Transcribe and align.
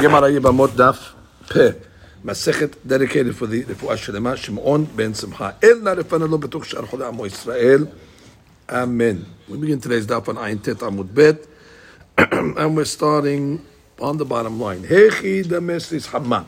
Gemara 0.00 0.30
Yibamot 0.30 0.68
Daf 0.68 1.12
Peh. 1.48 1.74
Dedicated 2.86 3.36
for 3.36 3.46
the. 3.46 3.64
We 9.48 9.56
begin 9.58 9.80
today's 9.80 10.06
daf 10.06 10.28
on 10.28 10.36
Ayin 10.36 10.62
Tet 10.62 10.76
Amud 10.76 11.14
Bet. 11.14 11.46
and 12.18 12.76
we're 12.76 12.84
starting 12.84 13.66
on 14.00 14.18
the 14.18 14.24
bottom 14.24 14.60
line. 14.60 14.84
Hechi 14.84 15.44
damesris 15.44 16.06
hamma. 16.06 16.46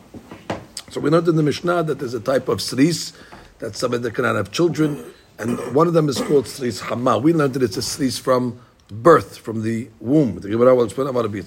So 0.90 1.00
we 1.00 1.10
learned 1.10 1.26
in 1.26 1.34
the 1.34 1.42
Mishnah 1.42 1.82
that 1.84 1.98
there's 1.98 2.14
a 2.14 2.20
type 2.20 2.48
of 2.48 2.58
sris, 2.58 3.12
that 3.58 3.74
somebody 3.74 4.04
that 4.04 4.14
cannot 4.14 4.36
have 4.36 4.52
children, 4.52 5.04
and 5.40 5.74
one 5.74 5.88
of 5.88 5.92
them 5.92 6.08
is 6.08 6.20
called 6.20 6.44
sris 6.44 6.82
hamma. 6.82 7.18
We 7.20 7.32
learned 7.32 7.54
that 7.54 7.64
it's 7.64 7.76
a 7.76 7.80
sris 7.80 8.20
from 8.20 8.60
birth, 8.88 9.38
from 9.38 9.62
the 9.62 9.88
womb. 9.98 10.36
The 10.36 10.50
Gemara 10.50 10.74
will 10.74 10.84
explain 10.84 11.08
Amar 11.08 11.24
Rabbi 11.24 11.40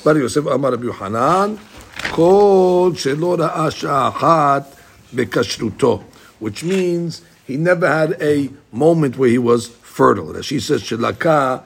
Yitzchak, 0.00 0.04
Bar 0.04 0.18
Yosef 0.18 0.46
Amar 0.46 0.72
Rabbi 0.72 0.84
Yohanan, 0.84 1.58
Kol 2.12 2.92
shelo 2.92 3.38
ra'a 3.38 3.70
sha'achat 3.70 4.66
bekashruto, 5.14 6.02
which 6.38 6.64
means 6.64 7.22
he 7.46 7.56
never 7.56 7.86
had 7.86 8.20
a 8.22 8.50
moment 8.72 9.16
where 9.18 9.28
he 9.28 9.38
was 9.38 9.68
fertile. 9.68 10.36
As 10.36 10.46
she 10.46 10.60
says, 10.60 10.82
shelaka 10.82 11.62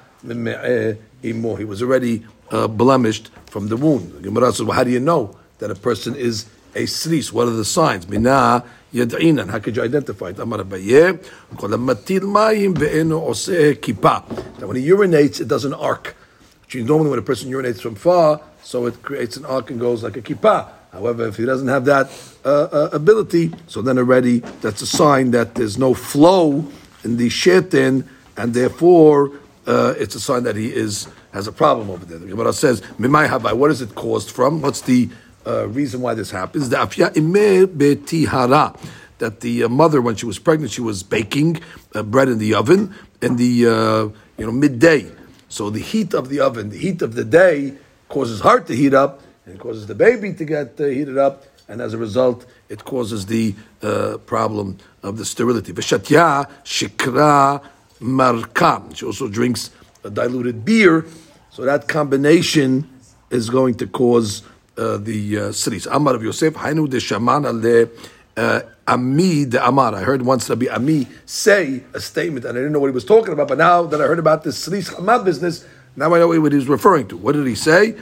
imo, 1.23 1.55
he 1.57 1.65
was 1.65 1.83
already 1.83 2.25
uh, 2.51 2.67
blemished 2.69 3.31
from 3.47 3.69
the 3.69 3.77
wound. 3.77 4.13
The 4.13 4.21
Gemara 4.21 4.53
says, 4.53 4.63
well, 4.63 4.77
how 4.77 4.85
do 4.85 4.91
you 4.91 5.01
know 5.01 5.37
that 5.59 5.71
a 5.71 5.75
person 5.75 6.15
is 6.17 6.47
a 6.75 6.85
sris? 6.85 7.33
What 7.33 7.49
are 7.49 7.53
the 7.53 7.65
signs? 7.65 8.09
Mina 8.09 8.65
yad'inan. 8.93 9.51
How 9.51 9.59
could 9.61 9.77
you 9.77 9.83
identify 9.83 10.31
it? 10.31 10.39
Amar 10.39 10.61
Abaye, 10.61 11.25
kol 11.57 11.69
matil 11.71 12.21
mayim 12.21 12.75
ve'eno 12.75 13.29
oseh 13.29 13.75
kippah. 13.77 14.59
That 14.59 14.67
when 14.67 14.77
he 14.77 14.89
urinates, 14.89 15.41
it 15.41 15.49
doesn't 15.49 15.75
arc. 15.75 16.17
Which 16.65 16.75
normally 16.77 17.11
when 17.11 17.19
a 17.19 17.23
person 17.23 17.51
urinates 17.51 17.81
from 17.81 17.95
far, 17.95 18.41
so 18.63 18.87
it 18.87 19.03
creates 19.03 19.37
an 19.37 19.45
arc 19.45 19.71
and 19.71 19.79
goes 19.79 20.03
like 20.03 20.17
a 20.17 20.23
kippah. 20.23 20.69
However, 20.95 21.27
if 21.27 21.37
he 21.37 21.45
doesn't 21.45 21.69
have 21.69 21.85
that 21.87 22.09
uh, 22.45 22.69
uh, 22.71 22.89
ability, 22.93 23.53
so 23.67 23.83
then 23.83 23.99
already 23.99 24.39
that's 24.61 24.81
a 24.81 24.87
sign 24.87 25.33
that 25.33 25.57
there's 25.57 25.77
no 25.77 25.93
flow 25.93 26.65
in 27.03 27.17
the 27.17 27.29
shetin, 27.29 28.07
and 28.37 28.55
therefore 28.55 29.33
uh, 29.67 29.95
it's 29.99 30.15
a 30.15 30.21
sign 30.21 30.45
that 30.45 30.55
he 30.55 30.73
is 30.73 31.09
has 31.33 31.49
a 31.49 31.53
problem 31.53 31.91
over 31.91 32.05
there. 32.05 32.19
The 32.19 32.27
Gemara 32.27 32.53
says, 32.53 32.81
"Mimai 32.99 33.29
havai." 33.29 33.55
What 33.55 33.73
is 33.73 33.83
it 33.83 33.97
caused 33.97 34.31
from? 34.31 34.63
What's 34.63 34.83
the 34.83 35.09
uh, 35.45 35.67
reason 35.69 36.01
why 36.01 36.15
this 36.15 36.31
happens? 36.31 36.69
The 36.69 36.77
afya 36.77 37.13
imer 37.15 37.67
betihara. 37.67 38.79
That 39.19 39.41
the 39.41 39.65
uh, 39.65 39.69
mother, 39.69 40.01
when 40.01 40.17
she 40.17 40.27
was 40.27 40.39
pregnant, 40.39 40.73
she 40.73 40.81
was 40.81 41.03
baking 41.03 41.61
uh, 41.95 42.03
bread 42.05 42.29
in 42.29 42.39
the 42.39 42.55
oven 42.55 42.95
in 43.21 43.37
the 43.37 43.45
you 43.45 44.47
know 44.47 44.53
midday. 44.53 45.11
So 45.55 45.71
the 45.71 45.79
heat 45.79 46.15
of 46.15 46.31
the 46.31 46.41
oven, 46.41 46.71
the 46.71 46.79
heat 46.79 47.01
of 47.01 47.15
the 47.15 47.23
day, 47.25 47.75
causes 48.09 48.41
heart 48.41 48.67
to 48.67 48.75
heat 48.75 48.93
up 48.93 49.23
and 49.47 49.57
causes 49.57 49.87
the 49.87 49.95
baby 49.95 50.33
to 50.33 50.45
get 50.45 50.81
uh, 50.81 50.87
heated 50.87 51.17
up, 51.17 51.45
and 51.69 51.81
as 51.81 51.95
a 51.95 51.97
result, 51.97 52.45
it 52.69 52.85
causes 52.85 53.27
the 53.27 53.55
uh, 53.81 54.19
problem 54.27 54.79
of 55.05 55.17
the 55.17 55.25
sterility. 55.25 55.73
V'shatya 55.73 56.51
shikra 56.65 57.63
marka. 58.01 58.97
She 58.97 59.07
also 59.07 59.29
drinks 59.29 59.71
a 60.03 60.11
diluted 60.11 60.65
beer, 60.65 61.07
so 61.51 61.63
that 61.63 61.87
combination 61.87 62.91
is 63.31 63.49
going 63.49 63.77
to 63.77 63.87
cause 63.87 64.43
uh, 64.77 64.97
the 64.97 65.39
uh, 65.39 65.41
sris. 65.53 65.87
Amar 65.89 66.17
of 66.17 66.25
Yosef, 66.25 66.55
Hainu 66.55 66.91
de 66.91 66.99
Shaman 66.99 67.45
ale 67.47 67.91
uh, 68.37 68.61
Ami 68.87 69.45
de 69.45 69.65
Amar. 69.65 69.95
I 69.95 70.03
heard 70.03 70.23
once 70.23 70.49
Rabbi 70.49 70.67
Ami 70.67 71.07
say 71.27 71.83
a 71.95 72.01
statement, 72.01 72.45
and 72.45 72.57
I 72.57 72.61
didn't 72.61 72.73
know 72.73 72.81
what 72.81 72.89
he 72.89 72.95
was 72.95 73.05
talking 73.05 73.33
about, 73.33 73.49
but 73.49 73.59
now 73.59 73.83
that 73.85 74.01
I 74.01 74.05
heard 74.05 74.19
about 74.19 74.45
this 74.45 74.67
sris 74.67 74.91
Hamad 74.95 75.25
business, 75.25 75.65
now 75.97 76.15
I 76.15 76.19
know 76.19 76.29
what 76.29 76.53
he 76.53 76.59
was 76.59 76.69
referring 76.69 77.09
to. 77.09 77.17
What 77.17 77.33
did 77.33 77.47
he 77.47 77.55
say? 77.55 77.97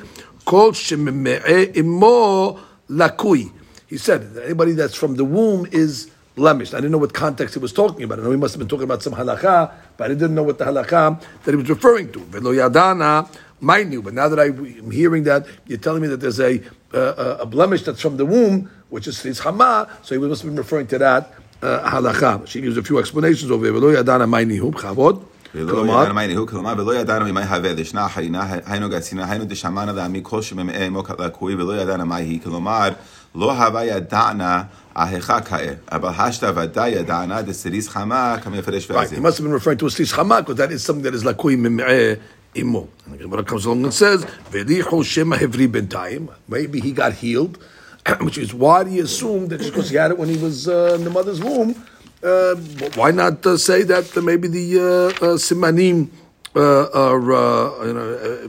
Kol 0.44 0.72
imo 0.72 2.60
lakui. 2.88 3.52
He 3.86 3.98
said 3.98 4.34
that 4.34 4.44
anybody 4.44 4.72
that's 4.72 4.94
from 4.94 5.16
the 5.16 5.24
womb 5.24 5.66
is 5.70 6.10
blemished. 6.34 6.74
I 6.74 6.78
didn't 6.78 6.92
know 6.92 6.98
what 6.98 7.12
context 7.12 7.54
he 7.54 7.60
was 7.60 7.72
talking 7.72 8.02
about. 8.04 8.20
I 8.20 8.22
know 8.22 8.30
he 8.30 8.36
must 8.36 8.54
have 8.54 8.58
been 8.58 8.68
talking 8.68 8.84
about 8.84 9.02
some 9.02 9.12
halakha, 9.12 9.72
but 9.96 10.10
I 10.10 10.14
didn't 10.14 10.34
know 10.34 10.42
what 10.42 10.58
the 10.58 10.64
halakha 10.64 11.20
that 11.44 11.50
he 11.50 11.56
was 11.56 11.68
referring 11.68 12.10
to. 12.12 12.20
Velo 12.20 12.52
yadana, 12.52 13.28
my 13.61 13.83
new. 13.83 14.01
But 14.01 14.13
now 14.13 14.27
that 14.29 14.39
I'm 14.39 14.91
hearing 14.91 15.23
that, 15.23 15.45
you're 15.67 15.77
telling 15.79 16.01
me 16.01 16.07
that 16.09 16.21
there's 16.21 16.39
a 16.39 16.61
uh, 16.93 17.37
a 17.45 17.45
blemish 17.45 17.83
that's 17.83 18.01
from 18.01 18.17
the 18.17 18.25
womb, 18.25 18.69
which 18.89 19.07
is 19.07 19.21
his 19.21 19.39
hama, 19.39 19.89
so 20.03 20.15
he 20.15 20.19
must 20.21 20.41
have 20.41 20.51
been 20.51 20.57
referring 20.57 20.87
to 20.87 20.97
that 20.99 21.33
uh, 21.61 21.89
halakha. 21.91 22.47
She 22.47 22.61
gives 22.61 22.77
a 22.77 22.83
few 22.83 22.97
explanations 22.99 23.51
over 23.51 23.65
here. 23.65 23.73
Velo 23.73 23.91
yadana, 23.93 24.27
my 24.27 24.43
new. 24.43 24.71
Chavod. 24.71 25.23
ולא 25.55 25.81
ידענו 25.81 26.13
מהי 26.13 26.27
ניהול, 26.27 26.47
כלומר, 26.47 26.73
ולא 26.77 26.95
ידענו 26.95 27.25
ממי 27.25 27.41
הווה 27.43 27.73
דשנה 27.73 28.09
חיינה, 28.09 28.55
היינו 28.65 28.89
גצינה, 28.89 29.31
היינו 29.31 29.45
דשמענה 29.45 29.93
דעמי 29.93 30.19
כל 30.23 30.41
שממאה 30.41 30.85
עמו 30.85 31.03
לקוי, 31.19 31.55
ולא 31.55 31.81
ידענו 31.81 32.05
מה 32.05 32.15
היא, 32.15 32.39
כלומר, 32.43 32.89
לא 33.35 33.51
הווה 33.51 33.85
ידענה 33.85 34.63
ההיכה 34.95 35.41
כאה, 35.41 35.73
אבל 35.91 36.09
השתא 36.17 36.51
ודאי 36.55 36.89
ידענה 36.89 37.41
דסריס 37.41 37.89
חמה 37.89 38.35
כמפרש 38.43 38.85
Right, 38.85 38.89
he 38.89 38.93
ועזים. 38.93 39.25
must 39.25 39.37
have 39.37 39.43
been 39.45 39.53
referring 39.53 39.77
to 39.77 39.85
a 39.85 39.89
sris 39.89 40.13
chama 40.13 40.39
because 40.45 40.55
that 40.57 40.71
is 40.71 40.83
something 40.83 41.03
that 41.03 41.13
is 41.15 41.23
lakui 41.23 41.55
mim'eh 41.55 42.19
imo. 42.56 42.88
And 43.06 43.14
the 43.14 43.18
Gemara 43.18 43.44
comes 43.44 43.64
along 43.64 43.84
and 43.84 43.94
says, 43.94 44.24
"V'lichu 44.50 45.04
shema 45.04 45.36
hevri 45.36 45.68
bentayim." 45.68 46.28
Maybe 46.48 46.80
he 46.80 46.92
got 46.92 47.14
healed, 47.14 47.58
which 48.20 48.38
is 48.38 48.52
why 48.54 48.84
do 48.84 48.90
you 48.90 49.04
assume 49.04 49.48
that 49.48 49.58
just 49.58 49.72
because 49.72 49.90
he 49.90 49.96
had 49.96 50.10
it 50.10 50.18
when 50.18 50.28
he 50.28 50.36
was 50.36 50.68
uh, 50.68 50.94
in 50.94 51.04
the 51.04 51.10
mother's 51.10 51.42
womb, 51.42 51.74
uh, 52.22 52.54
why 52.94 53.10
not 53.10 53.44
uh, 53.46 53.56
say 53.56 53.82
that 53.82 54.16
uh, 54.16 54.20
maybe 54.20 54.48
the 54.48 54.78
uh, 54.78 54.82
uh, 54.84 55.36
simanim 55.36 56.10
uh, 56.54 56.86
are 56.92 57.32
uh, 57.32 57.86
you 57.86 57.92
know. 57.94 58.14
Uh, 58.14 58.48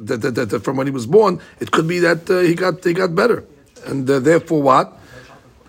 that, 0.00 0.20
that, 0.20 0.34
that, 0.34 0.50
that 0.50 0.60
from 0.64 0.76
when 0.76 0.86
he 0.86 0.90
was 0.90 1.06
born, 1.06 1.40
it 1.58 1.70
could 1.70 1.88
be 1.88 1.98
that 2.00 2.28
uh, 2.28 2.40
he 2.40 2.54
got 2.54 2.84
he 2.84 2.92
got 2.92 3.14
better, 3.14 3.44
and 3.86 4.08
uh, 4.10 4.18
therefore 4.18 4.60
what? 4.60 4.92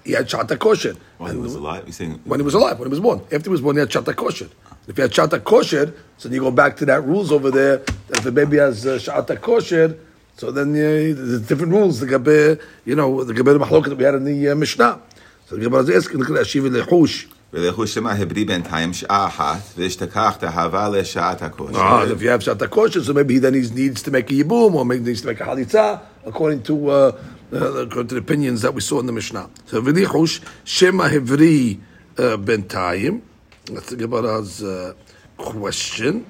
He 0.03 0.13
had 0.13 0.27
shata 0.27 0.57
kosher. 0.57 0.95
While 1.17 1.31
he 1.31 1.37
was 1.37 1.55
alive, 1.55 1.85
when 2.25 2.39
he 2.39 2.43
was 2.43 2.53
alive, 2.53 2.79
when 2.79 2.87
he 2.87 2.91
was 2.91 2.99
born. 2.99 3.21
After 3.31 3.39
he 3.39 3.49
was 3.49 3.61
born, 3.61 3.75
he 3.75 3.79
had 3.81 3.89
shata 3.89 4.15
kosher. 4.15 4.49
If 4.88 4.96
he 4.96 5.02
had 5.02 5.12
shata 5.12 5.42
kosher, 5.42 5.94
so 6.18 6.28
then 6.28 6.36
you 6.36 6.40
go 6.40 6.50
back 6.50 6.76
to 6.78 6.84
that 6.86 7.04
rules 7.04 7.30
over 7.30 7.50
there. 7.50 7.78
That 8.08 8.18
if 8.18 8.24
the 8.24 8.32
baby 8.32 8.56
has 8.56 8.84
uh, 8.86 8.98
shata 8.98 9.40
kosher, 9.40 9.96
so 10.36 10.50
then 10.50 10.70
uh, 10.70 10.74
there's 10.74 11.42
different 11.42 11.72
rules. 11.72 12.00
The 12.00 12.06
gabe, 12.06 12.60
you 12.84 12.96
know, 12.96 13.22
the 13.22 13.34
gabe 13.34 13.46
mahloket 13.46 13.90
that 13.90 13.98
we 13.98 14.04
had 14.04 14.14
in 14.14 14.24
the 14.24 14.48
uh, 14.48 14.54
Mishnah. 14.54 15.00
So 15.46 15.56
the 15.56 15.62
Gemara 15.62 15.82
is 15.82 15.90
asking, 15.90 16.18
look 16.18 16.30
at 16.30 16.46
Ashiv 16.46 16.68
lechush. 16.68 17.26
ולכו 17.52 17.86
שמא 17.86 18.08
הבריא 18.08 18.46
בינתיים 18.46 18.92
שעה 18.92 19.26
אחת, 19.26 19.60
ואשתכח 19.76 20.36
תהווה 20.40 20.88
לשעת 20.88 21.42
הכושר. 21.42 21.76
Ah, 21.76 22.04
if 22.04 22.22
you 22.22 22.30
have 22.30 22.40
shata 22.42 22.68
kosher, 22.70 23.02
so 23.02 23.12
maybe 23.12 23.34
he 23.34 23.40
then 23.40 23.54
he 23.54 23.60
needs 23.60 24.02
to 24.02 24.10
make 24.10 24.30
a 24.30 24.34
yibum 24.34 24.74
or 24.74 24.86
maybe 24.86 25.04
needs 25.04 25.20
to 25.20 25.26
make 25.26 25.40
a 25.40 25.44
halitza, 25.44 26.00
according 26.24 26.62
to 26.62 26.88
uh, 26.88 27.12
uh, 27.52 27.56
according 27.84 28.08
to 28.08 28.14
the 28.14 28.20
opinions 28.20 28.62
that 28.62 28.72
we 28.72 28.80
saw 28.80 29.00
in 29.00 29.06
the 29.06 29.12
Mishnah. 29.12 29.50
So 29.66 29.82
v'lichush 29.82 30.40
shema 30.64 31.08
hevri 31.10 31.78
uh, 32.16 32.38
bentayim. 32.38 33.20
that's 33.69 33.89
the 33.89 33.97
Gemara's 33.97 34.63
uh, 34.63 34.93
question. 35.37 36.25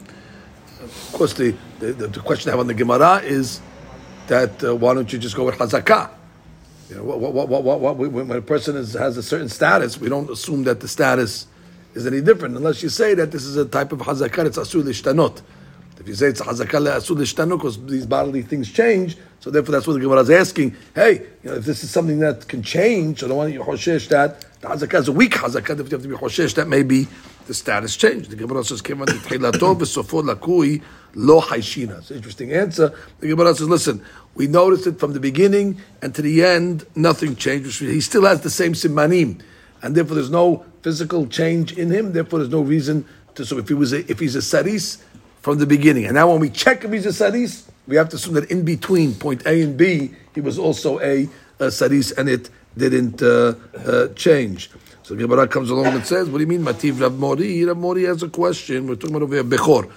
Of 0.81 1.09
course, 1.13 1.33
the, 1.33 1.55
the, 1.79 1.93
the 1.93 2.19
question 2.19 2.49
I 2.49 2.53
have 2.53 2.59
on 2.59 2.67
the 2.67 2.73
Gemara 2.73 3.21
is 3.23 3.61
that 4.27 4.63
uh, 4.63 4.75
why 4.75 4.93
don't 4.93 5.11
you 5.11 5.19
just 5.19 5.35
go 5.35 5.45
with 5.45 5.55
hazakah? 5.55 6.09
You 6.89 6.95
know, 6.97 7.03
what, 7.03 7.49
what, 7.49 7.63
what, 7.63 7.97
when 7.97 8.31
a 8.31 8.41
person 8.41 8.75
is, 8.75 8.93
has 8.93 9.17
a 9.17 9.23
certain 9.23 9.49
status, 9.49 9.99
we 9.99 10.09
don't 10.09 10.29
assume 10.29 10.63
that 10.63 10.79
the 10.79 10.87
status 10.87 11.47
is 11.93 12.07
any 12.07 12.21
different 12.21 12.55
unless 12.55 12.81
you 12.83 12.89
say 12.89 13.13
that 13.15 13.31
this 13.31 13.43
is 13.43 13.57
a 13.57 13.65
type 13.65 13.91
of 13.91 13.99
hazakah, 13.99 14.45
it's 14.45 14.57
asur 14.57 14.83
lishtanot. 14.83 15.41
If 15.99 16.07
you 16.07 16.15
say 16.15 16.27
it's 16.27 16.41
hazakah 16.41 16.97
asur 16.97 17.15
lishtanot, 17.15 17.57
because 17.57 17.83
these 17.85 18.05
bodily 18.05 18.43
things 18.43 18.71
change, 18.71 19.17
so 19.39 19.49
therefore 19.49 19.73
that's 19.73 19.87
what 19.87 19.93
the 19.93 19.99
Gemara 19.99 20.21
is 20.21 20.29
asking. 20.29 20.75
Hey, 20.93 21.25
you 21.43 21.49
know, 21.49 21.55
if 21.55 21.65
this 21.65 21.83
is 21.83 21.89
something 21.89 22.19
that 22.19 22.47
can 22.47 22.61
change, 22.61 23.19
so 23.19 23.27
don't 23.27 23.37
want 23.37 23.53
you 23.53 23.61
hoshesh 23.61 24.07
that 24.09 24.41
the 24.61 24.67
hazakah 24.67 24.99
is 24.99 25.07
a 25.07 25.11
weak 25.11 25.33
hazakah, 25.33 25.79
if 25.79 25.91
you 25.91 25.97
have 25.97 26.01
to 26.01 26.07
be 26.07 26.15
hoshesh, 26.15 26.53
that 26.55 26.67
maybe 26.67 27.07
the 27.47 27.53
status 27.53 27.95
changed. 27.95 28.29
The 28.29 28.35
Gemara 28.35 28.63
says, 28.63 28.81
"Came 28.81 29.01
on 29.01 29.07
the 29.07 29.13
tchilato 29.13 29.77
v'sofo 29.77 30.21
lakui 30.21 30.81
lo 31.15 31.41
haishina." 31.41 31.99
It's 31.99 32.11
an 32.11 32.17
interesting 32.17 32.51
answer. 32.51 32.93
The 33.19 33.27
Gemara 33.29 33.55
says, 33.55 33.69
"Listen, 33.69 34.01
we 34.35 34.47
noticed 34.47 34.85
it 34.85 34.99
from 34.99 35.13
the 35.13 35.19
beginning 35.19 35.81
and 36.01 36.13
to 36.13 36.21
the 36.21 36.43
end, 36.43 36.85
nothing 36.95 37.35
changed. 37.35 37.79
He 37.79 38.01
still 38.01 38.25
has 38.25 38.41
the 38.41 38.49
same 38.49 38.73
simanim, 38.73 39.41
and 39.81 39.95
therefore 39.95 40.15
there's 40.15 40.29
no 40.29 40.65
physical 40.81 41.25
change 41.25 41.73
in 41.77 41.89
him. 41.89 42.13
Therefore, 42.13 42.39
there's 42.39 42.51
no 42.51 42.61
reason 42.61 43.05
to. 43.35 43.45
So 43.45 43.57
if 43.57 43.67
he 43.67 43.73
was 43.73 43.93
a, 43.93 44.09
if 44.11 44.19
he's 44.19 44.35
a 44.35 44.41
saris 44.41 45.03
from 45.47 45.59
the 45.59 45.65
beginning, 45.65 46.03
and 46.03 46.15
now 46.15 46.29
when 46.29 46.41
we 46.41 46.49
check 46.49 46.83
if 46.83 46.91
he's 46.91 47.05
a 47.05 47.13
saris, 47.13 47.71
we 47.87 47.95
have 47.95 48.09
to 48.09 48.17
assume 48.17 48.33
that 48.33 48.51
in 48.51 48.65
between 48.65 49.15
point 49.15 49.45
A 49.45 49.61
and 49.61 49.77
B, 49.77 50.11
he 50.35 50.41
was 50.41 50.59
also 50.59 50.99
a, 50.99 51.29
a 51.59 51.71
saris, 51.71 52.11
and 52.11 52.27
it 52.27 52.49
didn't 52.75 53.21
uh, 53.21 53.53
uh, 53.77 54.09
change." 54.09 54.69
So 55.03 55.15
Gemara 55.15 55.47
comes 55.47 55.69
along 55.69 55.85
and 55.85 56.05
says, 56.05 56.27
"What 56.29 56.39
do 56.39 56.41
you 56.41 56.47
mean, 56.47 56.63
Mativ 56.63 56.99
Rav 56.99 57.17
Mori? 57.17 57.63
Rav 57.63 57.77
Mori 57.77 58.03
has 58.03 58.23
a 58.23 58.27
question. 58.27 58.87
We're 58.87 58.95
talking 58.95 59.15
about 59.15 59.21
over 59.21 59.35
here 59.35 59.43
bechor. 59.45 59.89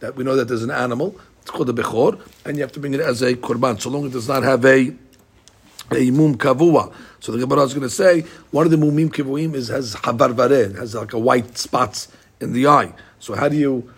That 0.00 0.16
we 0.16 0.24
know 0.24 0.34
that 0.34 0.48
there's 0.48 0.64
an 0.64 0.72
animal. 0.72 1.14
It's 1.42 1.52
called 1.52 1.70
a 1.70 1.72
bechor, 1.72 2.20
and 2.44 2.56
you 2.56 2.64
have 2.64 2.72
to 2.72 2.80
bring 2.80 2.92
it 2.92 2.98
as 2.98 3.22
a 3.22 3.34
korban, 3.34 3.80
so 3.80 3.90
long 3.90 4.06
as 4.06 4.10
it 4.10 4.14
does 4.14 4.26
not 4.26 4.42
have 4.42 4.64
a 4.64 4.92
a 5.92 6.10
mum 6.10 6.34
kavua. 6.36 6.92
So 7.20 7.30
the 7.30 7.38
Gemara 7.38 7.62
is 7.62 7.74
going 7.74 7.88
to 7.88 7.94
say 7.94 8.22
one 8.50 8.66
of 8.66 8.72
the 8.72 8.76
mumim 8.76 9.10
kavuim 9.10 9.54
is 9.54 9.68
has 9.68 9.94
habarvare, 9.94 10.76
has 10.76 10.96
like 10.96 11.12
a 11.12 11.18
white 11.20 11.56
spots 11.56 12.08
in 12.40 12.52
the 12.52 12.66
eye. 12.66 12.92
So 13.20 13.36
how 13.36 13.48
do 13.48 13.56
you 13.56 13.88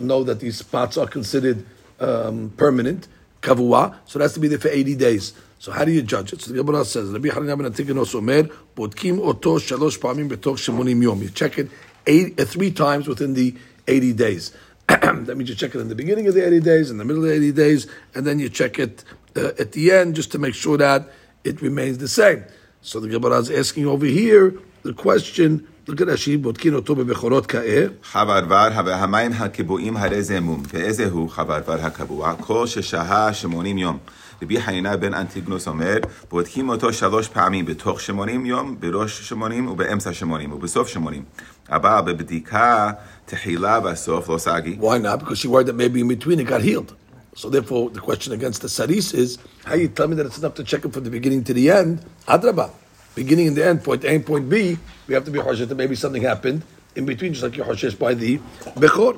know 0.00 0.24
that 0.24 0.40
these 0.40 0.58
spots 0.58 0.96
are 0.96 1.06
considered 1.06 1.64
um, 2.00 2.52
permanent? 2.56 3.08
kavua, 3.44 3.96
so 4.06 4.18
it 4.18 4.22
has 4.22 4.34
to 4.34 4.40
be 4.40 4.48
there 4.48 4.58
for 4.58 4.68
80 4.68 4.96
days. 4.96 5.34
So 5.58 5.70
how 5.70 5.84
do 5.84 5.92
you 5.92 6.02
judge 6.02 6.32
it? 6.32 6.40
So 6.40 6.52
the 6.52 6.62
Gemara 6.62 6.84
says, 6.84 7.10
Rabbi 7.10 7.28
Hanina 7.28 7.56
ben 7.56 7.70
Antigonos 7.70 8.14
Omer, 8.14 8.44
Bodkim 8.74 9.20
oto 9.20 9.58
shalosh 9.58 9.98
pamim 9.98 10.28
betoch 10.28 10.56
shemonim 10.56 11.02
yom. 11.02 11.22
You 11.22 11.30
check 11.30 11.58
it 11.58 11.70
eight, 12.06 12.40
uh, 12.40 12.44
three 12.44 12.70
times 12.70 13.06
within 13.06 13.34
the 13.34 13.54
80 13.86 14.12
days. 14.14 14.56
that 14.88 15.36
means 15.36 15.48
you 15.48 15.54
check 15.54 15.74
it 15.74 15.80
in 15.80 15.88
the 15.88 15.94
beginning 15.94 16.26
of 16.26 16.34
the 16.34 16.44
80 16.44 16.60
days, 16.60 16.90
in 16.90 16.98
the 16.98 17.04
middle 17.04 17.22
of 17.22 17.30
the 17.30 17.36
80 17.36 17.52
days, 17.52 17.86
and 18.14 18.26
then 18.26 18.38
you 18.38 18.48
check 18.48 18.78
it 18.78 19.04
uh, 19.36 19.52
at 19.58 19.72
the 19.72 19.92
end 19.92 20.16
just 20.16 20.32
to 20.32 20.38
make 20.38 20.54
sure 20.54 20.76
that 20.76 21.08
it 21.44 21.62
remains 21.62 21.98
the 21.98 22.08
same. 22.08 22.44
So 22.82 23.00
the 23.00 23.08
Gemara 23.08 23.38
is 23.38 23.50
asking 23.50 23.86
over 23.86 24.06
here 24.06 24.58
the 24.82 24.92
question, 24.92 25.66
at 25.88 26.00
Rashi, 26.00 26.38
בודקין 26.40 26.74
אותו 26.74 26.94
בבכורות 26.94 27.46
כאה. 27.46 27.84
חברבר, 28.02 28.68
המים 28.74 29.32
הקבועים 29.32 29.96
הרי 29.96 30.22
זה 30.22 30.40
מום, 30.40 30.62
ואיזה 30.72 31.06
הוא 31.10 31.30
חברבר 31.30 31.80
הקבוע? 31.80 32.34
כל 32.40 32.66
ששהה 32.66 33.32
שמונים 33.34 33.78
יום. 33.78 33.98
רבי 34.42 34.60
חנינה 34.60 34.96
בן 34.96 35.14
אנטיגנוס 35.14 35.68
אומר, 35.68 35.96
בודקים 36.30 36.68
אותו 36.68 36.92
שלוש 36.92 37.28
פעמים 37.28 37.64
בתוך 37.64 38.00
שמונים 38.00 38.46
יום, 38.46 38.76
בראש 38.80 39.28
שמונים 39.28 39.68
ובאמצע 39.68 40.12
שמונים 40.12 40.52
ובסוף 40.52 40.88
שמונים. 40.88 41.22
אבל 41.68 42.00
בבדיקה 42.06 42.90
תחילה 43.26 43.80
והסוף 43.84 44.28
לא 44.28 44.38
סגי. 44.38 44.78
Why 44.80 44.98
not? 44.98 45.20
Because 45.20 45.38
she 45.38 45.48
worried 45.48 45.66
that 45.66 45.76
maybe 45.76 46.00
in 46.00 46.08
between 46.08 46.40
it 46.40 46.46
got 46.46 46.62
healed. 46.62 46.94
So 47.36 47.50
therefore, 47.50 47.90
the 47.90 48.00
question 48.00 48.32
against 48.32 48.62
the 48.62 48.68
saris 48.68 49.12
is, 49.12 49.38
how 49.64 49.74
you 49.74 49.88
tell 49.88 50.08
me 50.08 50.14
that 50.16 50.26
it's 50.26 50.38
enough 50.38 50.54
to 50.54 50.64
check 50.64 50.84
it 50.84 50.92
from 50.94 51.04
the 51.04 51.10
beginning 51.10 51.42
to 51.44 51.52
the 51.52 51.70
end? 51.70 51.92
Adraba. 52.28 52.70
Beginning 53.15 53.47
and 53.49 53.55
the 53.57 53.65
end, 53.65 53.83
point 53.83 54.03
A 54.05 54.09
and 54.15 54.25
point 54.25 54.49
B, 54.49 54.77
we 55.07 55.13
have 55.15 55.25
to 55.25 55.31
be 55.31 55.39
hoshesh 55.39 55.67
that 55.67 55.75
maybe 55.83 55.95
something 55.95 56.21
happened 56.21 56.61
in 56.95 57.05
between, 57.05 57.33
just 57.33 57.43
like 57.43 57.55
you're 57.57 57.65
hoshesh 57.65 57.97
by 58.05 58.13
the 58.13 58.39
bechor. 58.83 59.13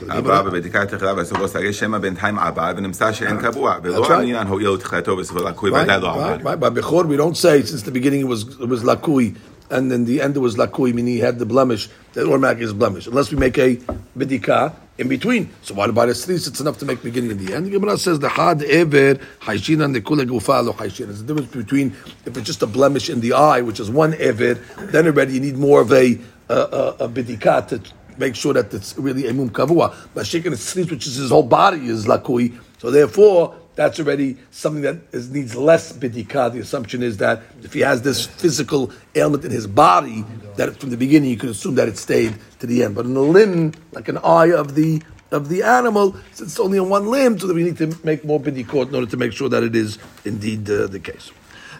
So 0.00 0.04
the 0.04 0.12
אבל 0.12 0.20
Gemara- 0.22 0.42
בבדיקה 0.50 0.86
תחילה 0.86 1.14
והסוף 1.16 1.38
לא 1.38 1.46
סגי, 1.46 1.72
שמא 1.72 1.98
בינתיים 1.98 2.38
עבד 2.38 2.74
ונמצא 2.76 3.12
שאין 3.12 3.36
קבוע, 3.42 3.74
That's 3.76 3.78
ולא 3.82 4.06
right. 4.06 4.12
העניין 4.12 4.46
הואיל 4.46 4.76
תחילתו 4.76 5.16
בסופו 5.16 5.38
לקוי 5.48 5.70
Right, 5.70 5.74
ודאי 5.74 6.00
לא 6.00 6.14
right, 6.14 6.18
עבד. 6.18 6.46
right. 6.46 6.60
By 6.60 6.80
Bechor, 6.80 7.04
we 7.06 7.16
don't 7.16 7.36
say 7.36 7.62
since 7.62 7.82
the 7.82 7.90
beginning 7.92 8.20
it 8.20 8.28
was 8.28 8.42
it 8.60 8.68
was 8.68 8.82
lakui, 8.84 9.34
and 9.69 9.91
then 9.91 10.05
the 10.05 10.21
end 10.21 10.37
was 10.37 10.55
lakui, 10.55 10.93
meaning 10.93 11.13
he 11.15 11.19
had 11.19 11.39
the 11.39 11.45
blemish, 11.45 11.89
that 12.13 12.27
automatically 12.27 12.65
is 12.65 12.73
blemish. 12.73 13.07
Unless 13.07 13.31
we 13.31 13.37
make 13.37 13.57
a 13.57 13.77
bidika 14.17 14.75
in 14.97 15.07
between. 15.07 15.49
So 15.63 15.73
what 15.73 15.89
about 15.89 16.09
a 16.09 16.11
sris? 16.11 16.47
It's 16.47 16.59
enough 16.59 16.77
to 16.79 16.85
make 16.85 17.01
beginning 17.01 17.31
and 17.31 17.39
the 17.39 17.53
end. 17.53 17.71
Gemara 17.71 17.97
says 17.97 18.19
the 18.19 18.29
had 18.29 18.61
ever 18.63 19.15
haishin 19.41 19.83
and 19.83 19.95
the 19.95 20.01
kule 20.01 20.19
gufa 20.19 20.63
lo 20.63 20.73
haishin. 20.73 21.05
There's 21.07 21.21
a 21.21 21.23
difference 21.23 21.51
between 21.51 21.95
if 22.25 22.37
it's 22.37 22.45
just 22.45 22.61
a 22.61 22.67
blemish 22.67 23.09
in 23.09 23.19
the 23.21 23.33
eye, 23.33 23.61
which 23.61 23.79
is 23.79 23.89
one 23.89 24.13
ever, 24.19 24.53
then 24.53 25.07
already 25.07 25.33
you 25.33 25.39
need 25.39 25.57
more 25.57 25.81
of 25.81 25.91
a 25.91 26.19
a, 26.49 26.55
a, 26.55 26.89
a 26.99 27.09
bidika 27.09 27.67
to 27.69 27.81
make 28.17 28.35
sure 28.35 28.53
that 28.53 28.71
it's 28.73 28.97
really 28.97 29.27
a 29.27 29.33
mum 29.33 29.49
kavua. 29.49 29.95
But 30.13 30.27
shaking 30.27 30.53
a 30.53 30.55
sris, 30.55 30.91
which 30.91 31.07
is 31.07 31.15
his 31.15 31.31
whole 31.31 31.43
body, 31.43 31.87
is 31.87 32.05
lakui. 32.05 32.59
So 32.77 32.91
therefore 32.91 33.55
that's 33.75 33.99
already 33.99 34.37
something 34.51 34.81
that 34.83 34.97
is, 35.11 35.29
needs 35.29 35.55
less 35.55 35.93
bidika. 35.93 36.51
The 36.51 36.59
assumption 36.59 37.01
is 37.01 37.17
that 37.17 37.41
if 37.63 37.73
he 37.73 37.79
has 37.81 38.01
this 38.01 38.25
physical 38.25 38.91
ailment 39.15 39.45
in 39.45 39.51
his 39.51 39.67
body, 39.67 40.25
that 40.57 40.77
from 40.77 40.89
the 40.91 40.97
beginning 40.97 41.29
you 41.29 41.37
could 41.37 41.49
assume 41.49 41.75
that 41.75 41.87
it 41.87 41.97
stayed 41.97 42.35
to 42.59 42.67
the 42.67 42.83
end. 42.83 42.95
But 42.95 43.05
in 43.05 43.13
the 43.13 43.21
limb, 43.21 43.73
like 43.91 44.07
an 44.09 44.19
eye 44.19 44.51
of 44.51 44.75
the 44.75 45.01
of 45.31 45.49
the 45.49 45.63
animal, 45.63 46.15
since 46.33 46.51
it's 46.51 46.59
only 46.59 46.77
on 46.77 46.89
one 46.89 47.07
limb, 47.07 47.39
so 47.39 47.47
that 47.47 47.55
we 47.55 47.63
need 47.63 47.77
to 47.77 47.97
make 48.03 48.23
more 48.23 48.39
bidikot 48.39 48.89
in 48.89 48.95
order 48.95 49.07
to 49.07 49.17
make 49.17 49.33
sure 49.33 49.49
that 49.49 49.63
it 49.63 49.75
is 49.75 49.97
indeed 50.25 50.69
uh, 50.69 50.85
the 50.85 50.99
case. 50.99 51.31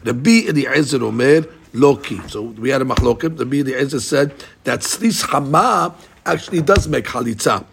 The 0.04 0.14
B 0.14 0.48
in 0.48 0.56
the 0.56 0.68
Ezer 0.68 1.04
Omer 1.04 1.46
Loki. 1.74 2.20
So 2.28 2.42
we 2.42 2.70
had 2.70 2.82
a 2.82 2.86
machlokim. 2.86 3.38
The 3.38 3.46
B 3.46 3.60
in 3.60 3.68
the 3.68 3.76
Ezer 3.76 4.00
said 4.00 4.34
that 4.64 4.80
slis 4.80 5.22
hama 5.22 5.96
actually 6.26 6.62
does 6.62 6.88
make 6.88 7.06
halitza. 7.06 7.66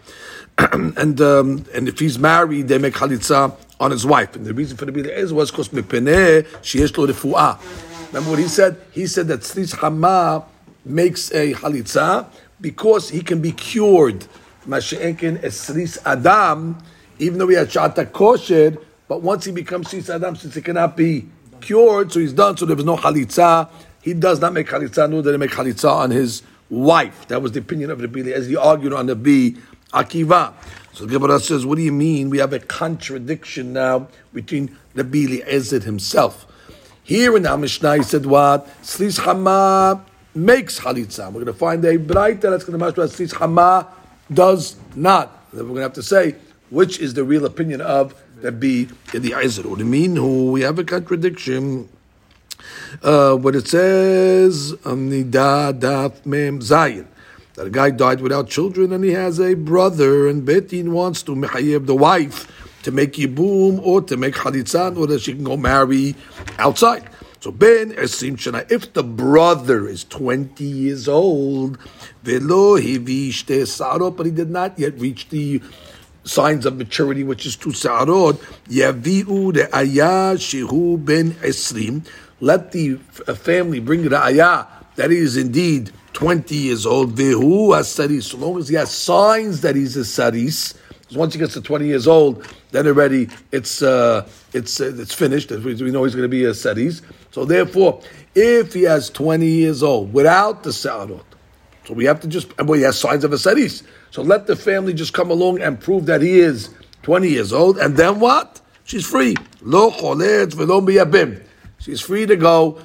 and 0.97 1.19
um, 1.19 1.65
and 1.73 1.87
if 1.87 1.97
he's 1.99 2.19
married, 2.19 2.67
they 2.67 2.77
make 2.77 2.93
chalitza 2.93 3.55
on 3.81 3.89
his 3.89 4.05
wife. 4.05 4.35
And 4.35 4.45
the 4.45 4.53
reason 4.53 4.77
for 4.77 4.85
the 4.85 4.91
Bili 4.91 5.09
is 5.09 5.33
was 5.33 5.49
because 5.49 5.69
mipeneh 5.69 6.45
sheyesh 6.61 6.95
lo 6.97 7.07
refuah. 7.07 7.59
Remember 8.07 8.29
what 8.29 8.39
he 8.39 8.47
said? 8.47 8.79
He 8.91 9.07
said 9.07 9.27
that 9.29 9.39
tzlis 9.39 9.75
hama 9.75 10.45
makes 10.85 11.31
a 11.31 11.53
chalitza 11.53 12.27
because 12.61 13.09
he 13.09 13.21
can 13.21 13.41
be 13.41 13.51
cured. 13.51 14.27
Masha'enkin 14.67 15.41
esris 15.41 15.97
adam, 16.05 16.77
even 17.17 17.39
though 17.39 17.47
he 17.47 17.55
had 17.55 17.69
shata 17.69 18.11
kosher, 18.11 18.77
but 19.07 19.23
once 19.23 19.45
he 19.45 19.51
becomes 19.51 19.87
tzlis 19.87 20.13
adam, 20.13 20.35
since 20.35 20.53
he 20.53 20.61
cannot 20.61 20.95
be 20.95 21.27
cured, 21.59 22.11
so 22.11 22.19
he's 22.19 22.33
done. 22.33 22.55
So 22.55 22.67
there 22.67 22.75
was 22.75 22.85
no 22.85 22.97
chalitza. 22.97 23.67
He 24.03 24.13
does 24.13 24.39
not 24.39 24.53
make 24.53 24.67
chalitza, 24.67 25.09
nor 25.09 25.23
did 25.23 25.31
he 25.31 25.37
make 25.37 25.51
chalitza 25.51 25.91
on 25.91 26.11
his 26.11 26.43
wife. 26.69 27.27
That 27.29 27.41
was 27.41 27.53
the 27.53 27.59
opinion 27.59 27.89
of 27.89 27.97
the 27.97 28.07
Bili, 28.07 28.31
as 28.31 28.47
he 28.47 28.55
argued 28.55 28.93
on 28.93 29.07
the 29.07 29.15
B 29.15 29.57
Akiva. 29.91 30.53
So 30.93 31.05
Gemara 31.05 31.39
says, 31.39 31.65
what 31.65 31.75
do 31.75 31.81
you 31.81 31.91
mean? 31.91 32.29
We 32.29 32.39
have 32.39 32.53
a 32.53 32.59
contradiction 32.59 33.73
now 33.73 34.07
between 34.33 34.77
the 34.93 35.03
Bili 35.03 35.45
Ezed 35.47 35.83
himself. 35.83 36.45
Here 37.03 37.35
in 37.35 37.43
the 37.43 37.57
Mishnah, 37.57 37.97
he 37.97 38.03
said 38.03 38.25
what? 38.25 38.67
Slis 38.81 39.19
Hama 39.19 40.03
makes 40.35 40.79
Chalitza. 40.79 41.27
We're 41.27 41.43
going 41.43 41.45
to 41.45 41.53
find 41.53 41.83
a 41.85 41.97
brighter 41.97 42.49
that's 42.49 42.63
going 42.63 42.77
to 42.77 42.85
match 42.85 42.97
what 42.97 43.09
Slis 43.09 43.33
Hama 43.33 43.87
does 44.33 44.75
not. 44.95 45.51
Then 45.51 45.63
we're 45.63 45.69
going 45.69 45.77
to 45.77 45.83
have 45.83 45.93
to 45.93 46.03
say 46.03 46.35
which 46.69 46.99
is 46.99 47.13
the 47.13 47.23
real 47.23 47.45
opinion 47.45 47.81
of 47.81 48.15
the 48.41 48.85
Ezed. 49.13 49.65
What 49.65 49.77
do 49.77 49.83
you 49.83 49.89
mean? 49.89 50.15
Who 50.15 50.51
we 50.51 50.61
have 50.61 50.79
a 50.79 50.83
contradiction. 50.83 51.89
Uh, 53.01 53.35
what 53.35 53.55
it 53.55 53.67
says 53.67 54.71
the 54.71 55.23
Daf 55.23 56.25
Mem 56.25 56.59
Zayin 56.59 57.07
that 57.61 57.67
a 57.67 57.69
guy 57.69 57.91
died 57.91 58.21
without 58.21 58.49
children 58.49 58.91
and 58.91 59.03
he 59.03 59.11
has 59.11 59.39
a 59.39 59.53
brother 59.53 60.27
and 60.27 60.47
Betin 60.47 60.89
wants 60.89 61.21
to 61.21 61.35
mechayev 61.35 61.85
the 61.85 61.93
wife 61.93 62.47
to 62.81 62.89
make 62.89 63.13
yibum 63.13 63.79
or 63.83 64.01
to 64.01 64.17
make 64.17 64.33
chalitzah 64.33 64.97
or 64.97 65.05
that 65.05 65.21
she 65.21 65.35
can 65.35 65.43
go 65.43 65.55
marry 65.55 66.15
outside. 66.57 67.07
So 67.39 67.51
Ben 67.51 67.91
Esim 67.91 68.31
Shana, 68.31 68.69
if 68.71 68.93
the 68.93 69.03
brother 69.03 69.87
is 69.87 70.05
20 70.05 70.63
years 70.63 71.07
old, 71.07 71.77
velo 72.23 72.79
hivishte 72.79 73.61
sarot, 73.61 74.17
but 74.17 74.25
he 74.25 74.31
did 74.31 74.49
not 74.49 74.79
yet 74.79 74.99
reach 74.99 75.29
the 75.29 75.61
signs 76.23 76.65
of 76.65 76.77
maturity, 76.77 77.23
which 77.23 77.45
is 77.45 77.55
two 77.55 77.69
sarot, 77.69 78.39
yaviu 78.69 79.53
de 79.53 79.75
ayah 79.75 80.33
shehu 80.35 81.05
ben 81.05 81.33
esrim, 81.33 82.07
let 82.39 82.71
the 82.71 82.95
family 82.95 83.79
bring 83.79 84.09
the 84.09 84.17
ayah 84.17 84.65
that 84.95 85.11
he 85.11 85.17
is 85.17 85.37
indeed 85.37 85.91
20 86.13 86.55
years 86.55 86.85
old, 86.85 87.15
vehu 87.15 87.69
asaris, 87.69 88.23
so 88.23 88.37
long 88.37 88.57
as 88.57 88.67
he 88.67 88.75
has 88.75 88.91
signs 88.91 89.61
that 89.61 89.75
he's 89.75 89.95
a 89.95 90.05
saris, 90.05 90.73
because 91.01 91.17
once 91.17 91.33
he 91.33 91.39
gets 91.39 91.53
to 91.53 91.61
20 91.61 91.85
years 91.85 92.07
old, 92.07 92.45
then 92.71 92.87
already 92.87 93.29
it's 93.51 93.81
uh, 93.81 94.27
it's 94.53 94.79
uh, 94.79 94.93
it's 94.97 95.13
finished. 95.13 95.51
We 95.51 95.91
know 95.91 96.03
he's 96.03 96.15
going 96.15 96.23
to 96.23 96.29
be 96.29 96.45
a 96.45 96.53
saris. 96.53 97.01
So 97.31 97.45
therefore, 97.45 98.01
if 98.35 98.73
he 98.73 98.83
has 98.83 99.09
20 99.09 99.45
years 99.45 99.83
old 99.83 100.13
without 100.13 100.63
the 100.63 100.69
sarot, 100.69 101.23
so 101.85 101.93
we 101.93 102.05
have 102.05 102.19
to 102.21 102.27
just, 102.27 102.57
well, 102.57 102.73
he 102.73 102.83
has 102.83 102.99
signs 102.99 103.23
of 103.23 103.33
a 103.33 103.37
saris. 103.37 103.83
So 104.11 104.21
let 104.21 104.47
the 104.47 104.55
family 104.55 104.93
just 104.93 105.13
come 105.13 105.31
along 105.31 105.61
and 105.61 105.79
prove 105.79 106.05
that 106.05 106.21
he 106.21 106.39
is 106.39 106.69
20 107.03 107.29
years 107.29 107.51
old, 107.51 107.77
and 107.77 107.97
then 107.97 108.19
what? 108.19 108.61
She's 108.83 109.05
free. 109.05 109.35
Lo 109.61 109.91
miyabim. 109.91 111.43
She's 111.79 112.01
free 112.01 112.25
to 112.25 112.35
go. 112.35 112.79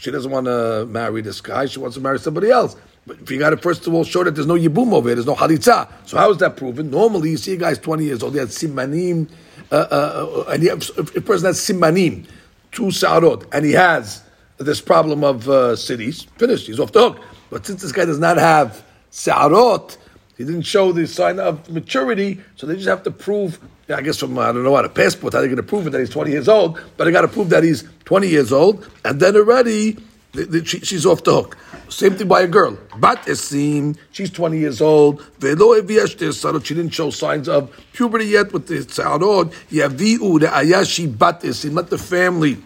She 0.00 0.10
doesn't 0.10 0.30
want 0.30 0.46
to 0.46 0.86
marry 0.86 1.22
this 1.22 1.40
guy. 1.40 1.66
She 1.66 1.78
wants 1.78 1.96
to 1.96 2.00
marry 2.00 2.18
somebody 2.18 2.50
else. 2.50 2.76
But 3.06 3.20
if 3.20 3.30
you 3.30 3.38
got 3.38 3.50
to 3.50 3.56
first 3.56 3.86
of 3.86 3.94
all 3.94 4.04
show 4.04 4.22
that 4.24 4.34
there's 4.34 4.46
no 4.46 4.54
yibum 4.54 4.92
over 4.92 5.08
here, 5.08 5.16
there's 5.16 5.26
no 5.26 5.34
halitza. 5.34 5.90
So 6.06 6.18
how 6.18 6.30
is 6.30 6.36
that 6.38 6.56
proven? 6.56 6.90
Normally, 6.90 7.30
you 7.30 7.36
see 7.36 7.54
a 7.54 7.56
guy's 7.56 7.78
20 7.78 8.04
years 8.04 8.22
old, 8.22 8.34
he 8.34 8.38
has 8.38 8.50
simanim, 8.50 9.28
uh, 9.72 9.74
uh, 9.74 10.44
uh, 10.46 10.50
and 10.50 10.62
he 10.62 10.68
if 10.68 11.16
a 11.16 11.20
person 11.20 11.46
has 11.46 11.58
simanim, 11.58 12.26
two 12.70 12.86
sarot, 12.86 13.46
and 13.52 13.64
he 13.64 13.72
has 13.72 14.22
this 14.58 14.80
problem 14.80 15.24
of 15.24 15.48
uh, 15.48 15.74
cities, 15.74 16.24
finished, 16.36 16.66
he's 16.66 16.78
off 16.78 16.92
the 16.92 17.00
hook. 17.00 17.22
But 17.50 17.64
since 17.66 17.82
this 17.82 17.92
guy 17.92 18.04
does 18.04 18.18
not 18.18 18.36
have 18.36 18.84
sarot, 19.10 19.96
he 20.36 20.44
didn't 20.44 20.62
show 20.62 20.92
the 20.92 21.06
sign 21.06 21.40
of 21.40 21.68
maturity, 21.70 22.40
so 22.56 22.66
they 22.66 22.74
just 22.74 22.88
have 22.88 23.02
to 23.04 23.10
prove, 23.10 23.58
I 23.90 24.02
guess 24.02 24.18
from, 24.18 24.38
I 24.38 24.52
don't 24.52 24.64
know 24.64 24.70
what, 24.70 24.84
a 24.84 24.88
passport, 24.88 25.32
how 25.32 25.40
they're 25.40 25.48
going 25.48 25.56
to 25.56 25.62
prove 25.62 25.86
it 25.86 25.90
that 25.90 26.00
he's 26.00 26.10
20 26.10 26.30
years 26.30 26.48
old, 26.48 26.78
but 26.96 27.04
they 27.04 27.10
got 27.10 27.22
to 27.22 27.28
prove 27.28 27.48
that 27.50 27.64
he's 27.64 27.84
20 28.04 28.28
years 28.28 28.52
old, 28.52 28.86
and 29.04 29.18
then 29.18 29.34
already 29.34 29.96
the, 30.32 30.44
the, 30.44 30.64
she, 30.64 30.80
she's 30.80 31.06
off 31.06 31.24
the 31.24 31.32
hook. 31.32 31.56
Same 31.88 32.14
thing 32.14 32.28
by 32.28 32.42
a 32.42 32.46
girl. 32.46 32.78
Bat 32.98 33.24
Esim, 33.26 33.96
she's 34.12 34.30
20 34.30 34.58
years 34.58 34.82
old, 34.82 35.22
Velo 35.38 35.74
she 35.74 36.74
didn't 36.74 36.90
show 36.90 37.08
signs 37.08 37.48
of 37.48 37.74
puberty 37.92 38.26
yet 38.26 38.52
with 38.52 38.66
the 38.66 38.80
Sarot, 38.80 39.52
Yaviu, 39.70 40.40
the 40.40 40.46
Ayashi 40.46 41.18
Bat 41.18 41.42
Esim, 41.42 41.74
let 41.74 41.88
the 41.88 41.98
family, 41.98 42.58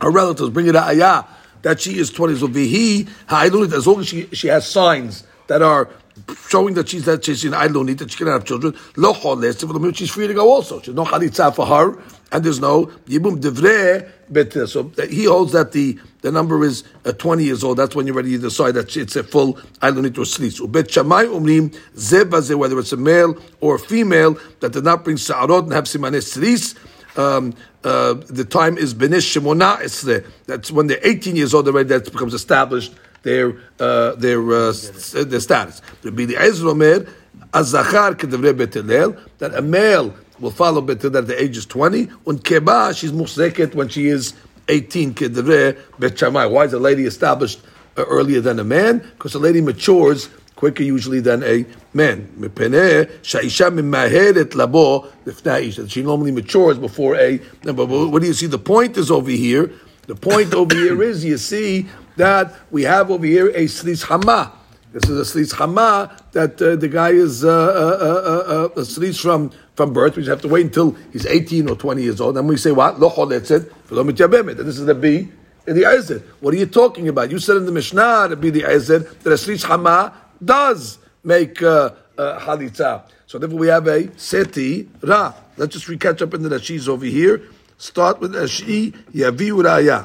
her 0.00 0.10
relatives 0.10 0.48
bring 0.48 0.66
it 0.66 0.74
a 0.74 0.82
ayah 0.82 1.24
that 1.62 1.80
she 1.80 1.98
is 1.98 2.10
20 2.10 2.36
so 2.36 2.48
vihi 2.48 3.08
ha'ilunit 3.26 3.72
as 3.72 3.86
long 3.86 4.00
as 4.00 4.06
she, 4.06 4.26
she 4.32 4.48
has 4.48 4.66
signs 4.66 5.24
that 5.48 5.60
are 5.60 5.90
showing 6.48 6.74
that 6.74 6.88
she's 6.88 7.04
that 7.04 7.24
she's 7.24 7.44
in 7.44 7.52
ailunit 7.52 7.98
that 7.98 8.10
she 8.10 8.18
can 8.18 8.26
have 8.26 8.44
children 8.44 8.74
lo 8.96 9.12
choles 9.12 9.96
she's 9.96 10.10
free 10.10 10.26
to 10.26 10.34
go 10.34 10.50
also 10.50 10.80
she's 10.80 10.94
no 10.94 11.04
chalitza 11.04 11.54
for 11.54 11.66
her 11.66 11.98
and 12.32 12.44
there's 12.44 12.60
no 12.60 12.86
yibum 13.06 13.40
devre 13.40 14.08
uh, 14.30 14.66
so 14.66 14.92
he 15.08 15.24
holds 15.24 15.52
that 15.52 15.72
the 15.72 15.98
the 16.22 16.30
number 16.32 16.62
is 16.64 16.84
uh, 17.04 17.12
20 17.12 17.44
years 17.44 17.64
old 17.64 17.76
that's 17.76 17.94
when 17.94 18.06
you're 18.06 18.16
ready 18.16 18.32
to 18.32 18.38
decide 18.38 18.72
that 18.72 18.96
it's 18.96 19.16
a 19.16 19.22
full 19.24 19.54
ailunit 19.82 20.16
or 20.18 20.24
slis 20.24 20.60
ubet 20.60 20.88
shamai 20.88 21.26
umrim 21.26 21.70
zeba 21.94 22.40
ze 22.40 22.54
whether 22.54 22.78
it's 22.78 22.92
a 22.92 22.96
male 22.96 23.36
or 23.60 23.76
a 23.76 23.78
female 23.78 24.36
that 24.60 24.72
did 24.72 24.84
not 24.84 25.04
bring 25.04 25.16
sa'arot 25.16 25.64
and 25.64 25.72
have 25.72 25.84
simanes 25.84 26.36
slis 26.36 26.76
um, 27.18 27.52
uh, 27.84 28.14
the 28.14 28.44
time 28.44 28.78
is 28.78 28.94
benish 28.94 29.36
shemona 29.36 29.78
esre. 29.78 30.24
That's 30.46 30.70
when 30.70 30.86
they're 30.86 31.00
18 31.02 31.36
years 31.36 31.52
old 31.52 31.66
already. 31.66 31.88
That 31.88 32.04
becomes 32.04 32.32
established 32.34 32.94
their 33.22 33.54
uh, 33.80 34.14
their 34.14 34.40
uh, 34.40 34.72
their 35.24 35.40
status. 35.40 35.82
Rabbi 36.02 36.34
Ezra 36.36 36.70
Omer, 36.70 37.06
azachar 37.52 38.14
kedavrei 38.14 38.56
Bet 38.56 38.74
Hillel, 38.74 39.16
that 39.38 39.54
a 39.54 39.62
male 39.62 40.14
will 40.38 40.50
follow 40.50 40.80
Bet 40.80 41.02
Hillel 41.02 41.18
at 41.18 41.26
the 41.26 41.40
age 41.42 41.56
is 41.56 41.66
twenty. 41.66 42.04
When 42.24 42.38
keba, 42.38 42.96
she's 42.96 43.12
musneket 43.12 43.74
when 43.74 43.88
she 43.88 44.08
is 44.08 44.34
eighteen 44.68 45.14
kedavrei 45.14 45.76
Bet 45.98 46.18
Shammai. 46.18 46.46
Why 46.46 46.64
is 46.64 46.72
a 46.72 46.78
lady 46.78 47.04
established 47.04 47.60
uh, 47.96 48.04
earlier 48.04 48.40
than 48.40 48.58
a 48.58 48.64
man? 48.64 48.98
Because 48.98 49.34
a 49.34 49.38
lady 49.38 49.60
matures 49.60 50.28
quicker 50.56 50.82
usually 50.82 51.20
than 51.20 51.42
a 51.44 51.64
man. 51.94 52.28
That 52.40 52.66
she 55.88 56.02
normally 56.02 56.32
matures 56.32 56.78
before 56.78 57.16
a. 57.16 57.38
But 57.62 57.86
what 57.86 58.20
do 58.22 58.26
you 58.26 58.34
see? 58.34 58.46
The 58.46 58.58
point 58.58 58.96
is 58.96 59.10
over 59.10 59.30
here 59.30 59.70
the 60.08 60.14
point 60.16 60.54
over 60.54 60.74
here 60.74 61.02
is 61.02 61.22
you 61.22 61.36
see 61.36 61.86
that 62.16 62.54
we 62.70 62.84
have 62.84 63.10
over 63.10 63.26
here 63.26 63.48
a 63.48 63.66
slis 63.66 64.02
hama. 64.02 64.50
This 64.90 65.06
is 65.06 65.34
a 65.34 65.38
slis 65.38 65.52
hama 65.52 66.16
that 66.32 66.60
uh, 66.62 66.76
the 66.76 66.88
guy 66.88 67.10
is 67.10 67.44
uh, 67.44 67.50
uh, 67.50 67.52
uh, 67.52 68.54
uh, 68.54 68.80
a 68.80 68.84
slis 68.86 69.20
from 69.20 69.50
from 69.76 69.92
birth. 69.92 70.16
We 70.16 70.22
just 70.22 70.30
have 70.30 70.40
to 70.40 70.48
wait 70.48 70.64
until 70.64 70.92
he's 71.12 71.26
18 71.26 71.68
or 71.68 71.76
20 71.76 72.02
years 72.02 72.22
old. 72.22 72.38
And 72.38 72.48
we 72.48 72.56
say 72.56 72.72
what? 72.72 72.98
Lo 72.98 73.10
mityabemet. 73.10 74.58
And 74.58 74.66
This 74.66 74.78
is 74.78 74.86
the 74.86 74.94
B 74.94 75.28
in 75.66 75.76
the 75.76 75.84
Ezer. 75.84 76.22
What 76.40 76.54
are 76.54 76.56
you 76.56 76.64
talking 76.64 77.08
about? 77.08 77.30
You 77.30 77.38
said 77.38 77.58
in 77.58 77.66
the 77.66 77.72
Mishnah 77.72 78.28
to 78.30 78.36
be 78.36 78.48
the 78.48 78.64
Ezer 78.64 79.00
that 79.00 79.30
a 79.30 79.36
Sris 79.36 79.62
Hama 79.62 80.14
does 80.42 80.96
make 81.22 81.62
uh, 81.62 81.90
uh, 82.16 82.40
Halitza. 82.40 83.02
So 83.26 83.38
therefore 83.38 83.58
we 83.58 83.66
have 83.66 83.86
a 83.86 84.10
Seti 84.18 84.88
Ra. 85.02 85.34
Let's 85.58 85.74
just 85.74 85.86
recatch 85.86 86.22
up 86.22 86.32
in 86.32 86.42
the 86.42 86.48
Rashis 86.48 86.88
over 86.88 87.04
here. 87.04 87.42
Start 87.79 88.21
with 88.21 88.33
Rashi 88.33 88.93
Yaviu 89.13 89.61
Raya. 89.61 90.03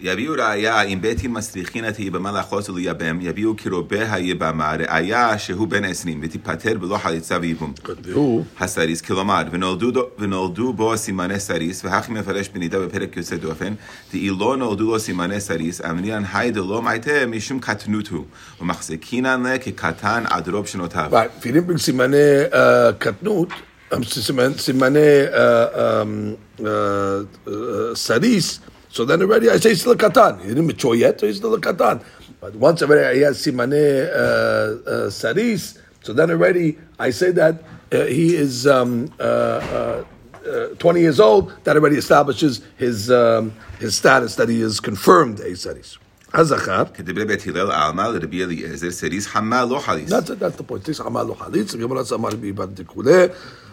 יביאו 0.00 0.34
ראיה 0.38 0.82
אם 0.82 0.98
בית 1.02 1.20
דין 1.20 1.32
מסריחין 1.32 1.88
את 1.88 1.96
היבמה 1.96 2.32
לאחוז 2.32 2.70
ולייבם, 2.70 3.18
יביאו 3.20 3.56
כרובה 3.56 4.12
היבמה 4.14 4.74
ראיה 4.74 5.38
שהוא 5.38 5.68
בן 5.68 5.84
עשרים, 5.84 6.20
ותיפטר 6.22 6.78
בלא 6.78 6.96
חליצה 6.96 7.38
וייבום. 7.40 7.72
והוא 8.02 8.44
הסריס, 8.60 9.00
כלומר, 9.00 9.42
ונולדו, 9.50 10.02
ונולדו 10.18 10.72
בו 10.72 10.96
סימני 10.96 11.40
סריס, 11.40 11.84
והכי 11.84 12.12
מפרש 12.12 12.48
בנידה 12.48 12.78
בפרק 12.80 13.16
יוצא 13.16 13.36
דופן, 13.36 13.74
דאי 14.12 14.30
לא 14.38 14.56
נולדו 14.56 14.84
לו 14.84 15.00
סימני 15.00 15.40
סריס, 15.40 15.80
אמרינן 15.80 16.22
היי 16.32 16.50
דלא 16.50 16.82
מייטה 16.82 17.26
משום 17.26 17.60
קטנות 17.60 18.08
הוא, 18.08 18.24
ומחזיקינן 18.60 19.42
לה 19.42 19.58
כקטן 19.58 20.24
עד 20.30 20.48
רוב 20.48 20.66
שנותיו. 20.66 21.10
Right. 21.12 21.42
If 21.42 21.46
you 21.46 21.52
didn't 21.52 21.66
bring 21.66 21.78
Simane 21.78 22.50
uh, 22.52 22.92
Katnut, 23.04 23.50
um, 23.50 23.67
Simane, 23.90 24.54
simane 24.54 25.32
uh, 25.32 26.00
um, 26.02 26.38
uh, 26.64 27.24
uh, 27.50 27.94
Saris, 27.94 28.60
so 28.88 29.04
then 29.04 29.22
already 29.22 29.50
I 29.50 29.58
say 29.58 29.70
he's 29.70 29.80
still 29.80 29.92
a 29.92 29.96
Katan. 29.96 30.40
He 30.40 30.48
didn't 30.48 30.66
mature 30.66 30.94
yet, 30.94 31.20
so 31.20 31.26
he's 31.26 31.36
still 31.36 31.54
a 31.54 31.60
Katan. 31.60 32.02
But 32.40 32.54
once 32.56 32.82
already 32.82 33.18
he 33.18 33.22
has 33.24 33.38
Simane 33.38 34.08
uh, 34.08 34.90
uh, 34.90 35.10
Saris, 35.10 35.78
so 36.02 36.12
then 36.12 36.30
already 36.30 36.78
I 36.98 37.10
say 37.10 37.30
that 37.32 37.62
uh, 37.92 38.04
he 38.06 38.34
is 38.34 38.66
um, 38.66 39.12
uh, 39.20 39.22
uh, 39.22 40.04
uh, 40.48 40.66
20 40.78 41.00
years 41.00 41.20
old, 41.20 41.52
that 41.64 41.76
already 41.76 41.96
establishes 41.96 42.60
his, 42.76 43.10
um, 43.10 43.52
his 43.78 43.96
status, 43.96 44.34
that 44.36 44.48
he 44.48 44.60
is 44.60 44.80
confirmed 44.80 45.40
a 45.40 45.56
Saris. 45.56 45.98
Hazachar. 46.34 46.92
כדברי 46.94 47.24
בית 47.24 47.46
הלל 47.46 47.70
עלמא 47.70 48.02
לרבי 48.02 48.44
אליעזר, 48.44 48.90
סריס 48.90 49.26
חמה 49.26 49.64
לא 49.64 49.78
חליס. 49.78 50.10
That's 50.10 50.30
it, 50.30 50.40
that's 50.40 50.56
the 50.56 50.64
point. 50.64 50.84
This 50.84 50.98
Amal 50.98 51.24
lo 51.26 51.34
Halitz, 51.34 51.78
Gemara 51.78 51.98
says 52.00 52.12
Amar 52.12 52.32
bi 52.32 52.50
Bar 52.50 52.66
Dikule, 52.66 53.32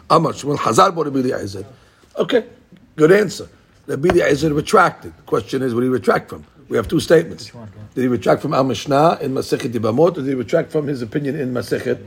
Amar 0.09 0.33
Shmuel 0.33 0.57
Hazar 0.57 0.91
bo 0.91 1.03
Rabbi 1.03 1.19
Eliezer. 1.19 1.65
Okay, 2.17 2.45
good 2.95 3.11
answer. 3.11 3.47
Rabbi 3.87 4.09
Eliezer 4.09 4.53
retracted. 4.53 5.15
The 5.17 5.23
question 5.23 5.61
is, 5.61 5.73
what 5.73 5.81
did 5.81 5.87
he 5.87 5.91
retract 5.91 6.29
from? 6.29 6.45
We 6.69 6.77
have 6.77 6.87
two 6.87 6.99
statements. 6.99 7.51
Did 7.95 8.01
he 8.01 8.07
retract 8.07 8.41
from 8.41 8.53
Al 8.53 8.63
Mishnah 8.63 9.19
in 9.21 9.33
Masechet 9.33 9.73
Ibamot, 9.73 10.11
or 10.11 10.21
did 10.21 10.27
he 10.27 10.33
retract 10.33 10.71
from 10.71 10.87
his 10.87 11.01
opinion 11.01 11.39
in 11.39 11.53
Masechet 11.53 12.01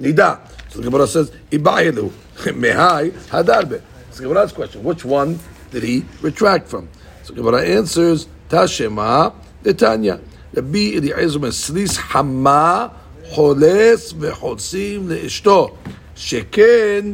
Nida? 0.00 0.40
So 0.70 0.80
the 0.80 0.84
Gemara 0.90 1.06
says, 1.06 1.30
Ibayilu, 1.50 2.10
Mehai 2.36 3.10
Hadarbe. 3.10 3.80
So 4.10 4.22
the 4.22 4.28
Gemara's 4.28 4.52
question, 4.52 4.84
which 4.84 5.04
one 5.04 5.38
did 5.70 5.82
he 5.82 6.04
retract 6.20 6.68
from? 6.68 6.88
So 7.22 7.32
the 7.32 7.42
Gemara 7.42 7.64
answers, 7.64 8.26
Tashema, 8.48 9.34
Netanya. 9.62 10.20
Rabbi 10.54 10.96
Eliezer 10.96 11.38
Meslis 11.38 11.96
Hama 11.96 12.90
חולס 13.32 14.14
וחולסים 14.18 15.08
לאשתו, 15.08 15.76
שכן 16.16 17.06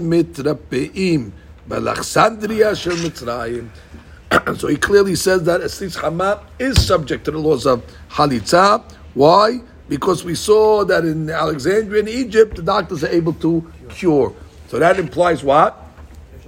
Mitrapeim. 0.00 1.32
Balachsandria 1.68 2.74
shel 2.76 2.94
Mitzrayim. 2.94 3.68
So 4.58 4.68
he 4.68 4.76
clearly 4.76 5.14
says 5.14 5.42
that 5.44 5.60
Esliz 5.60 5.96
Hama 5.96 6.42
is 6.58 6.84
subject 6.86 7.24
to 7.26 7.30
the 7.30 7.38
laws 7.38 7.66
of 7.66 7.82
Halitza. 8.10 8.82
Why? 9.14 9.60
Because 9.88 10.24
we 10.24 10.34
saw 10.34 10.84
that 10.84 11.04
in 11.04 11.30
Alexandria 11.30 12.00
and 12.00 12.08
Egypt, 12.08 12.56
the 12.56 12.62
doctors 12.62 13.02
are 13.04 13.08
able 13.08 13.32
to 13.34 13.70
cure. 13.90 14.34
So 14.68 14.78
that 14.78 14.98
implies 14.98 15.42
what? 15.42 15.76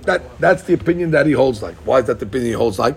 That 0.02 0.38
that's 0.38 0.62
the 0.64 0.74
opinion 0.74 1.10
that 1.12 1.26
he 1.26 1.32
holds 1.32 1.62
like. 1.62 1.76
Why 1.86 1.98
is 1.98 2.06
that 2.06 2.18
the 2.18 2.26
opinion 2.26 2.50
he 2.50 2.56
holds 2.56 2.78
like? 2.78 2.96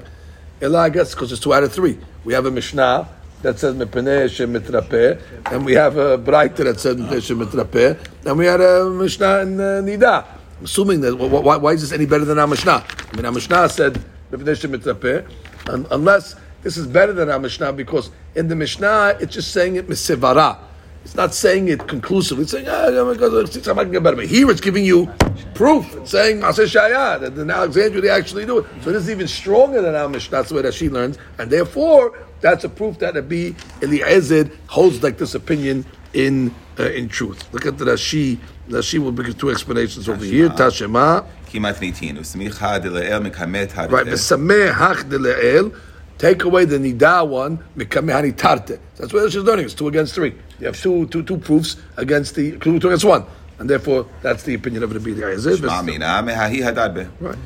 Eli, 0.62 0.86
I 0.86 0.90
guess 0.90 1.14
because 1.14 1.32
it's 1.32 1.42
two 1.42 1.54
out 1.54 1.64
of 1.64 1.74
three. 1.74 1.98
We 2.24 2.34
have 2.34 2.46
a 2.46 2.52
Mishnah 2.52 3.10
that 3.44 3.60
says 3.60 3.76
Mepeneh 3.76 4.26
Shemitrapeh, 4.26 5.52
and 5.52 5.66
we 5.66 5.74
have 5.74 5.98
a 5.98 6.18
Braita 6.18 6.64
that 6.64 6.80
says 6.80 6.96
Mepeneh 6.96 7.46
Shemitrapeh, 7.46 8.26
and 8.26 8.38
we 8.38 8.46
had 8.46 8.62
a 8.62 8.90
Mishnah 8.90 9.40
in 9.42 9.60
uh, 9.60 9.64
Nida. 9.84 10.26
I'm 10.60 10.66
assuming 10.66 11.02
that 11.02 11.16
why, 11.16 11.58
why 11.58 11.72
is 11.74 11.82
this 11.82 11.92
any 11.92 12.06
better 12.06 12.26
than 12.26 12.40
our 12.40 12.48
Mishnah? 12.48 12.84
I 13.12 13.16
mean, 13.16 13.26
our 13.26 13.32
Mishnah 13.32 13.70
said 13.70 14.04
Mepeneh 14.32 14.56
Shemitrapeh, 14.58 15.30
un- 15.70 15.86
unless 15.92 16.36
this 16.64 16.78
is 16.78 16.88
better 16.88 17.12
than 17.14 17.30
our 17.30 17.40
Mishnah 17.40 17.74
because 17.74 18.10
in 18.36 18.48
the 18.48 18.56
Mishnah 18.56 19.18
it's 19.20 19.34
just 19.34 19.52
saying 19.52 19.76
it 19.76 19.88
misivara. 19.88 20.58
It's 21.04 21.16
not 21.16 21.34
saying 21.34 21.68
it 21.68 21.86
conclusively. 21.86 22.44
It's 22.44 22.54
saying, 22.54 22.66
ah, 22.70 22.88
it's- 22.88 23.68
I 23.68 23.74
can 23.84 23.92
get 23.92 24.04
better. 24.04 24.16
But 24.16 24.28
here 24.28 24.50
it's 24.50 24.62
giving 24.62 24.86
you 24.86 25.08
proof. 25.54 25.94
It's 25.96 26.12
saying, 26.12 26.40
Shaya, 26.40 27.20
that 27.20 27.38
in 27.38 27.52
Alexandria 27.52 28.02
they 28.02 28.10
actually 28.10 28.46
do 28.46 28.60
it. 28.60 28.66
So 28.84 28.94
this 28.94 29.04
is 29.04 29.10
even 29.10 29.28
stronger 29.28 29.82
than 29.82 29.96
our 29.96 30.08
Mishnah. 30.08 30.38
That's 30.38 30.48
the 30.50 30.56
way 30.56 30.62
that 30.62 30.74
she 30.74 30.90
learns. 30.90 31.18
And 31.40 31.52
therefore, 31.52 32.18
that's 32.44 32.66
a 32.66 32.70
proof 32.70 33.00
that 33.00 33.16
Rabbi 33.16 33.54
Eliezer 33.82 34.52
holds 34.68 35.02
like 35.02 35.18
this 35.18 35.34
opinion 35.34 35.86
in 36.14 36.54
uh, 36.78 36.90
in 36.92 37.08
truth. 37.08 37.42
Look 37.54 37.66
at 37.66 37.78
the 37.78 37.86
Rashi. 37.86 38.38
Rashi 38.68 39.00
will 39.00 39.14
bring 39.14 39.32
two 39.34 39.50
explanations 39.50 40.10
over 40.10 40.26
here. 40.26 40.50
Tashema. 40.50 41.26
Right. 43.90 44.06
Take 46.18 46.44
away 46.44 46.66
the 46.66 46.78
nida 46.78 47.26
one, 47.28 47.60
mikamehani 47.78 48.34
tarte. 48.36 48.78
That's 48.98 49.14
what 49.14 49.32
she's 49.32 49.42
learning. 49.44 49.66
It's 49.66 49.74
two 49.74 49.88
against 49.88 50.14
three. 50.14 50.34
You 50.60 50.68
have 50.68 50.80
two, 50.82 51.08
two, 51.08 51.24
two 51.24 51.38
proofs 51.38 51.78
against 51.98 52.36
the 52.36 52.58
two 52.60 52.76
against 52.76 53.06
one. 53.06 53.26
And 53.60 53.70
therefore, 53.70 54.06
that's 54.22 54.44
the 54.44 54.54
opinion 54.56 54.84
of 54.84 54.92
Rabbi 54.92 55.12
Eliezer. 55.12 55.52
Right. 57.22 57.38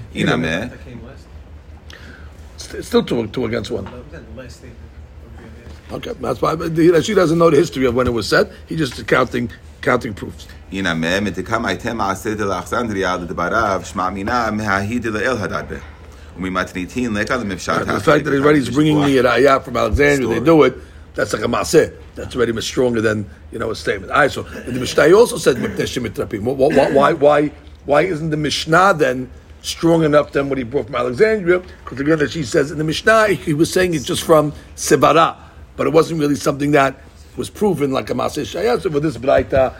It's 2.55 2.87
still 2.87 3.03
two, 3.03 3.27
two 3.27 3.45
against 3.45 3.69
one. 3.71 3.85
Okay, 5.91 6.11
that's 6.19 6.41
why 6.41 6.55
the 6.55 6.67
Rashi 6.89 7.15
doesn't 7.15 7.37
know 7.37 7.49
the 7.49 7.57
history 7.57 7.85
of 7.85 7.95
when 7.95 8.07
it 8.07 8.11
was 8.11 8.27
said. 8.27 8.51
He's 8.67 8.79
just 8.79 9.07
counting 9.07 9.49
counting 9.81 10.13
proofs. 10.13 10.47
The 17.85 18.01
fact 18.01 18.25
that 18.25 18.33
already 18.33 18.69
bringing 18.71 18.99
the 19.01 19.27
ayah 19.27 19.59
from 19.61 19.77
Alexandria, 19.77 20.27
they 20.27 20.45
do 20.45 20.63
it. 20.63 20.75
That's 21.15 21.33
like 21.33 21.41
a 21.41 21.47
maseh. 21.47 21.95
That's 22.15 22.35
already 22.35 22.51
much 22.51 22.65
stronger 22.65 23.01
than 23.01 23.27
you 23.51 23.57
know 23.57 23.71
a 23.71 23.75
statement. 23.75 24.11
I 24.11 24.27
so 24.27 24.43
the 24.43 24.73
Mishnah 24.73 25.15
also 25.15 25.37
said 25.37 25.57
why, 26.43 26.87
why 26.89 27.13
why 27.13 27.51
why 27.85 28.01
isn't 28.01 28.29
the 28.29 28.37
Mishnah 28.37 28.93
then 28.95 29.31
strong 29.61 30.03
enough 30.03 30.31
than 30.33 30.49
what 30.49 30.57
he 30.57 30.63
brought 30.63 30.87
from 30.87 30.95
Alexandria? 30.95 31.59
Because 31.59 31.99
again, 31.99 32.19
that 32.19 32.31
she 32.31 32.43
says 32.43 32.69
in 32.71 32.77
the 32.77 32.83
Mishnah, 32.83 33.29
he 33.29 33.53
was 33.53 33.71
saying 33.71 33.93
it's 33.93 34.05
just 34.05 34.23
from 34.23 34.51
Sebara 34.75 35.46
but 35.77 35.87
it 35.87 35.93
wasn't 35.93 36.19
really 36.19 36.35
something 36.35 36.71
that 36.71 36.99
was 37.37 37.49
proven 37.49 37.91
like 37.91 38.09
a 38.09 38.13
maaseh 38.13 38.41
shayah. 38.43 38.81
So 38.81 38.91
for 38.91 38.99
this 38.99 39.17
braita 39.17 39.73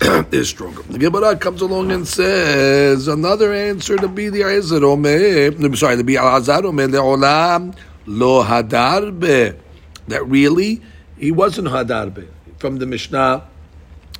is 0.32 0.48
stronger. 0.48 0.82
The 0.82 0.98
Gemara 0.98 1.34
comes 1.36 1.60
along 1.62 1.90
and 1.90 2.06
says 2.06 3.08
another 3.08 3.52
answer 3.52 3.96
to 3.96 4.06
be 4.06 4.28
the 4.28 4.42
Ezer 4.42 4.84
Omer. 4.84 5.50
no, 5.52 5.74
Sorry, 5.74 5.96
to 5.96 6.04
be 6.04 6.16
Al 6.16 6.30
Hazar 6.30 6.64
Omer 6.64 6.86
leolam 6.86 7.76
lo 8.06 8.44
hadarbe. 8.44 9.58
That 10.06 10.24
really 10.26 10.80
he 11.18 11.32
wasn't 11.32 11.68
hadarbe 11.68 12.28
from 12.58 12.76
the 12.76 12.86
Mishnah 12.86 13.44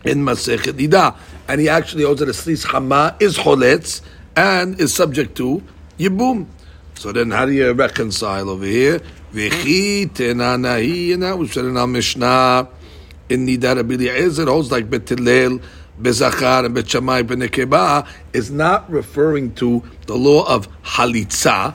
in 0.05 0.25
Masechet 0.25 0.73
Nida, 0.73 1.17
and 1.47 1.61
he 1.61 1.69
actually 1.69 2.05
holds 2.05 2.21
that 2.21 2.29
a 2.29 2.33
slis 2.33 2.65
hama 2.65 3.17
is 3.21 3.37
choletz 3.37 4.01
and 4.37 4.81
is 4.81 4.95
subject 4.95 5.37
to 5.37 5.63
yibum. 5.99 6.47
So 6.95 7.13
then, 7.13 7.31
how 7.31 7.47
do 7.47 7.53
you 7.53 7.73
reconcile 7.73 8.51
over 8.51 8.65
here? 8.65 9.01
V'chi 9.33 10.09
tenanahi, 10.09 11.13
and 11.13 11.23
that 11.23 11.37
was 11.37 11.53
said 11.53 11.67
in 11.67 11.77
our 11.77 11.87
Mishnah 11.87 12.67
in 13.29 13.47
Nida 13.47 13.77
Rabbi 13.77 13.95
Eliezer 13.95 14.47
holds 14.47 14.73
like 14.73 14.89
Bet 14.89 15.07
Hillel 15.07 15.61
bezachar 16.01 16.65
and 16.65 16.75
bechamai 16.75 17.23
benekeba 17.25 18.09
is 18.33 18.51
not 18.51 18.91
referring 18.91 19.53
to 19.55 19.83
the 20.07 20.17
law 20.17 20.45
of 20.49 20.67
halitza. 20.83 21.75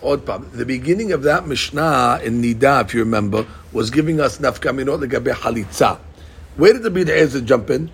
The 0.00 0.64
beginning 0.64 1.10
of 1.10 1.24
that 1.24 1.48
Mishnah 1.48 2.20
in 2.22 2.40
Nida, 2.40 2.84
if 2.84 2.94
you 2.94 3.00
remember, 3.00 3.44
was 3.72 3.90
giving 3.90 4.20
us 4.20 4.38
nafkaminot 4.38 5.04
legabe 5.04 5.34
halitza. 5.34 5.98
Where 6.56 6.72
did 6.72 6.84
the 6.84 6.90
Bid'ezah 6.90 7.44
jump 7.44 7.70
in? 7.70 7.90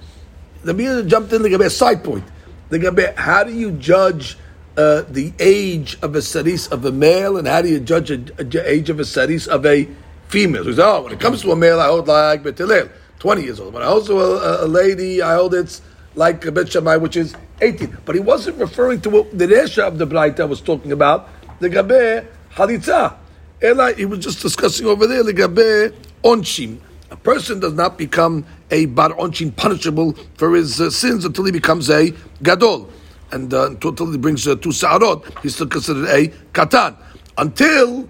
The 0.64 0.74
Bid'ezah 0.74 1.08
jumped 1.08 1.32
in 1.32 1.40
legabe 1.40 1.70
side 1.70 2.04
point. 2.04 2.24
Legabe, 2.68 3.14
how 3.16 3.42
do 3.42 3.54
you 3.54 3.72
judge 3.72 4.36
uh, 4.76 5.02
the 5.08 5.32
age 5.38 5.98
of 6.02 6.14
a 6.14 6.22
saris 6.22 6.66
of 6.68 6.84
a 6.84 6.92
male, 6.92 7.36
and 7.36 7.46
how 7.46 7.62
do 7.62 7.68
you 7.68 7.80
judge 7.80 8.08
the 8.08 8.62
age 8.64 8.90
of 8.90 9.00
a 9.00 9.04
saris 9.04 9.46
of 9.46 9.66
a 9.66 9.88
female? 10.28 10.64
So, 10.64 10.82
oh, 10.82 11.02
when 11.02 11.12
it 11.12 11.20
comes 11.20 11.42
to 11.42 11.52
a 11.52 11.56
male, 11.56 11.80
I 11.80 11.88
hold 11.88 12.08
like 12.08 12.42
Bet 12.42 12.58
Hillel, 12.58 12.88
20 13.18 13.42
years 13.42 13.60
old. 13.60 13.74
When 13.74 13.82
I 13.82 13.86
hold 13.86 14.06
to 14.06 14.20
a, 14.20 14.64
a 14.64 14.68
lady, 14.68 15.20
I 15.22 15.34
hold 15.34 15.54
it's 15.54 15.82
like 16.14 16.44
a 16.44 16.52
Bet 16.52 16.70
Shammai, 16.70 16.96
which 16.96 17.16
is 17.16 17.34
18. 17.60 17.98
But 18.04 18.14
he 18.14 18.20
wasn't 18.20 18.58
referring 18.58 19.00
to 19.02 19.10
what 19.10 19.36
the 19.36 19.46
Resha 19.46 19.86
of 19.86 19.98
the 19.98 20.06
Braita 20.06 20.48
was 20.48 20.60
talking 20.60 20.92
about, 20.92 21.28
the 21.60 21.68
Gabe 21.68 22.26
Halitza. 22.54 23.16
Ela, 23.60 23.92
he 23.94 24.04
was 24.04 24.18
just 24.18 24.42
discussing 24.42 24.86
over 24.86 25.06
there, 25.06 25.22
the 25.22 25.32
Gabe 25.32 25.94
Onshim. 26.24 26.78
A 27.10 27.16
person 27.16 27.60
does 27.60 27.74
not 27.74 27.98
become 27.98 28.46
a 28.70 28.86
bar 28.86 29.10
onshim 29.10 29.54
punishable 29.54 30.14
for 30.36 30.54
his 30.54 30.80
uh, 30.80 30.88
sins 30.88 31.26
until 31.26 31.44
he 31.44 31.52
becomes 31.52 31.90
a 31.90 32.12
gadol, 32.42 32.90
and 33.32 33.52
uh, 33.52 33.70
until 33.70 34.10
he 34.10 34.18
brings 34.18 34.46
uh, 34.46 34.54
two 34.56 34.72
sa'arot, 34.72 35.24
he's 35.42 35.54
still 35.54 35.66
considered 35.66 36.08
a 36.08 36.28
katan. 36.52 36.96
Until 37.38 38.08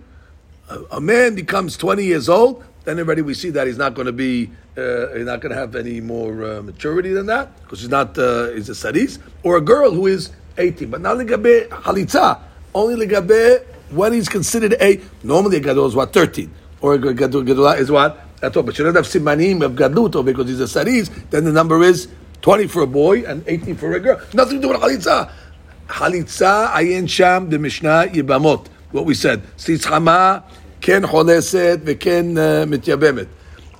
a, 0.68 0.78
a, 0.92 1.00
man 1.00 1.34
becomes 1.34 1.76
twenty 1.76 2.04
years 2.04 2.28
old, 2.28 2.64
then 2.84 2.98
already 2.98 3.22
we 3.22 3.34
see 3.34 3.50
that 3.50 3.66
he's 3.66 3.78
not 3.78 3.94
going 3.94 4.06
to 4.06 4.12
be, 4.12 4.50
uh, 4.76 5.14
he's 5.14 5.26
not 5.26 5.40
going 5.40 5.54
to 5.54 5.58
have 5.58 5.76
any 5.76 6.00
more 6.00 6.44
uh, 6.44 6.62
maturity 6.62 7.12
than 7.12 7.26
that 7.26 7.56
because 7.62 7.80
he's 7.80 7.88
not, 7.88 8.18
uh, 8.18 8.50
he's 8.50 8.68
a 8.68 8.72
sadis, 8.72 9.18
or 9.44 9.56
a 9.56 9.60
girl 9.60 9.92
who 9.92 10.08
is 10.08 10.30
eighteen. 10.58 10.90
But 10.90 11.00
not 11.00 11.16
legabe 11.16 11.68
halitza, 11.68 12.40
only 12.74 13.06
legabe 13.06 13.64
when 13.90 14.12
he's 14.12 14.28
considered 14.28 14.74
a 14.80 15.00
normally 15.22 15.58
a 15.58 15.60
gadol 15.60 15.86
is 15.86 15.94
what 15.94 16.12
thirteen, 16.12 16.52
or 16.80 16.94
a 16.94 17.14
gadol, 17.14 17.46
is 17.74 17.90
what 17.90 18.26
that's 18.40 18.56
all. 18.56 18.64
But 18.64 18.76
you 18.76 18.84
don't 18.84 18.96
have 18.96 19.06
simanim 19.06 19.64
of 19.64 19.72
gadluto 19.72 20.24
because 20.24 20.48
he's 20.48 20.60
a 20.60 20.66
saris. 20.66 21.10
Then 21.30 21.44
the 21.44 21.52
number 21.52 21.80
is 21.82 22.08
twenty 22.42 22.66
for 22.66 22.82
a 22.82 22.86
boy 22.86 23.24
and 23.24 23.42
eighteen 23.46 23.76
for 23.76 23.92
a 23.92 24.00
girl. 24.00 24.20
Nothing 24.34 24.60
to 24.60 24.62
do 24.62 24.68
with 24.68 24.80
chalitza. 24.80 25.30
Chalitza 25.88 26.68
ayin 26.72 27.08
sham 27.08 27.48
the 27.48 27.58
Mishnah 27.58 28.08
yibamot. 28.12 28.66
What 28.90 29.06
we 29.06 29.14
said. 29.14 29.42
Sitzchama 29.56 30.42
ken 30.82 31.02
choleset 31.04 31.78
veken 31.78 32.36
uh, 32.36 32.66
mityabemet. 32.66 33.28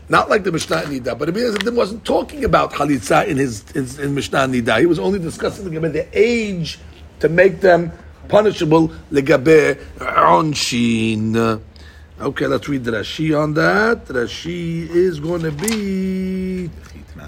Not 0.09 0.29
like 0.29 0.45
the 0.45 0.53
Mishnah 0.53 0.83
Nida, 0.83 1.19
but 1.19 1.29
Rabbi 1.29 1.71
wasn't 1.71 2.05
talking 2.05 2.45
about 2.45 2.73
chalitza 2.73 3.27
in 3.27 3.37
his 3.37 3.65
in, 3.73 3.89
in 4.03 4.15
Mishnah 4.15 4.41
Nida. 4.41 4.81
He 4.81 4.87
was 4.87 4.99
only 4.99 5.19
discussing 5.19 5.71
the 5.71 6.07
age 6.13 6.79
to 7.21 7.29
make 7.29 7.61
them 7.61 7.93
punishable 8.29 8.89
legabe 9.11 9.81
onshin. 9.99 11.61
Okay, 12.22 12.48
let's 12.48 12.68
read 12.68 12.84
the 12.84 12.92
Rashi 12.92 13.40
on 13.40 13.54
that. 13.54 14.06
Rashi 14.08 14.90
is 14.90 15.20
going 15.20 15.44
to 15.44 15.52
be 15.52 16.70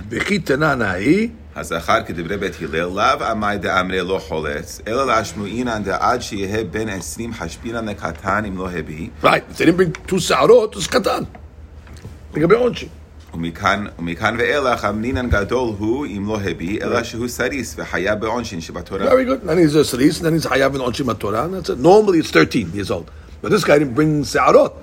בחיתננאי. 0.09 1.29
הזכר 1.55 2.03
כדברי 2.07 2.37
בית 2.37 2.53
הלל, 2.61 2.79
לאו 2.79 3.25
עמי 3.25 3.57
דאמרי 3.57 4.01
לא 4.01 4.19
חולץ, 4.27 4.81
אלא 4.87 5.07
להשמועינן 5.07 5.83
דעד 5.83 6.21
שיהיה 6.21 6.63
בין 6.63 6.89
עשרים 6.89 7.33
חשבינן 7.33 7.89
לקטן 7.89 8.45
אם 8.47 8.57
לא 8.57 8.69
הביא. 8.69 9.07
Right, 9.23 9.27
if 9.51 9.57
they 9.57 9.65
didn't 9.65 9.77
bring 9.77 10.11
two 10.11 10.19
שערות, 10.19 10.75
אז 10.75 10.87
קטן. 10.87 11.23
לגבי 12.33 12.55
עונשין. 12.55 12.89
ומכאן, 13.33 13.85
ומכאן 13.99 14.35
ואילך 14.39 14.85
אמנינן 14.85 15.29
גדול 15.29 15.73
הוא 15.77 16.05
אם 16.05 16.27
לא 16.27 16.39
הביא, 16.41 16.81
אלא 16.81 17.03
שהוא 17.03 17.27
סריס 17.27 17.75
וחייב 17.77 18.19
בעונשין 18.19 18.61
שבתורה. 18.61 19.05
Very 19.05 19.25
good. 19.25 19.47
Then 19.47 19.57
he's 19.57 19.75
a 19.75 19.83
סריס, 19.83 20.21
then 20.21 20.43
he's 20.43 20.47
חייב 20.47 20.73
בעונשין 20.73 21.05
בתורה. 21.05 21.47
Normally 21.81 22.19
it's 22.19 22.31
13 22.31 22.71
years 22.73 22.91
old. 22.91 23.11
But 23.41 23.51
this 23.51 23.63
guy 23.63 23.79
didn't 23.79 23.95
bring 23.95 24.23
sa'arot. 24.23 24.73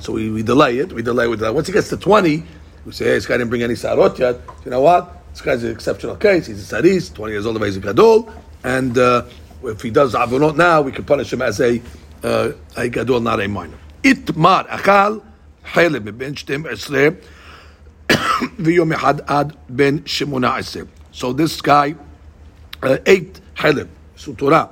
So 0.00 0.12
we, 0.12 0.30
we 0.30 0.42
delay 0.42 0.78
it, 0.78 0.92
we 0.92 1.02
delay, 1.02 1.26
we 1.28 1.36
delay. 1.36 1.50
Once 1.50 1.66
he 1.66 1.72
gets 1.72 1.88
to 1.88 1.96
20, 1.96 2.42
we 2.84 2.92
say, 2.92 3.06
hey, 3.06 3.10
this 3.12 3.26
guy 3.26 3.38
didn't 3.38 3.50
bring 3.50 3.62
any 3.62 3.74
sa'arot 3.74 4.18
yet. 4.18 4.40
You 4.64 4.70
know 4.70 4.80
what? 4.80 5.30
This 5.30 5.40
guy's 5.40 5.64
an 5.64 5.70
exceptional 5.70 6.16
case. 6.16 6.46
He's 6.46 6.60
a 6.60 6.64
saris, 6.64 7.10
20 7.10 7.32
years 7.32 7.46
old, 7.46 7.62
he's 7.64 7.76
a 7.76 7.80
gadol. 7.80 8.32
And 8.62 8.96
uh, 8.98 9.24
if 9.64 9.82
he 9.82 9.90
does 9.90 10.14
avonot 10.14 10.56
now, 10.56 10.82
we 10.82 10.92
can 10.92 11.04
punish 11.04 11.32
him 11.32 11.42
as 11.42 11.60
a, 11.60 11.80
uh, 12.22 12.52
a 12.76 12.88
gadol, 12.88 13.20
not 13.20 13.40
a 13.40 13.48
minor. 13.48 13.78
Itmar 14.02 14.68
achal 14.68 15.22
חלב 15.72 16.10
ben 16.18 16.36
שתים 16.36 16.66
עשרה 16.66 17.08
ויום 18.58 18.92
אחד 18.92 19.14
עד 19.26 19.52
בן 19.68 19.96
שמונה 20.06 20.56
עשרה. 20.56 20.82
So 21.12 21.32
this 21.32 21.60
guy 21.60 21.94
uh, 22.82 22.86
ate 23.06 23.40
חלב, 23.56 23.86
sutura, 24.16 24.68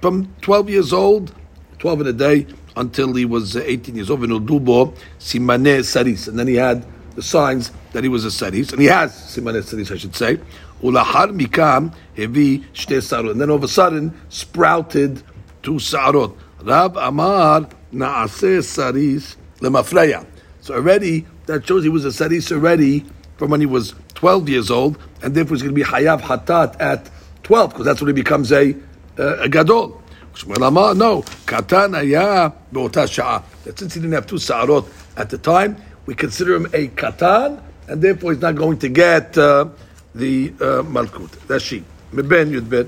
from 0.00 0.26
12 0.42 0.70
years 0.70 0.92
old, 0.92 1.32
12 1.78 2.00
in 2.00 2.06
a 2.06 2.12
day, 2.12 2.46
until 2.79 3.13
he 3.13 3.25
was 3.25 3.57
uh, 3.57 3.61
18 3.65 3.95
years 3.95 4.09
old. 4.09 4.21
Dubo 4.21 4.95
simane 5.19 5.83
saris, 5.83 6.27
and 6.27 6.39
then 6.39 6.47
he 6.47 6.55
had 6.55 6.85
the 7.15 7.21
signs 7.21 7.71
that 7.91 8.03
he 8.03 8.09
was 8.09 8.23
a 8.23 8.31
saris, 8.31 8.71
and 8.71 8.81
he 8.81 8.87
has 8.87 9.11
simane 9.11 9.63
saris, 9.63 9.91
I 9.91 9.97
should 9.97 10.15
say. 10.15 10.39
Ulahar 10.81 11.37
mikam 11.37 11.93
hevi 12.15 12.63
shte 12.73 12.97
sarot, 12.97 13.31
and 13.31 13.41
then 13.41 13.49
all 13.49 13.57
of 13.57 13.63
a 13.63 13.67
sudden 13.67 14.17
sprouted 14.29 15.21
two 15.61 15.73
sarot. 15.73 16.35
Rab 16.61 16.97
Amar 16.97 17.67
naase 17.93 18.63
saris 18.63 19.35
lemafreya. 19.59 20.25
So 20.61 20.75
already 20.75 21.25
that 21.47 21.67
shows 21.67 21.83
he 21.83 21.89
was 21.89 22.05
a 22.05 22.11
saris 22.13 22.51
already 22.51 23.05
from 23.37 23.51
when 23.51 23.59
he 23.59 23.65
was 23.65 23.93
12 24.15 24.49
years 24.49 24.71
old, 24.71 24.97
and 25.21 25.35
therefore 25.35 25.55
he's 25.55 25.63
going 25.63 25.75
to 25.75 25.81
be 25.81 25.83
hayav 25.83 26.21
hatat 26.21 26.79
at 26.79 27.09
12 27.43 27.71
because 27.71 27.85
that's 27.85 28.01
when 28.01 28.07
he 28.07 28.13
becomes 28.13 28.51
a, 28.53 28.73
uh, 29.17 29.37
a 29.39 29.49
gadol. 29.49 30.01
Shmuel 30.34 30.66
Amar, 30.66 30.94
no, 30.94 31.22
katan 31.46 31.96
aya 31.96 32.52
be'ota 32.72 33.06
sha'a. 33.06 33.42
That 33.64 33.78
since 33.78 33.94
he 33.94 34.00
didn't 34.00 34.14
have 34.14 34.26
two 34.26 34.38
sa'arot 34.38 34.84
at 35.16 35.30
the 35.30 35.38
time, 35.38 35.76
we 36.06 36.14
consider 36.14 36.56
him 36.56 36.66
a 36.66 36.88
katan, 36.88 37.60
and 37.88 38.02
therefore 38.02 38.32
he's 38.32 38.42
not 38.42 38.56
going 38.56 38.78
to 38.78 38.88
get 38.88 39.38
uh, 39.38 39.66
the 40.14 40.52
uh, 40.60 40.82
malkut. 40.82 41.30
That's 41.46 41.64
she. 41.64 41.84
מבין 42.12 42.54
י"ב. 42.54 42.82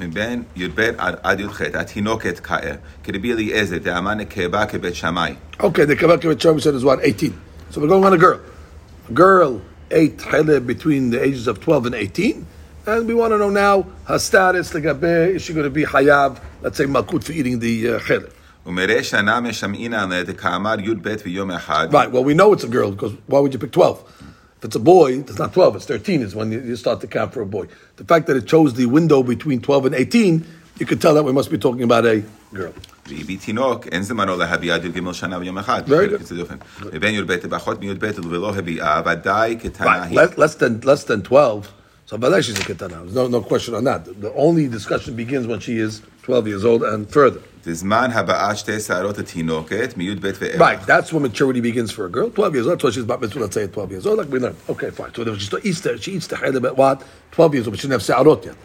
מבין 0.00 0.42
י"ב 0.56 0.80
עד 0.98 1.40
י"ח, 1.40 1.60
התינוקת 1.60 2.40
כאה, 2.40 2.74
כרבי 3.04 3.32
אליעזר, 3.32 3.78
דאמה 3.78 4.14
נקבה 4.14 4.66
כבית 4.66 4.94
שמאי. 4.94 5.34
Okay, 5.60 5.84
the 5.84 5.96
keva 5.96 6.18
kebet 6.18 6.40
shammai 6.40 6.60
said 6.60 6.74
is 6.74 6.84
what, 6.84 6.98
18. 7.02 7.32
So 7.70 7.80
we're 7.80 7.88
going 7.88 8.04
on 8.04 8.12
a 8.12 8.18
girl. 8.18 8.40
A 9.08 9.12
girl 9.12 9.60
ate 9.90 10.18
chele 10.18 10.64
between 10.66 11.10
the 11.10 11.22
ages 11.22 11.46
of 11.46 11.60
12 11.60 11.86
and 11.86 11.94
18. 11.94 12.46
And 12.86 13.06
we 13.06 13.14
want 13.14 13.32
to 13.32 13.38
know 13.38 13.50
now 13.50 13.86
her 14.06 14.18
status, 14.18 14.74
like 14.74 14.84
is 14.84 15.42
she 15.42 15.52
going 15.52 15.64
to 15.64 15.70
be 15.70 15.84
hayav, 15.84 16.40
let's 16.62 16.76
say 16.76 16.84
malkut 16.84 17.22
for 17.22 17.30
eating 17.32 17.60
the 17.60 17.90
uh, 17.90 17.98
chele. 18.00 18.28
Right, 18.64 19.02
well, 22.12 22.24
we 22.24 22.34
know 22.34 22.52
it's 22.52 22.62
a 22.64 22.68
girl 22.68 22.90
because 22.92 23.12
why 23.26 23.40
would 23.40 23.52
you 23.52 23.58
pick 23.58 23.72
12? 23.72 24.00
If 24.58 24.64
it's 24.66 24.76
a 24.76 24.80
boy, 24.80 25.14
it's 25.18 25.38
not 25.38 25.52
12, 25.52 25.76
it's 25.76 25.86
13 25.86 26.22
is 26.22 26.34
when 26.36 26.52
you, 26.52 26.60
you 26.60 26.76
start 26.76 27.00
to 27.00 27.08
count 27.08 27.32
for 27.32 27.40
a 27.42 27.46
boy. 27.46 27.66
The 27.96 28.04
fact 28.04 28.28
that 28.28 28.36
it 28.36 28.46
chose 28.46 28.74
the 28.74 28.86
window 28.86 29.24
between 29.24 29.60
12 29.60 29.86
and 29.86 29.94
18, 29.96 30.44
you 30.78 30.86
could 30.86 31.00
tell 31.00 31.14
that 31.14 31.24
we 31.24 31.32
must 31.32 31.50
be 31.50 31.58
talking 31.58 31.82
about 31.82 32.06
a 32.06 32.22
girl. 32.54 32.72
והביא 33.06 33.38
תינוק, 33.38 33.86
אין 33.86 34.02
זמנו 34.02 34.36
להביא 34.36 34.74
עד 34.74 34.84
י"ג 34.84 35.12
שנה 35.12 35.38
ויום 35.38 35.58
אחד. 35.58 35.82
Very 35.88 36.08
good. 36.08 36.32
ובין 36.92 37.14
י"ב 37.14 37.36
פחות 37.50 37.80
מי"ב 37.80 38.10
ולא 38.30 38.54
הביאה, 38.54 39.02
ודאי 39.06 39.56
קטנה 39.56 39.86
Right, 39.86 40.06
היא. 40.06 40.18
less, 40.20 40.38
less 40.38 40.54
than 40.54 40.80
less 40.86 41.04
than 41.04 41.22
12. 41.22 41.66
So 42.07 42.17
Balei 42.17 42.41
she's 42.41 42.57
a 42.57 42.61
Ketana. 42.61 43.01
There's 43.01 43.15
no, 43.15 43.27
no 43.27 43.41
question 43.41 43.75
on 43.75 43.83
that. 43.83 44.05
The 44.05 44.33
only 44.33 44.69
discussion 44.69 45.17
begins 45.17 45.45
when 45.45 45.59
she 45.59 45.77
is 45.77 46.01
12 46.21 46.47
years 46.47 46.63
old 46.63 46.81
and 46.83 47.09
further. 47.09 47.41
Right, 50.57 50.81
that's 50.83 51.11
when 51.11 51.23
maturity 51.23 51.59
begins 51.59 51.91
for 51.91 52.05
a 52.05 52.09
girl. 52.09 52.29
12 52.29 52.53
years 52.55 52.67
old, 52.67 52.81
so 52.81 52.91
she's 52.91 53.03
about 53.03 53.19
mitzvah, 53.19 53.41
let's 53.41 53.55
say 53.55 53.67
12 53.67 53.91
years 53.91 54.07
old, 54.07 54.19
like 54.19 54.29
we 54.29 54.39
learned. 54.39 54.55
Okay, 54.69 54.89
fine. 54.89 55.13
So 55.13 55.35
she 55.35 55.57
eats 55.63 55.81
the, 55.81 55.97
she 55.97 56.13
eats 56.13 56.27
the 56.27 56.37
chayla 56.37 56.63
at 56.65 56.77
what? 56.77 57.03
12 57.31 57.53
years 57.55 57.67
old, 57.67 57.73
but 57.73 57.79
she 57.81 57.89
didn't 57.89 57.99
have 57.99 58.03
se'arot 58.03 58.45
yet. 58.45 58.55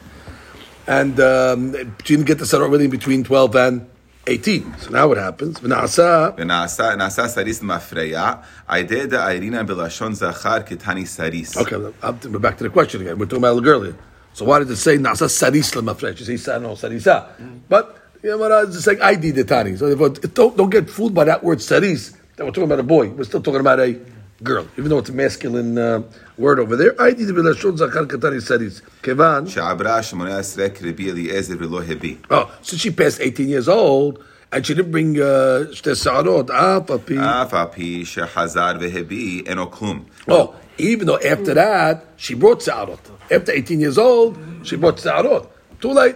And 0.86 1.18
um, 1.18 1.72
she 2.04 2.14
didn't 2.14 2.26
get 2.26 2.38
the 2.38 2.46
se'arot 2.46 2.70
really 2.70 2.86
between 2.86 3.24
12 3.24 3.56
and 3.56 3.90
18. 4.26 4.78
So 4.78 4.90
now 4.90 5.08
what 5.08 5.18
happens? 5.18 5.58
V'na'asa. 5.58 6.36
V'na'asa. 6.36 6.96
Na'asa 6.96 7.28
saris 7.28 7.60
mafreya. 7.60 8.44
Aideh 8.68 9.10
da 9.10 9.26
airina 9.28 9.66
b'lashon 9.66 10.14
zachar 10.14 10.64
kitani 10.64 11.06
saris. 11.06 11.56
Okay, 11.56 11.76
we're 11.76 12.38
back 12.38 12.56
to 12.58 12.64
the 12.64 12.70
question 12.70 13.00
again. 13.00 13.18
We're 13.18 13.26
talking 13.26 13.38
about 13.44 13.64
it 13.64 13.66
earlier. 13.68 13.96
So 14.32 14.44
why 14.44 14.60
did 14.60 14.70
it 14.70 14.76
say 14.76 14.96
na'asa 14.96 15.28
saris 15.28 15.74
l'mafreya? 15.74 16.16
She 16.16 16.36
says, 16.36 16.62
no, 16.62 16.70
sarisa. 16.70 17.30
But, 17.68 17.98
you 18.22 18.30
know 18.30 18.38
what, 18.38 18.68
it's 18.68 18.86
like 18.86 19.00
I 19.00 19.16
did 19.16 19.34
the 19.34 19.44
tani. 19.44 19.76
So 19.76 19.92
don't, 19.94 20.56
don't 20.56 20.70
get 20.70 20.88
fooled 20.88 21.14
by 21.14 21.24
that 21.24 21.42
word 21.42 21.60
saris. 21.60 22.16
That 22.36 22.44
we're 22.44 22.52
talking 22.52 22.64
about 22.64 22.78
a 22.80 22.84
boy. 22.84 23.08
We're 23.08 23.24
still 23.24 23.42
talking 23.42 23.60
about 23.60 23.80
a 23.80 24.00
girl, 24.43 24.67
even 24.77 24.89
though 24.89 24.99
it's 24.99 25.09
a 25.09 25.13
masculine 25.13 25.77
uh, 25.77 26.03
word 26.37 26.59
over 26.59 26.75
there. 26.75 26.99
ID 27.01 27.23
the 27.25 27.33
bilashon 27.33 27.77
zakar 27.77 28.05
katani 28.05 28.41
saris. 28.41 28.81
Kevan. 29.01 29.47
שעברה 29.47 30.03
שמונה 30.03 30.37
עשרה 30.37 30.69
כרבי 30.69 31.11
אליעזר 31.11 31.55
ולא 31.59 31.81
הביא. 31.83 32.15
Oh, 32.29 32.45
since 32.61 32.79
she 32.79 32.91
passed 32.91 33.19
18 33.21 33.49
years 33.49 33.67
old 33.67 34.23
and 34.51 34.65
she 34.65 34.73
didn't 34.73 34.91
bring 34.91 35.19
uh, 35.19 35.65
shte 35.73 35.95
sa'arot, 35.95 36.51
אף 36.51 36.91
על 36.91 36.97
פי... 37.05 37.19
אף 37.19 37.53
על 37.53 37.65
פי 37.71 38.05
שחזר 38.05 38.71
והביא, 38.79 39.43
אינו 39.45 39.71
כלום. 39.71 40.03
Oh, 40.29 40.33
even 40.77 41.07
though 41.07 41.19
after 41.19 41.53
that, 41.53 42.05
she 42.17 42.33
brought 42.35 42.61
sa'arot. 42.61 42.99
After 43.31 43.51
18 43.51 43.79
years 43.79 43.97
old, 43.97 44.37
she 44.63 44.75
brought 44.75 44.99
sa'arot. 44.99 45.47
Too 45.81 45.93
late. 45.93 46.15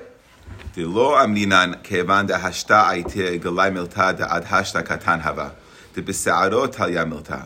דלא 0.76 1.24
אמרינן 1.24 1.72
כיוון 1.84 2.28
דהשתה 2.28 2.90
הייתה 2.90 3.38
גלי 3.38 3.70
מילתא 3.72 4.12
דעד 4.12 4.44
השתה 4.50 4.82
קטן 4.82 5.20
הווה. 5.24 5.50
דבשערות 5.96 6.76
היה 6.80 7.06
מילתא. 7.06 7.38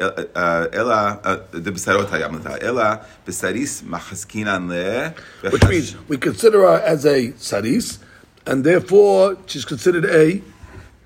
אל- 0.00 0.08
אה, 0.36 0.64
אלא, 0.74 0.94
אה, 0.94 1.34
דבשערות 1.54 2.12
היה 2.12 2.28
מילתא. 2.28 2.56
אלא 2.62 2.82
בשריס 3.28 3.82
מחזקינן 3.86 4.68
ל... 4.70 5.06
Which 5.44 5.64
means 5.64 5.94
we 6.10 6.16
consider 6.18 6.60
her 6.60 6.80
as 6.84 7.04
a 7.04 7.32
saris, 7.50 7.98
and 8.46 8.64
therefore 8.64 9.36
she's 9.46 9.64
considered 9.64 10.04
a 10.04 10.42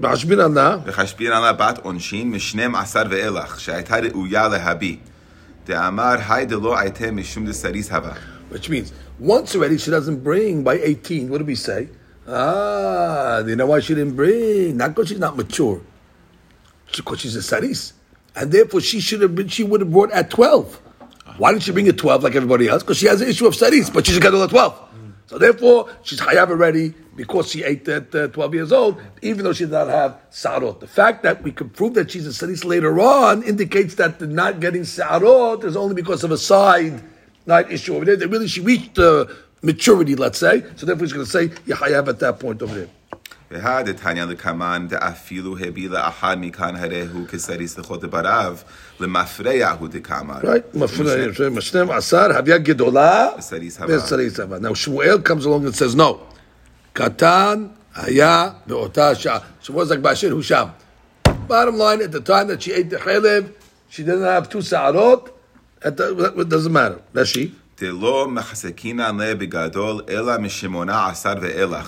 Bashmin 0.02 0.40
Anna. 0.40 0.78
וחשבינן 0.86 1.42
לה 1.42 1.52
בת 1.52 1.78
עונשין 1.82 2.30
משנים 2.30 2.74
עשר 2.74 3.02
ואילך, 3.10 3.60
שהייתה 3.60 3.96
ראויה 3.96 4.48
להביא. 4.48 4.96
דאמר 5.66 6.14
היי 6.28 6.46
דלא 6.46 6.78
הייתה 6.78 7.10
משום 7.10 7.46
דסריס 7.46 7.90
הווה. 7.92 8.12
Which 8.52 8.68
means 8.68 8.92
once 9.22 9.54
already 9.54 9.78
she 9.78 9.90
doesn't 9.90 10.24
bring 10.24 10.64
by 10.64 10.74
18. 10.82 11.30
What 11.30 11.38
do 11.38 11.44
we 11.44 11.54
say? 11.54 11.88
Ah, 12.28 13.38
you 13.46 13.56
know 13.56 13.66
why 13.66 13.80
she 13.80 13.94
didn't 13.94 14.16
bring? 14.16 14.76
Not 14.76 14.88
because 14.94 15.08
she's 15.10 15.18
not 15.28 15.36
mature, 15.36 15.80
because 16.96 17.18
she's 17.22 17.36
a 17.36 17.42
saris, 17.42 17.92
and 18.35 18.51
therefore 18.51 18.81
she 18.81 18.99
should 18.99 19.21
have 19.21 19.35
been. 19.35 19.47
She 19.47 19.63
would 19.63 19.81
have 19.81 19.91
brought 19.91 20.11
at 20.11 20.29
12. 20.29 20.81
Why 21.37 21.51
didn't 21.51 21.63
she 21.63 21.71
bring 21.71 21.87
at 21.87 21.97
12 21.97 22.23
like 22.23 22.35
everybody 22.35 22.67
else? 22.67 22.83
Because 22.83 22.97
she 22.97 23.07
has 23.07 23.21
an 23.21 23.27
issue 23.27 23.45
of 23.47 23.55
studies, 23.55 23.89
but 23.89 24.05
she's 24.05 24.19
got 24.19 24.33
at 24.33 24.49
12. 24.49 24.81
So 25.27 25.39
therefore, 25.39 25.89
she's 26.03 26.19
hayav 26.19 26.49
already 26.49 26.93
because 27.15 27.49
she 27.49 27.63
ate 27.63 27.87
at 27.87 28.13
uh, 28.13 28.27
12 28.27 28.53
years 28.53 28.71
old, 28.71 29.01
even 29.21 29.43
though 29.43 29.53
she 29.53 29.63
did 29.63 29.71
not 29.71 29.87
have 29.87 30.19
sarot. 30.31 30.79
The 30.79 30.87
fact 30.87 31.23
that 31.23 31.41
we 31.41 31.51
can 31.51 31.69
prove 31.69 31.95
that 31.95 32.11
she's 32.11 32.27
a 32.27 32.33
saris 32.33 32.63
later 32.63 32.99
on 32.99 33.41
indicates 33.43 33.95
that 33.95 34.19
the 34.19 34.27
not 34.27 34.59
getting 34.59 34.83
sarot 34.83 35.63
is 35.63 35.75
only 35.75 35.95
because 35.95 36.23
of 36.23 36.31
a 36.31 36.37
side 36.37 37.01
night 37.47 37.71
issue 37.71 37.95
over 37.95 38.05
there. 38.05 38.17
That 38.17 38.27
really 38.27 38.47
she 38.47 38.61
reached 38.61 38.99
uh, 38.99 39.25
maturity, 39.63 40.15
let's 40.15 40.37
say. 40.37 40.63
So 40.75 40.85
therefore, 40.85 41.05
he's 41.05 41.13
going 41.13 41.25
to 41.25 41.31
say 41.31 41.47
Yahayav 41.47 42.07
at 42.07 42.19
that 42.19 42.39
point 42.39 42.61
over 42.61 42.75
there. 42.75 42.89
והדתניא 43.50 44.24
לקמן 44.24 44.86
דאפילו 44.88 45.56
הביא 45.58 45.90
לאחד 45.90 46.36
מכאן 46.40 46.76
הרי 46.76 47.06
הוא 47.12 47.26
כסריס 47.26 47.78
לכל 47.78 47.96
דבריו, 47.96 48.56
למפרע 49.00 49.70
הוא 49.78 49.88
דקאמר. 49.88 50.40
Right? 50.40 50.74
Mashnem 50.74 51.90
Asar 51.90 52.30
Havya 52.30 52.58
Gedola 52.64 53.42
Saris 53.42 53.76
Hava. 53.76 54.00
Saris 54.00 54.36
Hava. 54.36 54.60
Now 54.60 54.70
Shmuel 54.70 55.24
comes 55.24 55.44
along 55.44 55.66
and 55.66 55.74
says 55.74 55.96
no. 55.96 56.20
Katan 56.94 57.70
Haya 57.92 58.54
Be'ota 58.68 59.18
Shah. 59.20 59.42
Shmuel's 59.62 59.90
like 59.90 60.00
Bashir 60.00 60.30
Husham. 60.30 60.70
Bottom 61.48 61.76
line, 61.76 62.00
at 62.02 62.12
the 62.12 62.20
time 62.20 62.46
that 62.46 62.62
she 62.62 62.72
ate 62.72 62.90
the 62.90 62.96
chalev, 62.98 63.52
she 63.88 64.04
didn't 64.04 64.22
have 64.22 64.48
two 64.48 64.62
sa'arot. 64.62 65.36
At 65.82 65.96
the, 65.96 66.34
it 66.38 66.48
doesn't 66.48 66.72
matter. 66.72 67.00
That's 67.12 67.30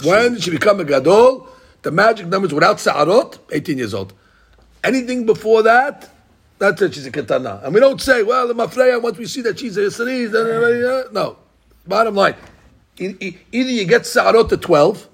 When 0.04 0.39
she 0.39 0.52
become 0.52 0.80
a 0.80 0.84
gadol, 0.84 1.47
the 1.82 1.91
magic 1.91 2.28
numbers 2.28 2.54
without 2.54 2.80
sa'arot, 2.80 3.39
18 3.52 3.78
years 3.78 3.93
old. 3.93 4.13
Anything 4.84 5.26
before 5.26 5.63
that, 5.63 6.10
that's 6.60 6.82
it, 6.82 6.93
she's 6.93 7.06
a 7.06 7.12
ketana. 7.12 7.63
And 7.63 7.73
we 7.73 7.80
don't 7.80 8.02
say, 8.02 8.23
well, 8.23 8.47
the 8.47 8.54
mafreya, 8.54 9.02
once 9.02 9.17
we 9.17 9.26
see 9.26 9.41
that 9.41 9.60
she's 9.60 9.78
a 9.78 9.82
yisriz, 9.82 11.13
no. 11.13 11.38
Bottom 11.86 12.15
line, 12.15 12.36
either 13.00 13.36
you 13.52 13.86
get 13.86 14.06
sa'arot 14.06 14.50
to 14.50 14.58
12, 14.58 15.08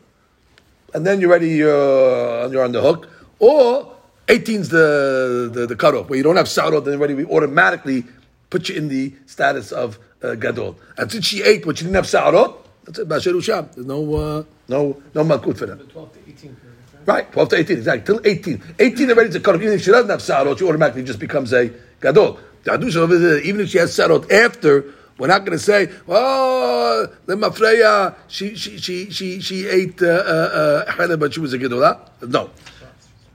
and 0.96 1.06
then 1.06 1.22
you're 1.22 1.30
ready, 1.30 1.50
you're, 1.50 2.52
you're 2.52 2.64
on 2.64 2.72
the 2.72 2.82
hook, 2.82 3.10
or 3.40 3.96
18's 4.28 4.70
the, 4.70 5.52
the, 5.54 5.68
the 5.68 5.76
cutoff, 5.76 6.10
where 6.10 6.18
you 6.18 6.24
don't 6.24 6.38
have 6.38 6.48
sa'arot, 6.50 6.86
then 6.86 6.94
you're 6.94 7.02
ready, 7.02 7.14
we 7.14 7.26
automatically 7.26 8.06
put 8.54 8.70
you 8.70 8.76
in 8.76 8.88
the 8.88 9.12
status 9.26 9.72
of 9.72 9.98
uh, 10.22 10.36
gadol. 10.36 10.78
And 10.96 11.12
since 11.12 11.26
she 11.26 11.42
ate, 11.42 11.66
but 11.66 11.76
she 11.78 11.86
didn't 11.86 11.96
have 11.96 12.08
sa'arot, 12.08 12.54
that's 12.84 13.00
it, 13.00 13.10
Basher 13.10 13.32
Usham. 13.32 13.74
There's 13.74 13.88
no, 13.88 14.00
uh, 14.14 14.44
no, 14.68 15.02
no 15.16 15.24
malkut 15.24 15.58
for 15.58 15.66
that. 15.66 15.90
12 15.90 16.14
to 16.14 16.20
18 16.20 16.56
period, 16.56 16.78
right? 16.94 17.08
Right, 17.08 17.32
12 17.32 17.50
to 17.50 17.56
18, 17.56 17.78
exactly. 17.78 18.06
Till 18.06 18.22
18. 18.24 18.64
18 18.78 19.10
already 19.10 19.30
is 19.30 19.36
a 19.36 19.40
cut. 19.40 19.56
Even 19.56 19.74
if 19.74 19.82
she 19.82 19.90
doesn't 19.90 20.10
have 20.10 20.20
sarot, 20.20 20.60
she 20.60 20.66
automatically 20.66 21.04
just 21.04 21.18
becomes 21.20 21.52
a 21.52 21.72
gadol. 22.00 22.40
The 22.64 22.72
Hadusha 22.72 22.98
over 22.98 23.18
there, 23.18 23.40
even 23.40 23.62
if 23.62 23.70
she 23.70 23.80
has 23.80 23.92
sarot 23.98 24.32
after, 24.32 24.94
we're 25.18 25.28
not 25.28 25.40
going 25.40 25.58
to 25.58 25.64
say, 25.64 25.90
oh, 26.08 27.08
the 27.26 27.36
mafreya, 27.36 28.16
she, 28.28 28.56
she, 28.56 28.78
she, 28.78 29.10
she, 29.10 29.40
she 29.42 29.68
ate 29.68 30.00
uh, 30.04 30.06
uh, 30.08 30.94
uh, 31.00 31.18
but 31.18 31.34
she 31.34 31.40
was 31.40 31.54
a 31.54 31.58
gadola. 31.58 32.08
No. 32.22 32.52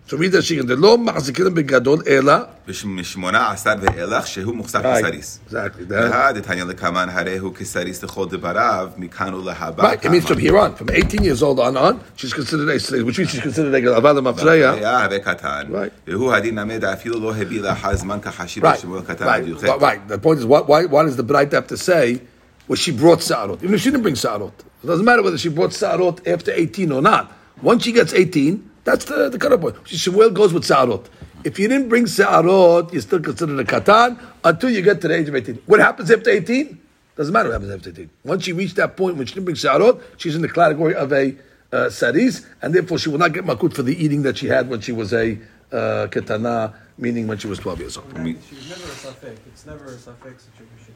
So 0.07 0.17
read 0.17 0.33
that 0.33 0.43
she 0.43 0.57
can, 0.57 0.65
the 0.67 0.75
lo 0.75 0.97
machzikin 0.97 1.53
begadol 1.55 2.01
ela. 2.07 2.47
משמונה 2.85 3.51
עשר 3.51 3.73
ואילך, 3.81 4.27
שהוא 4.27 4.55
מוחזק 4.55 4.79
Right, 4.85 4.85
בסריס. 5.05 5.39
exactly. 5.49 5.85
That, 5.89 5.93
והדתניא 6.11 6.63
לקמן 6.63 7.07
הרי 7.11 7.37
הוא 7.37 7.53
כסריס 7.55 8.03
לכל 8.03 8.25
דבריו, 8.29 8.89
מכאן 8.97 9.33
ולהבא. 9.33 9.83
right, 9.93 10.05
it 10.05 10.09
means 10.09 10.25
from 10.25 10.37
here 10.39 10.57
on, 10.57 10.75
from 10.75 10.89
18 10.91 11.23
years 11.23 11.41
old 11.41 11.59
on 11.59 11.77
on, 11.77 11.99
she's 12.17 12.33
considered 12.33 12.69
a 12.69 12.79
slave, 12.79 13.05
which 13.05 13.17
means 13.17 13.29
she's 13.31 13.39
considered 13.41 13.73
a 13.73 13.81
gadol. 13.81 13.95
אבל 13.97 14.17
המפריה, 14.17 14.71
היה 14.73 15.03
הווה 15.05 15.19
קטן. 15.19 15.61
Right. 15.71 16.09
והוא 16.11 16.33
הדין 16.33 16.59
נמד 16.59 16.83
אפילו 16.85 17.19
לא 17.19 17.35
הביא 17.35 17.61
לאחר 17.61 17.95
זמן 17.95 18.19
כחשיב 18.21 18.65
Right, 18.65 18.77
שמואל 18.81 19.01
קטן 19.01 19.25
right, 19.25 19.29
עד 19.29 19.47
י"ח. 19.47 19.63
right, 19.63 19.79
right. 19.81 20.07
The 20.09 20.17
point 20.17 20.39
is, 20.39 20.45
why, 20.45 20.59
why, 20.61 20.85
why 20.85 21.03
does 21.05 21.15
the 21.15 21.23
Bright 21.23 21.51
have 21.53 21.67
to 21.67 21.77
say, 21.77 22.19
well, 22.67 22.75
she 22.75 22.91
brought 22.91 23.21
Sa'arot? 23.21 23.63
Even 23.63 23.75
if 23.75 23.81
she 23.81 23.89
didn't 23.89 24.03
bring 24.03 24.15
Sa'arot. 24.15 24.53
It 24.83 24.87
doesn't 24.87 25.05
matter 25.05 25.23
whether 25.23 25.37
she 25.37 25.49
brought 25.49 25.73
Sa'arot 25.73 26.27
after 26.27 26.51
18 26.51 26.91
or 26.91 27.01
not. 27.01 27.31
Once 27.61 27.83
she 27.85 27.91
gets 27.93 28.13
18, 28.13 28.69
that's 28.90 29.04
the, 29.04 29.28
the 29.28 29.38
cutoff 29.38 29.60
point. 29.60 29.76
She 29.84 29.96
Shemuel 29.96 30.30
goes 30.30 30.52
with 30.52 30.64
Sa'arot. 30.64 31.08
If 31.44 31.58
you 31.58 31.68
didn't 31.68 31.88
bring 31.88 32.06
Sa'arot, 32.06 32.92
you're 32.92 33.02
still 33.02 33.20
considered 33.20 33.58
a 33.60 33.64
Katan 33.64 34.18
until 34.44 34.70
you 34.70 34.82
get 34.82 35.00
to 35.02 35.08
the 35.08 35.14
age 35.14 35.28
of 35.28 35.34
18. 35.34 35.62
What 35.66 35.80
happens 35.80 36.10
after 36.10 36.30
18? 36.30 36.80
Doesn't 37.16 37.32
matter 37.32 37.48
what 37.50 37.54
happens 37.60 37.72
after 37.72 37.90
18. 37.90 38.10
Once 38.24 38.44
she 38.44 38.52
reached 38.52 38.76
that 38.76 38.96
point 38.96 39.16
when 39.16 39.26
she 39.26 39.34
didn't 39.34 39.44
bring 39.44 39.56
Sa'arot, 39.56 40.00
she's 40.16 40.34
in 40.36 40.42
the 40.42 40.48
category 40.48 40.94
of 40.94 41.12
a 41.12 41.36
uh, 41.72 41.90
Saris, 41.90 42.46
and 42.62 42.74
therefore 42.74 42.98
she 42.98 43.08
will 43.10 43.18
not 43.18 43.32
get 43.34 43.44
Makut 43.44 43.74
for 43.74 43.82
the 43.82 43.94
eating 44.02 44.22
that 44.22 44.38
she 44.38 44.46
had 44.46 44.68
when 44.70 44.80
she 44.80 44.92
was 44.92 45.12
a 45.12 45.32
uh, 45.70 46.06
Ketana, 46.10 46.72
meaning 46.96 47.26
when 47.26 47.36
she 47.38 47.46
was 47.46 47.58
12 47.58 47.80
years 47.80 47.96
old. 47.98 48.16
Me- 48.18 48.36
She 48.48 48.54
was 48.56 48.68
never 48.70 48.84
a 48.84 48.96
safek. 48.96 49.36
It's 49.48 49.66
never 49.66 49.84
a 49.84 49.96
safek 49.96 50.36
situation. 50.40 50.94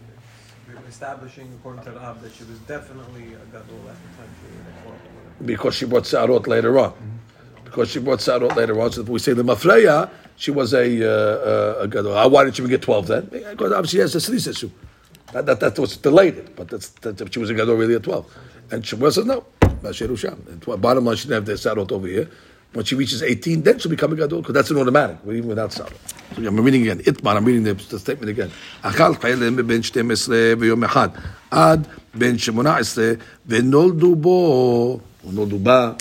We're 0.66 0.88
establishing, 0.88 1.52
according 1.60 1.84
to 1.84 1.90
the 1.90 2.00
Ab, 2.02 2.22
that 2.22 2.32
she 2.32 2.44
was 2.44 2.58
definitely 2.60 3.34
a 3.34 3.44
gadol 3.52 3.80
at 3.90 3.96
the 4.00 4.10
time 4.16 4.30
she 4.40 4.56
was 4.56 4.66
a 4.66 4.82
12 4.84 5.46
because 5.46 5.74
she 5.74 5.84
brought 5.84 6.04
Sarot 6.04 6.46
later 6.46 6.78
on 6.78 6.94
Because 7.71 7.89
she 7.89 7.99
brought 7.99 8.19
Sarot 8.19 8.55
later 8.55 8.79
on. 8.81 8.91
So 8.91 9.01
if 9.01 9.09
we 9.09 9.19
say 9.19 9.33
the 9.33 9.43
Mafreya, 9.43 10.09
she 10.37 10.51
was 10.51 10.73
a, 10.73 11.03
uh, 11.03 11.09
uh, 11.09 11.83
a 11.83 11.87
gadol. 11.87 12.17
Uh, 12.17 12.27
Why 12.27 12.43
didn't 12.43 12.55
she 12.55 12.67
get 12.67 12.81
12 12.81 13.07
then? 13.07 13.25
Because 13.25 13.71
obviously 13.71 13.97
she 13.97 14.01
has 14.01 14.15
a 14.15 14.19
Sris 14.19 14.47
issue. 14.47 14.71
That, 15.33 15.45
that, 15.45 15.59
that 15.59 15.77
was 15.77 15.97
delayed, 15.97 16.55
but 16.55 16.69
that's, 16.69 16.89
that, 17.01 17.33
she 17.33 17.39
was 17.39 17.49
a 17.49 17.53
gadol 17.53 17.75
really 17.75 17.95
at 17.95 18.03
12. 18.03 18.37
And 18.71 18.85
Shemuel 18.85 19.11
says 19.11 19.25
no. 19.25 19.45
Basher 19.81 20.07
Usham. 20.07 20.47
And 20.47 20.61
tw- 20.61 20.79
Bottom 20.79 21.05
line, 21.05 21.15
she 21.17 21.27
didn't 21.27 21.35
have 21.35 21.45
the 21.45 21.53
Sarot 21.53 21.91
over 21.91 22.07
here. 22.07 22.29
When 22.73 22.85
she 22.85 22.95
reaches 22.95 23.23
18, 23.23 23.63
then 23.63 23.79
she'll 23.79 23.89
become 23.89 24.13
a 24.13 24.15
gadol, 24.15 24.41
because 24.41 24.53
that's 24.53 24.69
an 24.71 24.77
automatic, 24.77 25.17
even 25.25 25.47
without 25.47 25.71
Sarot. 25.71 25.97
So 26.35 26.45
I'm 26.45 26.59
reading 26.59 26.83
again. 26.83 26.99
Itmar, 26.99 27.35
I'm 27.37 27.45
reading 27.45 27.63
the, 27.63 27.73
the 27.73 27.99
statement 27.99 28.29
again. 28.29 28.51
אכל 28.81 29.15
חיילים 29.15 29.55
בן 29.67 29.81
12 29.81 30.53
ויום 30.59 30.83
אחד, 30.83 31.09
עד 31.51 31.87
בן 32.15 32.37
18, 32.37 33.11
ונולדו 33.47 34.15
בו, 34.15 34.99
או 35.23 35.31
נולדו 35.31 35.59
בה, 35.59 35.91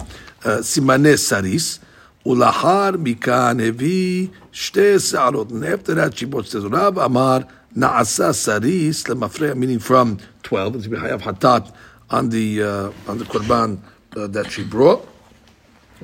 uh, 0.44 0.58
simane 0.60 1.18
saris. 1.18 1.80
Ulahar 2.26 2.96
mikan 2.96 3.60
hevi 3.60 4.30
shte 4.52 5.00
se'arot. 5.00 5.52
And 5.52 5.66
after 5.66 5.94
that, 5.96 6.18
she 6.18 6.26
bought 6.26 6.48
says, 6.48 6.66
Rav 6.66 6.98
Amar 6.98 7.48
na'asa 7.76 8.34
saris 8.34 9.04
lemafreya, 9.04 9.56
meaning 9.56 9.80
from 9.80 10.20
12. 10.44 10.76
It's 10.76 10.88
bihayav 10.88 11.22
hatat 11.22 11.74
on 12.10 12.30
the, 12.30 12.64
uh, 12.64 12.92
on 13.08 13.18
the 13.18 13.26
korban 13.26 13.80
uh, 14.16 14.28
that 14.28 14.52
she 14.52 14.64
brought. 14.64 15.08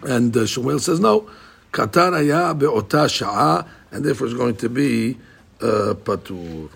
And 0.03 0.35
uh, 0.35 0.45
Shemuel 0.45 0.79
says, 0.79 0.99
no, 0.99 1.29
katan 1.71 2.13
haya 2.13 2.53
be'ota 2.53 3.07
sha'a, 3.07 3.67
and 3.91 4.05
therefore 4.05 4.27
it's 4.27 4.35
going 4.35 4.55
to 4.57 4.69
be 4.69 5.17
uh, 5.61 5.93
patur. 5.95 6.69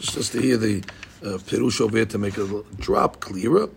Just 0.00 0.32
to 0.32 0.40
hear 0.40 0.56
the 0.56 0.82
uh, 1.22 1.38
over 1.84 1.96
here 1.96 2.06
to 2.06 2.18
make 2.18 2.38
it 2.38 2.78
drop 2.78 3.20
clearer. 3.20 3.68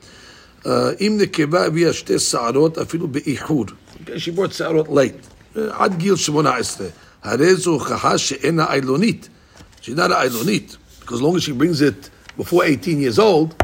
Uh, 0.65 0.69
אם 1.01 1.17
נקבה 1.21 1.67
הביאה 1.67 1.93
שתי 1.93 2.19
שערות 2.19 2.79
אפילו 2.79 3.09
באיחוד. 3.09 3.71
Okay, 3.71 4.09
she 4.09 4.39
brought 4.39 4.53
שערות 4.53 4.89
late, 4.89 5.57
uh, 5.57 5.59
עד 5.71 5.99
גיל 5.99 6.17
18. 6.17 6.87
הרי 7.23 7.55
זו 7.55 7.71
הוכחה 7.71 8.19
שאינה 8.19 8.73
עילונית. 8.73 9.29
She's 9.83 9.87
not 9.89 10.11
an 10.11 10.13
עילונית, 10.13 10.77
because 11.01 11.15
as 11.15 11.23
long 11.23 11.37
as 11.37 11.43
she 11.43 11.53
brings 11.53 11.81
it 11.83 12.11
before 12.39 12.65
18 12.65 13.01
years 13.01 13.19
old, 13.19 13.55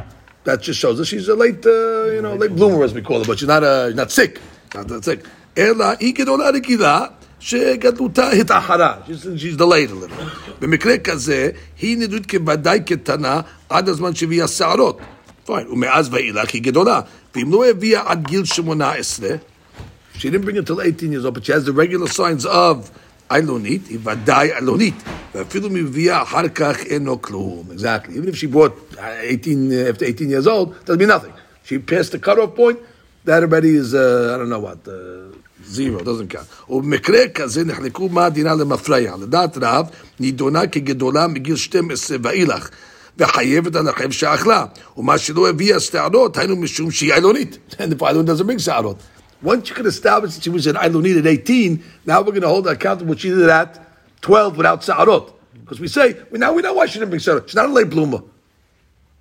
that 0.44 0.62
just 0.62 0.78
shows 0.78 0.98
that 0.98 1.06
she's 1.06 1.28
a 1.28 1.34
late, 1.34 1.64
uh, 1.66 2.04
you 2.14 2.22
know, 2.22 2.34
late 2.34 2.54
bloomer 2.56 2.84
as 2.84 2.94
we 2.94 3.02
call 3.02 3.20
it, 3.20 3.26
but 3.26 3.38
she's 3.38 3.48
not, 3.48 3.62
uh, 3.62 3.90
not 3.94 4.10
sick. 4.10 4.40
Not 4.74 4.88
that 4.88 5.04
sick. 5.04 5.20
אלא 5.58 5.84
היא 6.00 6.14
גדולה 6.14 6.50
רגילה 6.50 7.06
שגדלותה 7.40 8.30
התאחרה. 8.30 8.96
She's, 9.06 9.24
she's 9.36 9.56
delayed 9.56 9.90
a 9.90 9.94
little. 9.94 10.24
במקרה 10.60 10.98
כזה, 10.98 11.50
היא 11.80 11.98
נדוד 11.98 12.26
כוודאי 12.26 12.80
קטנה 12.80 13.40
עד 13.68 13.88
הזמן 13.88 14.14
שהביאה 14.14 14.48
שערות. 14.48 14.98
Fine. 15.47 15.71
ומאז 15.71 16.09
ואילך 16.11 16.53
היא 16.53 16.61
גדולה. 16.61 17.01
ואם 17.35 17.51
לא 17.51 17.65
הביאה 17.69 18.01
עד 18.05 18.27
גיל 18.27 18.45
18, 18.45 19.29
She 20.17 20.29
didn't 20.29 20.45
bring 20.45 20.55
it 20.55 20.65
till 20.65 20.81
18 20.81 21.11
years 21.11 21.25
old, 21.25 21.33
but 21.33 21.45
she 21.45 21.51
has 21.51 21.65
the 21.65 21.73
regular 21.73 22.07
signs 22.07 22.45
of 22.45 22.89
כך 26.55 26.77
אינו 26.85 27.21
כלום. 27.21 27.67
Exactly. 27.71 28.15
Even 28.15 28.29
if 28.29 28.37
she 28.37 28.47
bought 28.47 28.73
uh, 28.97 29.01
18, 29.21 29.71
uh, 29.71 29.89
after 29.89 30.05
18 30.05 30.29
years 30.29 30.47
old, 30.47 30.85
doesn't 30.85 30.99
mean 30.99 31.09
nothing. 31.09 31.33
She 31.63 31.79
passed 31.79 32.11
the 32.11 32.19
cutoff 32.19 32.55
point, 32.55 32.79
that 33.25 33.41
already 33.43 33.75
is, 33.75 33.93
uh, 33.95 34.33
I 34.33 34.37
don't 34.37 34.49
know 34.49 34.59
what, 34.59 34.87
uh, 34.87 35.33
zero, 35.67 35.99
doesn't 36.03 36.29
count. 36.29 36.47
ובמקרה 36.69 37.27
כזה 37.33 37.63
נחלקו 37.63 38.09
מה 38.09 38.29
דינה 38.29 38.53
למפרע. 38.55 39.17
לדעת 39.21 39.57
רב, 39.61 39.89
נידונה 40.19 40.67
כגדולה 40.67 41.27
מגיל 41.27 41.55
12 41.55 42.17
ואילך. 42.23 42.69
וחייבת 43.18 43.76
על 43.76 43.88
החייב 43.88 44.10
שאכלה. 44.10 44.64
ומה 44.96 45.18
שלא 45.18 45.48
הביאה 45.48 45.80
שערות, 45.80 46.36
היינו 46.36 46.56
משום 46.56 46.90
שהיא 46.90 47.14
עילונית. 47.14 47.58
And 47.72 47.92
if 47.92 48.02
עילון 48.02 48.26
doesn't 48.26 48.46
bring 48.46 48.58
שערות. 48.58 48.96
Once 49.44 49.70
you 49.70 49.74
can 49.74 49.86
establish 49.86 50.34
that 50.34 50.42
she 50.42 50.50
was 50.50 50.66
an 50.66 50.76
עילונית 50.76 51.18
at 51.18 51.26
18, 51.26 51.82
now 52.06 52.20
we're 52.20 52.32
going 52.32 52.42
to 52.42 52.48
hold 52.48 52.66
her 52.66 52.72
accountable 52.72 53.16
she 53.16 53.30
did 53.30 53.48
at 53.48 53.78
12 54.20 54.56
without 54.56 54.82
שערות. 54.82 55.32
Because 55.64 55.80
we 55.80 55.88
say, 55.88 56.14
well, 56.30 56.40
now 56.40 56.52
we 56.52 56.62
know 56.62 56.74
why 56.74 56.86
she 56.86 56.98
didn't 56.98 57.10
bring 57.10 57.20
שערות. 57.20 57.48
She's 57.48 57.56
not 57.56 57.66
a 57.66 57.72
late 57.72 57.90
bloomer. 57.90 58.22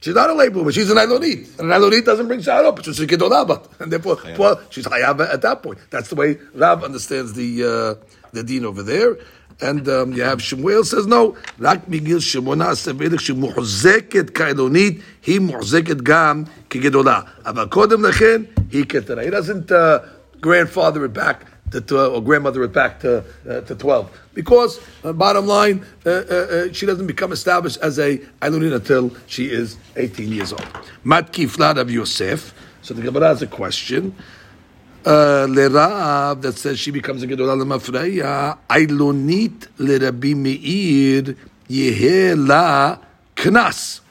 She's 0.01 0.15
not 0.15 0.29
a 0.29 0.33
late 0.33 0.53
bloomer. 0.53 0.71
She's 0.71 0.89
an 0.89 0.97
Ailonit. 0.97 1.59
And 1.59 1.71
an 1.71 1.81
Ailonit 1.81 2.05
doesn't 2.05 2.27
bring 2.27 2.39
Sha'arot, 2.39 2.73
but 2.75 2.85
she's 2.85 2.99
a 3.01 3.07
Gedolah, 3.07 3.45
but 3.45 3.69
And 3.79 3.91
therefore, 3.91 4.17
well, 4.37 4.61
she's 4.69 4.85
Hayab 4.85 5.19
at 5.19 5.41
that 5.41 5.61
point. 5.61 5.79
That's 5.89 6.07
the 6.07 6.15
way 6.15 6.37
Rav 6.53 6.85
understands 6.85 7.33
the, 7.33 7.97
uh, 7.99 8.05
the 8.31 8.43
deen 8.43 8.63
over 8.63 8.81
there. 8.81 9.17
And 9.61 9.89
um, 9.89 10.13
you 10.13 10.23
have 10.23 10.41
Shemuel 10.41 10.85
says, 10.85 11.05
no, 11.05 11.35
רק 11.59 11.79
מגיל 11.87 12.19
שמונה 12.19 12.69
עשרה 12.69 12.93
ואילך 12.97 13.21
שמוחזקת 13.21 14.29
כאלונית, 14.29 14.99
היא 15.25 15.39
מוחזקת 15.39 16.01
גם 16.01 16.43
כגדולה. 16.69 17.19
אבל 17.45 17.65
קודם 17.65 18.05
לכן, 18.05 18.41
היא 18.71 18.85
כתרה. 18.89 19.23
He 19.23 19.29
doesn't 19.29 19.71
uh, 19.71 19.99
grandfather 20.41 21.05
it 21.05 21.13
back 21.13 21.45
to 21.71 21.81
12, 21.81 22.13
or 22.13 22.21
grandmother 22.23 22.63
it 22.63 22.73
back 22.73 22.99
to, 23.01 23.23
uh, 23.49 23.61
to 23.61 23.75
12. 23.75 24.09
Because, 24.33 24.79
uh, 25.03 25.13
bottom 25.13 25.45
line, 25.45 25.85
uh, 26.05 26.09
uh, 26.09 26.13
uh, 26.13 26.73
she 26.73 26.85
doesn't 26.85 27.07
become 27.07 27.31
established 27.31 27.77
as 27.81 27.99
a 27.99 28.17
Ailunin 28.41 28.73
until 28.73 29.11
she 29.27 29.47
is 29.51 29.77
18 29.97 30.31
years 30.31 30.53
old. 30.53 30.67
Mat 31.03 31.33
Kiflad 31.33 31.77
of 31.77 31.91
Yosef. 31.91 32.53
So 32.81 32.93
the 32.93 33.01
Gemara 33.01 33.27
has 33.27 33.41
a 33.41 33.47
question. 33.47 34.15
Uh, 35.05 35.47
Lerav 35.47 36.41
that 36.41 36.57
says 36.57 36.77
she 36.77 36.91
becomes 36.91 37.23
a 37.23 37.27
Gedolah 37.27 37.57
Lemafreya. 37.63 38.57
Ailonit 38.69 39.67
Lerabi 39.79 40.35
Meir 40.35 41.35
Yehe 41.69 42.35
La 42.47 42.97
Knas. 43.35 44.01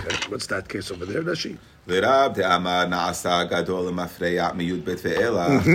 Okay, 0.00 0.16
what's 0.28 0.46
that 0.48 0.68
case 0.68 0.90
over 0.90 1.06
there, 1.06 1.22
Rashi? 1.22 1.56
ורב 1.88 2.32
דאמר 2.34 2.84
נעשה 2.84 3.44
גדול 3.44 3.88
למפרע 3.88 4.52
מי"ב 4.54 4.94
ואילך, 5.04 5.66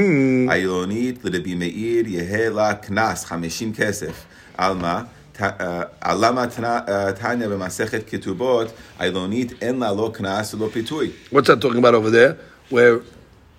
עילונית 0.52 1.20
לרבי 1.24 1.56
מאיר 1.56 2.08
יהא 2.08 2.50
לה 2.50 2.74
קנס 2.74 3.26
חמישים 3.26 3.74
כסף. 3.74 4.14
על 4.58 4.74
מה? 4.76 5.04
ת- 5.38 5.42
אה, 5.42 5.82
על 6.02 6.26
למה 6.26 6.48
תנא- 6.48 6.80
אה, 6.90 7.12
תניא 7.12 7.48
במסכת 7.48 8.02
כתובות, 8.10 8.68
עילונית 9.00 9.54
אין 9.62 9.80
לה 9.80 9.92
לא 9.94 10.12
קנס 10.14 10.54
ולא 10.54 10.70
פיתוי. 10.74 11.12
What's 11.34 11.38
that 11.38 11.62
talking 11.62 11.80
about 11.80 11.94
over 11.94 12.10
there? 12.12 12.34
Where 12.74 13.00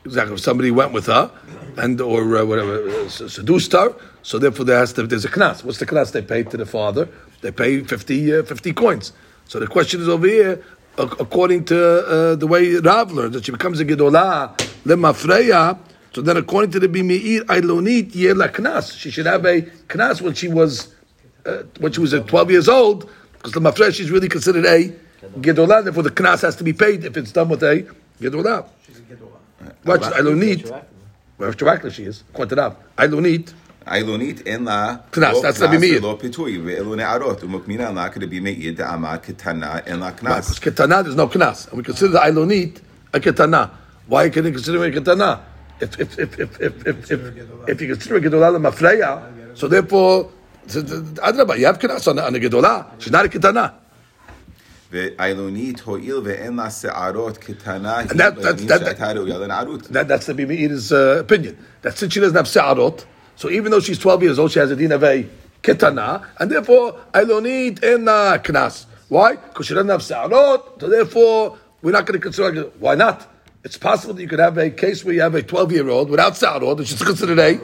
exactly 0.05 0.35
If 0.35 0.39
somebody 0.39 0.71
went 0.71 0.93
with 0.93 1.07
her 1.07 1.31
and 1.77 1.99
or 1.99 2.37
uh, 2.37 2.45
whatever 2.45 3.09
seduced 3.09 3.71
her, 3.73 3.95
so 4.21 4.39
therefore 4.39 4.65
there 4.65 4.77
has 4.77 4.93
to 4.93 5.03
there's 5.03 5.25
a 5.25 5.29
knas. 5.29 5.63
What's 5.63 5.79
the 5.79 5.85
knas 5.85 6.11
they 6.11 6.21
pay 6.21 6.43
to 6.43 6.57
the 6.57 6.65
father? 6.65 7.09
They 7.41 7.51
pay 7.51 7.81
50, 7.81 8.37
uh, 8.37 8.43
50 8.43 8.73
coins. 8.73 9.13
So 9.47 9.59
the 9.59 9.67
question 9.67 10.01
is 10.01 10.07
over 10.07 10.27
here, 10.27 10.63
according 10.97 11.65
to 11.65 11.77
uh, 12.07 12.35
the 12.35 12.47
way 12.47 12.75
Rav 12.75 13.11
learns, 13.11 13.33
that 13.33 13.45
she 13.45 13.51
becomes 13.51 13.79
a 13.79 13.85
gedolah 13.85 14.57
lemafreya. 14.85 15.77
So 16.13 16.21
then, 16.21 16.37
according 16.37 16.71
to 16.71 16.79
the 16.79 16.87
Bimeir 16.87 17.41
Ailonit 17.41 18.11
Yela 18.13 18.49
Knas, 18.49 18.97
she 18.97 19.11
should 19.11 19.25
have 19.25 19.45
a 19.45 19.63
Knas 19.89 20.21
when 20.21 20.33
she 20.33 20.47
was 20.47 20.95
uh, 21.45 21.63
when 21.79 21.91
she 21.91 21.99
was 21.99 22.13
uh, 22.13 22.21
12 22.23 22.51
years 22.51 22.69
old, 22.69 23.09
because 23.33 23.51
the 23.51 23.59
Mafresh 23.59 23.95
she's 23.95 24.09
really 24.09 24.29
considered 24.29 24.65
a 24.65 24.95
Gedolah, 25.39 25.83
therefore 25.83 26.03
the 26.03 26.11
Knas 26.11 26.41
has 26.41 26.55
to 26.55 26.63
be 26.63 26.73
paid 26.73 27.03
if 27.03 27.17
it's 27.17 27.33
done 27.33 27.49
with 27.49 27.61
a 27.63 27.85
Gedolah. 28.21 28.65
She's 29.84 29.84
a 29.84 29.84
Gedolah. 29.84 29.84
Watch, 29.84 30.02
Ailonit, 30.02 30.70
well, 31.38 31.48
retroactive 31.50 31.94
she 31.94 32.04
is, 32.04 32.22
pointed 32.34 32.58
out. 32.58 32.76
Ailonit, 32.96 33.52
עילונית 33.86 34.46
אין 34.46 34.64
לה 34.64 34.94
קנס, 35.10 35.34
לא 35.34 35.42
that's 35.50 35.62
רבי 35.62 35.78
מאיר. 35.78 36.04
ולא 36.04 36.16
פיתוי, 36.20 36.60
ואלו 36.64 36.94
נערות, 36.94 37.44
ומקמינן 37.44 37.94
לה 37.94 38.08
כרבי 38.08 38.40
מאיר 38.40 38.74
דאמר 38.76 39.16
קטנה 39.16 39.78
אין 39.86 39.98
לה 40.00 40.08
because 40.08 40.20
קנס. 40.20 40.58
Ketana, 40.58 41.02
there's 41.02 41.16
no 41.16 41.26
Knas. 41.26 41.68
And 41.68 41.78
we 41.78 41.82
consider 41.82 42.08
the 42.12 42.18
Ailonit 42.18 42.80
a 43.14 43.20
Ketana. 43.20 43.70
Why 44.06 44.28
can 44.28 44.44
you 44.44 44.52
consider 44.52 44.84
it 44.84 44.96
a 44.96 45.00
Ketana? 45.00 45.40
If, 45.80 45.98
if, 45.98 46.18
if, 46.18 46.38
if, 46.40 46.60
if, 46.60 46.86
if, 46.86 47.10
if, 47.10 47.20
if 47.68 47.80
you 47.80 47.88
consider 47.94 48.16
a 48.16 48.20
Gedolah 48.20 48.60
Mafreya, 48.60 49.56
so 49.56 49.66
therefore, 49.66 50.30
Adrabah, 50.68 51.58
you 51.58 51.64
have 51.66 51.78
Knas 51.78 52.06
on, 52.06 52.18
a- 52.18 52.22
on 52.22 52.34
a 52.34 52.38
Gedolah. 52.38 52.86
She's 52.98 53.10
not 53.10 53.24
a 53.24 53.28
Ketana. 53.28 53.72
ועילונית 54.94 55.80
הואיל 55.80 56.16
ואין 56.24 56.56
לה 56.56 56.70
שערות 56.70 57.38
קטנה, 57.38 57.98
היא 57.98 58.08
And 58.08 58.12
that- 58.12 58.16
that- 58.42 58.56
בימים 58.56 58.68
that- 58.68 58.78
שהייתה 58.84 59.12
ראויה 59.12 59.38
לנערות. 59.38 59.82
That, 59.82 60.08
that's 60.08 60.26
the 60.26 60.34
Bimeir's 60.34 60.92
uh, 60.92 61.20
opinion. 61.20 61.56
That 61.82 61.96
since 61.98 62.12
she 62.12 62.20
doesn't 62.20 62.36
have 62.36 62.48
Sa'arot, 62.48 63.04
so 63.36 63.48
even 63.50 63.70
though 63.70 63.80
she's 63.80 63.98
12 63.98 64.22
years 64.22 64.38
old, 64.38 64.50
she 64.52 64.58
has 64.58 64.70
a 64.70 64.76
din 64.76 64.92
of 64.92 65.02
a 65.04 65.26
Ketana, 65.62 66.24
and 66.38 66.50
therefore, 66.50 66.98
Ailonit 67.14 67.82
in 67.84 68.08
uh, 68.08 68.38
Knas. 68.42 68.86
Why? 69.08 69.36
Because 69.36 69.66
she 69.66 69.74
doesn't 69.74 69.90
have 69.90 70.02
Sa'arot, 70.02 70.80
so 70.80 70.88
therefore, 70.88 71.58
we're 71.82 71.92
not 71.92 72.06
going 72.06 72.18
to 72.18 72.22
consider 72.22 72.52
her. 72.54 72.70
Why 72.78 72.94
not? 72.94 73.26
It's 73.62 73.76
possible 73.76 74.14
that 74.14 74.22
you 74.22 74.28
could 74.28 74.38
have 74.38 74.56
a 74.56 74.70
case 74.70 75.04
where 75.04 75.14
you 75.14 75.20
have 75.20 75.34
a 75.34 75.42
12 75.42 75.72
year 75.72 75.88
old 75.88 76.08
without 76.10 76.36
Sa'arot, 76.36 76.78
which 76.78 76.92
is 76.92 77.02
considered 77.02 77.38
a 77.38 77.54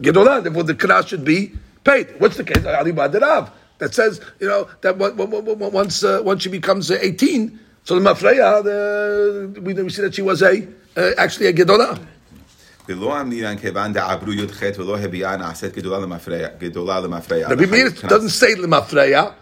Gedolah, 0.00 0.42
therefore 0.42 0.64
the 0.64 0.74
Knas 0.74 1.06
should 1.08 1.24
be 1.24 1.52
paid. 1.84 2.06
What's 2.18 2.36
the 2.38 2.44
case? 2.44 2.64
Ali 2.64 2.92
Badirav. 2.92 3.50
That 3.78 3.94
says, 3.94 4.20
you 4.40 4.48
know, 4.48 4.68
that 4.82 4.94
one- 4.96 5.16
one- 5.16 5.30
one- 5.30 5.58
one- 5.58 5.72
once, 5.72 6.04
uh, 6.04 6.20
once 6.22 6.42
she 6.44 6.50
becomes 6.50 6.90
uh, 6.90 6.98
18, 7.00 7.58
so 7.84 7.98
the 7.98 8.04
Mafreya, 8.08 8.62
the, 8.62 9.60
we, 9.60 9.74
we 9.74 9.90
see 9.90 10.02
that 10.02 10.14
she 10.14 10.22
was 10.22 10.40
a, 10.42 10.52
uh, 10.96 11.10
actually 11.18 11.46
a 11.48 11.52
Gedolah. 11.52 11.98
ולא 12.88 13.20
אמרינן 13.20 13.56
כיוון 13.58 13.92
דעברו 13.92 14.32
י"ח 14.32 14.62
ולא 14.78 14.98
הביאה 14.98 15.36
נעשית 15.36 15.76
גדולה 15.76 15.98
למפרע, 15.98 16.48
גדולה 16.58 17.00
למפרע. 17.00 17.48
Rabbi 17.48 17.66
Meir 17.66 17.90
doesn't 18.08 18.28
say 18.42 18.54
lemafreya. 18.54 19.32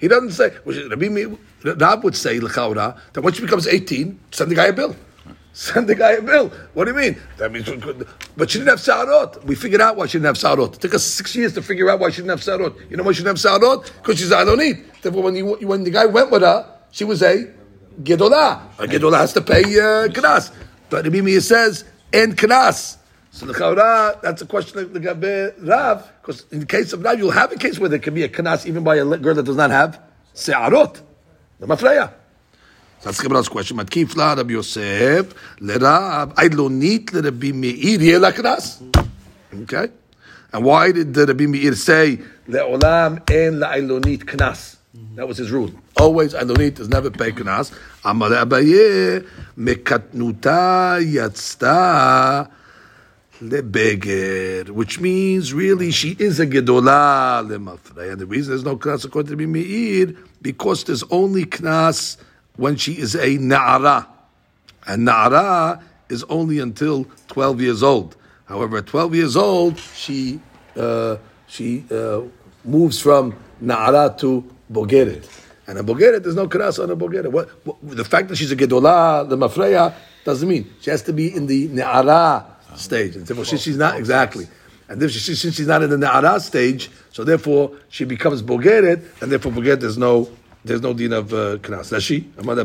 He 0.00 0.08
doesn't 0.08 0.32
say. 0.32 0.50
which 0.64 0.76
is- 0.76 0.90
Rabbi 0.90 1.08
Meir, 1.08 1.28
Rab 1.64 2.04
would 2.04 2.14
say 2.14 2.38
lechaura 2.40 2.94
that 3.12 3.22
when 3.24 3.32
she 3.32 3.42
becomes 3.42 3.66
eighteen, 3.66 4.18
send 4.30 4.50
the 4.50 4.54
guy 4.54 4.66
a 4.66 4.72
bill. 4.72 4.94
Send 5.53 5.87
the 5.87 5.95
guy 5.95 6.11
a 6.13 6.21
bill. 6.21 6.49
What 6.73 6.85
do 6.85 6.91
you 6.91 6.97
mean? 6.97 7.21
That 7.37 7.51
means, 7.51 7.69
but 8.37 8.49
she 8.49 8.59
didn't 8.59 8.69
have 8.69 8.79
sarot. 8.79 9.43
We 9.43 9.55
figured 9.55 9.81
out 9.81 9.97
why 9.97 10.05
she 10.05 10.19
didn't 10.19 10.27
have 10.27 10.37
sarot. 10.37 10.75
It 10.75 10.81
took 10.81 10.93
us 10.93 11.03
six 11.03 11.35
years 11.35 11.53
to 11.53 11.61
figure 11.61 11.89
out 11.89 11.99
why 11.99 12.11
she 12.11 12.21
didn't 12.21 12.29
have 12.29 12.41
sarot. 12.41 12.89
You 12.89 12.97
know 12.97 13.03
why 13.03 13.11
she 13.11 13.23
didn't 13.23 13.39
have 13.39 13.59
sarot? 13.59 13.91
Because 13.97 14.19
she's 14.19 14.31
alonit. 14.31 15.01
Therefore, 15.01 15.23
when 15.23 15.35
you, 15.35 15.57
when 15.67 15.83
the 15.83 15.91
guy 15.91 16.05
went 16.05 16.31
with 16.31 16.43
her, 16.43 16.65
she 16.91 17.03
was 17.03 17.21
a 17.23 17.51
gedolah. 18.01 18.61
A 18.79 18.87
gedolah 18.87 19.19
has 19.19 19.33
to 19.33 19.41
pay 19.41 19.63
uh, 19.63 20.07
knas. 20.07 20.53
But 20.89 21.03
Rabbi 21.03 21.21
Meir 21.21 21.41
says 21.41 21.83
and 22.13 22.37
knas. 22.37 22.97
So 23.31 23.45
the 23.45 23.53
Chaura, 23.53 24.19
that's 24.21 24.41
a 24.41 24.45
question 24.45 24.79
of 24.79 24.93
the 24.93 24.99
Gabe 24.99 25.53
Rav, 25.67 26.11
because 26.21 26.45
in 26.51 26.61
the 26.61 26.65
case 26.65 26.93
of 26.93 27.03
Rav, 27.03 27.19
you'll 27.19 27.29
have 27.31 27.51
a 27.51 27.57
case 27.57 27.77
where 27.77 27.87
there 27.87 27.99
can 27.99 28.13
be 28.15 28.23
a 28.23 28.29
kanas 28.29 28.65
even 28.65 28.83
by 28.83 28.95
a 28.95 29.05
girl 29.05 29.35
that 29.35 29.43
does 29.43 29.55
not 29.55 29.69
have 29.69 30.01
se'arot, 30.33 30.99
the 31.59 31.67
mafreya. 31.67 32.11
So 32.99 33.09
that's 33.09 33.21
Gemara's 33.23 33.47
question. 33.47 33.77
Matkif 33.77 34.15
la 34.17 34.33
Rabbi 34.33 34.51
Yosef, 34.51 35.33
lerav, 35.61 36.33
aidlonit 36.35 37.05
leRabbi 37.05 37.53
Meir, 37.53 38.01
yeh 38.01 38.17
la 38.17 38.31
kanas. 38.31 38.81
Okay? 39.53 39.87
And 40.51 40.65
why 40.65 40.91
did 40.91 41.13
the 41.13 41.25
Rabbi 41.27 41.45
Meir 41.45 41.75
say, 41.75 42.19
le'olam 42.49 43.19
en 43.31 43.59
la'ailonit 43.61 44.25
knas? 44.25 44.75
That 45.15 45.29
was 45.29 45.37
his 45.37 45.49
rule. 45.49 45.71
Always, 45.95 46.33
ailonit 46.33 46.75
does 46.75 46.89
never 46.89 47.09
pay 47.09 47.31
knas. 47.31 47.71
Amar 48.03 48.31
Abaye, 48.31 49.25
mekatnuta 49.57 50.99
yatzta 51.01 52.49
lebeged, 53.41 54.71
which 54.71 54.99
means 54.99 55.53
really 55.53 55.91
she 55.91 56.17
is 56.19 56.41
a 56.41 56.47
gedola 56.47 57.47
lemafrei. 57.47 58.11
And 58.11 58.19
the 58.19 58.25
reason 58.25 58.51
there's 58.51 58.65
no 58.65 58.75
knas 58.75 59.05
according 59.05 59.37
to 59.37 59.37
Rabbi 59.37 59.49
Meir, 59.49 60.15
because 60.41 60.83
there's 60.83 61.03
only 61.03 61.45
knas 61.45 62.17
when 62.59 62.75
she 62.75 62.93
is 62.99 63.15
a 63.15 63.37
na'ara. 63.37 64.05
And 64.85 65.07
na'ara 65.07 65.81
is 66.09 66.23
only 66.25 66.59
until 66.59 67.05
12 67.29 67.61
years 67.61 67.81
old. 67.81 68.17
However, 68.45 68.77
at 68.77 68.87
12 68.87 69.15
years 69.15 69.37
old, 69.37 69.79
she 69.79 70.41
uh, 70.75 71.17
she 71.47 71.85
uh, 71.89 72.21
moves 72.65 72.99
from 72.99 73.35
na'ara 73.63 74.17
to 74.19 74.43
bogeret. 74.71 75.27
And 75.67 75.77
a 75.77 75.83
bogeret, 75.83 76.23
there's 76.23 76.35
no 76.35 76.47
knas 76.47 76.81
on 76.83 76.89
a 76.89 76.95
bogeret. 76.95 77.31
What, 77.31 77.49
what, 77.65 77.77
the 77.81 78.03
fact 78.03 78.27
that 78.29 78.35
she's 78.35 78.51
a 78.51 78.55
gedolah, 78.55 79.27
the 79.29 79.37
mafreya, 79.37 79.93
doesn't 80.25 80.47
mean 80.47 80.71
she 80.81 80.89
has 80.89 81.01
to 81.03 81.13
be 81.13 81.33
in 81.33 81.47
the 81.47 81.69
na'ara 81.69 82.45
stage. 82.75 83.15
And 83.15 83.25
therefore, 83.25 83.45
she's 83.45 83.77
not 83.77 83.97
exactly. 83.97 84.47
And 84.89 85.01
if 85.01 85.11
she, 85.11 85.35
since 85.35 85.55
she's 85.55 85.67
not 85.67 85.83
in 85.83 85.91
the 85.91 85.97
na'ara 85.97 86.41
stage, 86.41 86.89
so 87.11 87.23
therefore 87.23 87.71
she 87.89 88.03
becomes 88.03 88.41
bogeret, 88.41 89.21
and 89.21 89.31
therefore 89.31 89.51
bogeret 89.51 89.79
there's 89.79 89.97
no 89.97 90.29
there's 90.69 90.81
no 90.81 90.93
din 90.93 91.13
of 91.13 91.33
uh, 91.33 91.57
knas. 91.57 91.91
Rashi, 91.91 92.25
Amar 92.37 92.55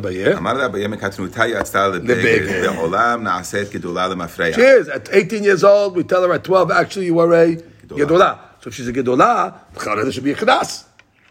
She 4.54 4.60
is 4.60 4.88
at 4.88 5.08
18 5.10 5.42
years 5.42 5.64
old. 5.64 5.96
We 5.96 6.04
tell 6.04 6.22
her 6.22 6.32
at 6.32 6.44
12, 6.44 6.70
actually, 6.70 7.06
you 7.06 7.18
are 7.18 7.32
a 7.32 7.56
gedola. 7.86 8.38
So 8.60 8.68
if 8.68 8.74
she's 8.74 8.88
a 8.88 8.92
gedola. 8.92 9.58
there 9.74 10.12
should 10.12 10.24
be 10.24 10.32
a 10.32 10.36
knas. 10.36 10.84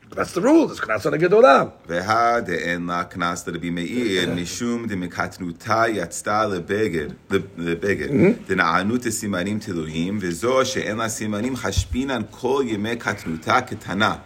That's 0.10 0.34
the 0.34 0.42
rule. 0.42 0.68
There's 0.68 0.80
knas 0.80 1.06
on 1.06 1.14
a 1.14 1.18
gedola. 1.18 1.72
Veha 1.88 2.44
de'en 2.46 2.88
la 2.88 3.06
knas 3.06 3.46
l'Rabbi 3.48 3.72
Meir 3.72 4.28
mishum 4.28 4.88
demekatnutai 4.88 5.98
atzal 6.04 6.60
lebeged 6.60 7.16
lebeged 7.30 8.10
mm-hmm. 8.10 8.46
dena'anut 8.46 9.06
simanim 9.10 9.60
teluhim 9.64 10.20
vezo 10.20 10.64
she'en 10.66 10.98
la 10.98 11.06
simanim 11.06 11.56
hashpinan 11.56 12.30
kol 12.32 12.64
yemekatnuta 12.64 13.68
ketana. 13.68 14.22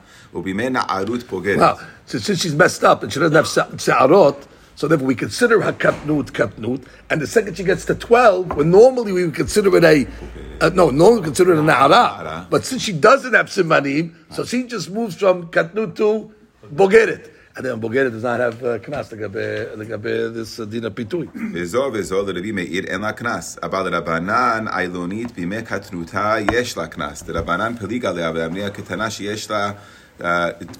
Well, 1.57 1.79
so 2.05 2.17
since 2.19 2.41
she's 2.41 2.55
messed 2.55 2.83
up 2.83 3.03
and 3.03 3.11
she 3.11 3.19
doesn't 3.19 3.35
have 3.35 3.81
se'arot, 3.81 4.47
so 4.75 4.87
therefore 4.87 5.07
we 5.07 5.15
consider 5.15 5.59
her 5.61 5.73
katnut 5.73 6.31
katnut, 6.31 6.85
and 7.09 7.19
the 7.19 7.27
second 7.27 7.57
she 7.57 7.63
gets 7.63 7.85
to 7.85 7.95
12, 7.95 8.55
when 8.55 8.69
normally 8.69 9.11
we 9.11 9.25
would 9.25 9.35
consider 9.35 9.75
it 9.75 9.83
a, 9.83 10.07
uh, 10.63 10.69
no, 10.69 10.91
normally 10.91 11.23
consider 11.23 11.53
it 11.53 11.59
a 11.59 11.63
na'ara, 11.63 12.47
but 12.49 12.63
since 12.63 12.83
she 12.83 12.93
doesn't 12.93 13.33
have 13.33 13.47
simanim, 13.47 14.13
so 14.31 14.45
she 14.45 14.63
just 14.63 14.91
moves 14.91 15.15
from 15.15 15.47
katnut 15.47 15.95
to 15.95 16.31
bogeret. 16.73 17.31
And 17.57 17.65
then 17.65 17.81
bogeret 17.81 18.11
does 18.11 18.21
not 18.21 18.39
have 18.39 18.63
uh, 18.63 18.77
knas 18.77 19.09
this 20.35 20.59
uh, 20.59 20.65
dina 20.65 20.91
pitui. 20.91 21.25
Vezor 21.25 21.91
vezor 21.91 22.23
the 22.23 22.35
Rabbi 22.35 22.51
Meir 22.51 22.85
en 22.87 23.01
la 23.01 23.13
knas. 23.13 23.55
the 23.55 23.67
Rabbanan 23.67 24.69
Aylonit 24.69 25.33
bime 25.33 25.63
katnuta 25.63 26.51
yesh 26.51 26.77
la 26.77 26.85
knas. 26.85 27.25
The 27.25 27.33
Rabbanan 27.33 27.79
peliga 27.79 28.13
avamnia 28.13 28.45
amnia 28.45 28.69
ketana 28.69 29.49
la 29.49 29.75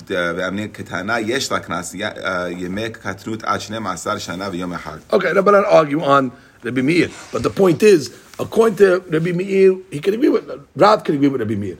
ואמניה 0.09 0.68
קטנה 0.68 1.21
יש 1.21 1.53
לה 1.53 1.59
קנס, 1.59 1.95
י- 1.95 2.05
אה, 2.05 2.47
ימי 2.51 2.90
קטנות 2.90 3.42
עד 3.45 3.61
12 3.61 4.18
שנה 4.18 4.49
ויום 4.53 4.73
אחד. 4.73 4.99
Okay, 5.12 5.33
no, 5.35 5.42
but 5.42 5.55
I 5.55 5.61
don't 5.62 5.66
argue 5.66 6.01
on 6.03 6.31
Rabbi 6.64 6.81
Meir. 6.83 7.09
But 7.33 7.42
the 7.42 7.51
point 7.51 7.83
is, 7.83 8.11
according 8.38 8.77
to 8.77 9.03
Rabbi 9.14 9.33
Meir, 9.33 9.71
he 9.90 9.99
can 10.05 10.14
agree 10.14 10.29
with 10.29 10.45
Rav 10.77 11.03
can 11.05 11.14
agree 11.16 11.29
with 11.29 11.40
Rabbi 11.40 11.57
Meir. 11.64 11.77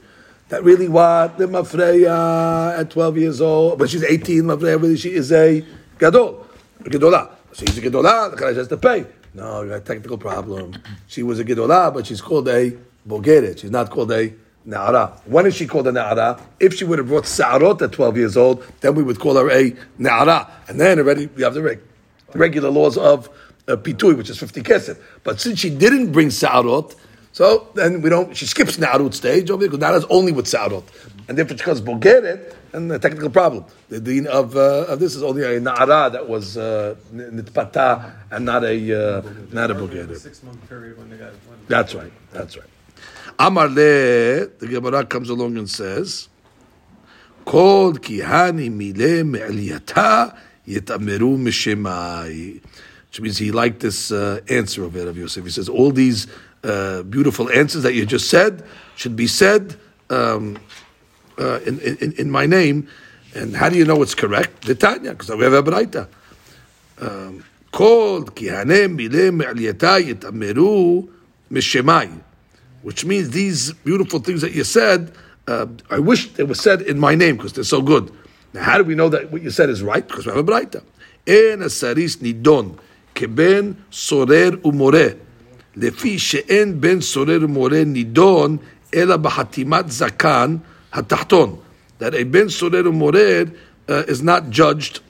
That 0.49 0.65
really 0.65 0.89
what 0.89 1.39
the 1.39 1.47
Mafreya 1.47 2.79
at 2.81 2.91
12 2.91 3.17
years 3.19 3.41
old, 3.41 3.79
but 3.79 3.89
she's 3.91 4.03
18, 4.05 4.43
Mafreya 4.45 4.81
really 4.83 4.97
she 4.97 5.11
is 5.15 5.31
a 5.33 5.65
gadol, 5.99 6.47
a 6.85 6.91
gedolah. 6.91 7.29
So 7.53 7.65
she's 7.67 7.79
a 7.79 7.81
gedolah, 7.83 8.31
the 8.33 8.37
Kalash 8.37 8.57
has 8.57 8.69
to 8.69 8.77
pay. 8.77 9.07
No, 9.35 9.63
you 9.63 9.69
got 9.71 9.77
a 9.77 9.81
technical 9.81 10.19
problem. 10.19 10.73
She 11.07 11.23
was 11.23 11.39
a 11.39 11.45
gedolah, 11.45 11.95
but 11.95 12.07
she's 12.07 12.21
called 12.21 12.49
a 12.49 12.73
bogeret. 13.09 13.59
She's 13.61 13.71
not 13.71 13.89
called 13.89 14.11
a 14.13 14.35
Na'ara. 14.68 15.18
When 15.26 15.46
is 15.46 15.56
she 15.56 15.66
called 15.66 15.88
a 15.88 15.92
Na'ara? 15.92 16.42
If 16.60 16.74
she 16.76 16.84
would 16.84 17.00
have 17.00 17.08
brought 17.08 17.26
Sa'arot 17.26 17.82
at 17.82 17.92
12 17.94 18.18
years 18.18 18.38
old, 18.38 18.64
then 18.82 18.96
we 18.96 19.04
would 19.04 19.20
call 19.20 19.36
her 19.36 19.50
a 19.50 19.72
Na'ara. 20.00 20.50
And 20.68 20.80
then 20.80 21.00
already 21.00 21.28
we 21.28 21.44
have 21.44 21.54
the 21.54 21.62
reg- 21.62 21.82
regular 22.34 22.70
laws 22.70 22.98
of 22.98 23.30
uh, 23.68 23.78
Pitui, 23.78 24.18
which 24.18 24.30
is 24.30 24.38
50 24.38 24.62
kesef. 24.64 24.98
But 25.24 25.40
since 25.40 25.60
she 25.60 25.70
didn't 25.70 26.12
bring 26.12 26.30
Sa'arot, 26.30 26.96
so 27.32 27.70
then 27.76 28.02
we 28.02 28.10
don't, 28.10 28.36
she 28.36 28.46
skips 28.46 28.78
Na'arut 28.78 29.14
stage, 29.14 29.50
over 29.50 29.66
because 29.66 29.80
Na'ara 29.80 29.98
is 30.00 30.06
only 30.10 30.32
with 30.34 30.48
Sa'arot. 30.48 30.84
And 31.30 31.38
therefore 31.38 31.58
she 31.58 31.64
becomes 31.64 31.82
Bogeret, 31.82 32.54
and 32.74 32.92
a 32.92 33.00
technical 33.00 33.30
problem. 33.30 33.64
The 33.88 34.02
dean 34.02 34.28
of, 34.28 34.58
uh, 34.58 34.86
of 34.88 35.00
this 35.00 35.16
is 35.16 35.24
only 35.24 35.44
a 35.44 35.60
Na'ara 35.62 36.12
that 36.12 36.28
was 36.28 36.58
uh, 36.58 36.96
Nitpata 37.14 38.12
and 38.32 38.46
not 38.46 38.66
a, 38.66 39.20
uh, 39.20 39.22
not 39.52 39.72
a 39.72 39.76
Bogeret. 39.76 40.18
six 40.18 40.44
month 40.44 40.68
period 40.68 40.98
when 40.98 41.10
they 41.10 41.18
got 41.18 41.32
That's 41.70 41.96
right. 41.96 42.12
That's 42.34 42.58
right. 42.58 42.68
Amar 43.40 43.68
le, 43.68 44.48
the 44.48 44.68
Gemara 44.68 45.06
comes 45.06 45.30
along 45.30 45.58
and 45.58 45.70
says, 45.70 46.28
Kol 47.46 47.94
kihani 47.94 48.72
mile 48.72 49.24
me'eliyata 49.24 50.38
Yitameru 50.68 51.38
mishemai. 51.38 52.62
Which 53.10 53.22
means 53.22 53.38
he 53.38 53.52
liked 53.52 53.80
this 53.80 54.12
uh, 54.12 54.42
answer 54.50 54.84
of 54.84 54.96
Rav 54.96 55.16
Yosef. 55.16 55.44
He 55.44 55.50
says, 55.50 55.70
all 55.70 55.92
these 55.92 56.28
uh, 56.64 57.04
beautiful 57.04 57.50
answers 57.52 57.84
that 57.84 57.94
you 57.94 58.06
just 58.06 58.30
said 58.30 58.64
should 58.96 59.16
be 59.16 59.28
said 59.28 59.78
um, 60.10 60.60
uh, 61.40 61.60
in, 61.66 61.80
in, 61.80 62.12
in, 62.14 62.32
my 62.32 62.46
name. 62.46 62.88
And 63.34 63.56
how 63.56 63.70
do 63.70 63.78
you 63.78 63.86
know 63.86 64.02
it's 64.02 64.16
correct? 64.16 64.64
Netanya, 64.64 65.12
because 65.12 65.30
we 65.30 65.44
have 65.44 65.54
a 65.54 65.64
Braita. 65.64 66.08
Um, 67.00 67.44
כל 67.72 68.24
כהנם 68.36 68.96
מילי 68.96 69.30
מעלייתה 69.30 69.96
which 72.88 73.04
means 73.04 73.32
these 73.32 73.74
beautiful 73.74 74.18
things 74.18 74.40
that 74.40 74.54
you 74.54 74.64
said, 74.64 75.12
uh, 75.46 75.66
I 75.90 76.00
wish 76.00 76.32
they 76.36 76.44
were 76.44 76.56
said 76.56 76.82
in 76.82 76.98
my 76.98 77.16
name 77.16 77.36
because 77.36 77.52
they're 77.52 77.66
so 77.66 77.82
good. 77.82 78.10
Now, 78.54 78.64
how 78.64 78.78
do 78.78 78.86
we 78.86 78.96
know 78.96 79.10
that 79.10 79.30
what 79.30 79.42
you 79.42 79.52
said 79.52 79.70
is 79.70 79.84
right? 79.84 80.08
Because 80.08 80.26
we 80.26 80.32
have 80.32 80.40
a 80.40 80.50
braita. 80.50 80.82
En 81.28 81.60
asaris 81.60 82.16
nidon 82.20 82.80
keben 83.14 83.76
sorer 83.92 84.52
umore 84.64 85.20
lefi 85.76 86.18
she'en 86.18 86.80
ben 86.80 87.02
sorer 87.02 87.40
umore 87.40 87.84
nidon 87.84 88.62
ela 88.94 89.18
bahatimat 89.18 89.88
zakan 89.88 90.62
hatachton 90.94 91.60
that 91.98 92.16
a 92.16 92.24
ben 92.24 92.46
sorer 92.46 92.84
umore 92.84 93.54
uh, 93.90 94.04
is 94.08 94.24
not 94.24 94.50
judged 94.50 95.02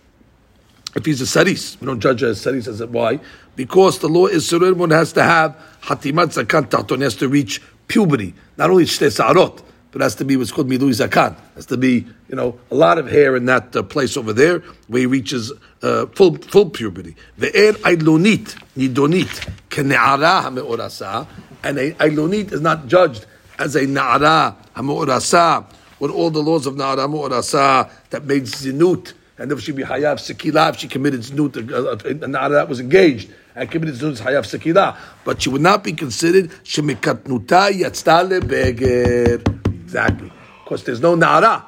if 0.96 1.06
he's 1.06 1.22
a 1.22 1.28
saris. 1.28 1.80
We 1.80 1.86
don't 1.86 2.00
judge 2.00 2.24
a 2.24 2.34
saris 2.34 2.68
as 2.68 2.82
a 2.82 2.88
why 2.88 3.20
because 3.58 3.98
the 3.98 4.08
law 4.08 4.28
is 4.28 4.48
Surir 4.48 4.76
one 4.76 4.92
has 4.92 5.12
to 5.14 5.24
have 5.24 5.58
hatimat 5.82 6.32
zakan 6.32 6.70
tahton, 6.70 7.02
has 7.02 7.16
to 7.16 7.28
reach 7.28 7.60
puberty. 7.88 8.36
Not 8.56 8.70
only 8.70 8.86
shtei 8.86 9.12
sa'arot, 9.12 9.64
but 9.92 10.02
has 10.02 10.14
to 10.16 10.26
be 10.26 10.38
what's 10.38 10.52
called 10.52 10.70
milui 10.70 10.92
zakan. 10.92 11.36
Has 11.56 11.66
to 11.66 11.76
be, 11.76 12.06
you 12.30 12.36
know, 12.36 12.60
a 12.70 12.76
lot 12.76 13.00
of 13.00 13.10
hair 13.10 13.36
in 13.36 13.46
that 13.46 13.76
uh, 13.76 13.82
place 13.82 14.16
over 14.16 14.32
there 14.32 14.60
where 14.90 15.00
he 15.00 15.06
reaches 15.08 15.52
uh, 15.82 16.06
full 16.08 16.36
full 16.36 16.70
puberty. 16.70 17.16
Ve'er 17.40 17.74
ailonit, 17.82 18.56
nidonit, 18.78 19.50
kene'ara 19.70 20.44
ha'me'orasa, 20.44 21.28
and 21.64 21.80
a 21.80 21.94
ailonit 21.94 22.52
is 22.52 22.62
not 22.62 22.86
judged 22.86 23.26
as 23.58 23.76
a 23.76 23.88
na'ara 23.88 24.56
ha'me'orasa, 24.76 25.66
with 26.00 26.12
all 26.12 26.30
the 26.30 26.44
laws 26.44 26.68
of 26.68 26.76
na'ara 26.76 27.08
ha'me'orasa 27.08 27.90
that 28.12 28.24
made 28.26 28.44
zinut, 28.44 29.14
and 29.40 29.52
if 29.52 29.62
she 29.62 29.72
be 29.72 29.82
hayav 29.82 30.18
sekila, 30.18 30.70
if 30.70 30.78
she 30.78 30.88
committed 30.88 31.22
znut, 31.22 31.72
uh, 31.72 31.76
uh, 31.76 31.92
uh, 31.94 31.96
na'ara 32.28 32.52
that 32.52 32.70
was 32.70 32.80
engaged 32.80 33.32
but 33.58 35.42
she 35.42 35.50
would 35.50 35.62
not 35.62 35.84
be 35.84 35.94
considered 35.94 36.50
shemikatnuta 36.64 37.72
yatzta 37.72 38.28
lebeger. 38.30 39.42
Exactly, 39.84 40.32
because 40.64 40.84
there's 40.84 41.02
no 41.02 41.16
na'ara. 41.16 41.64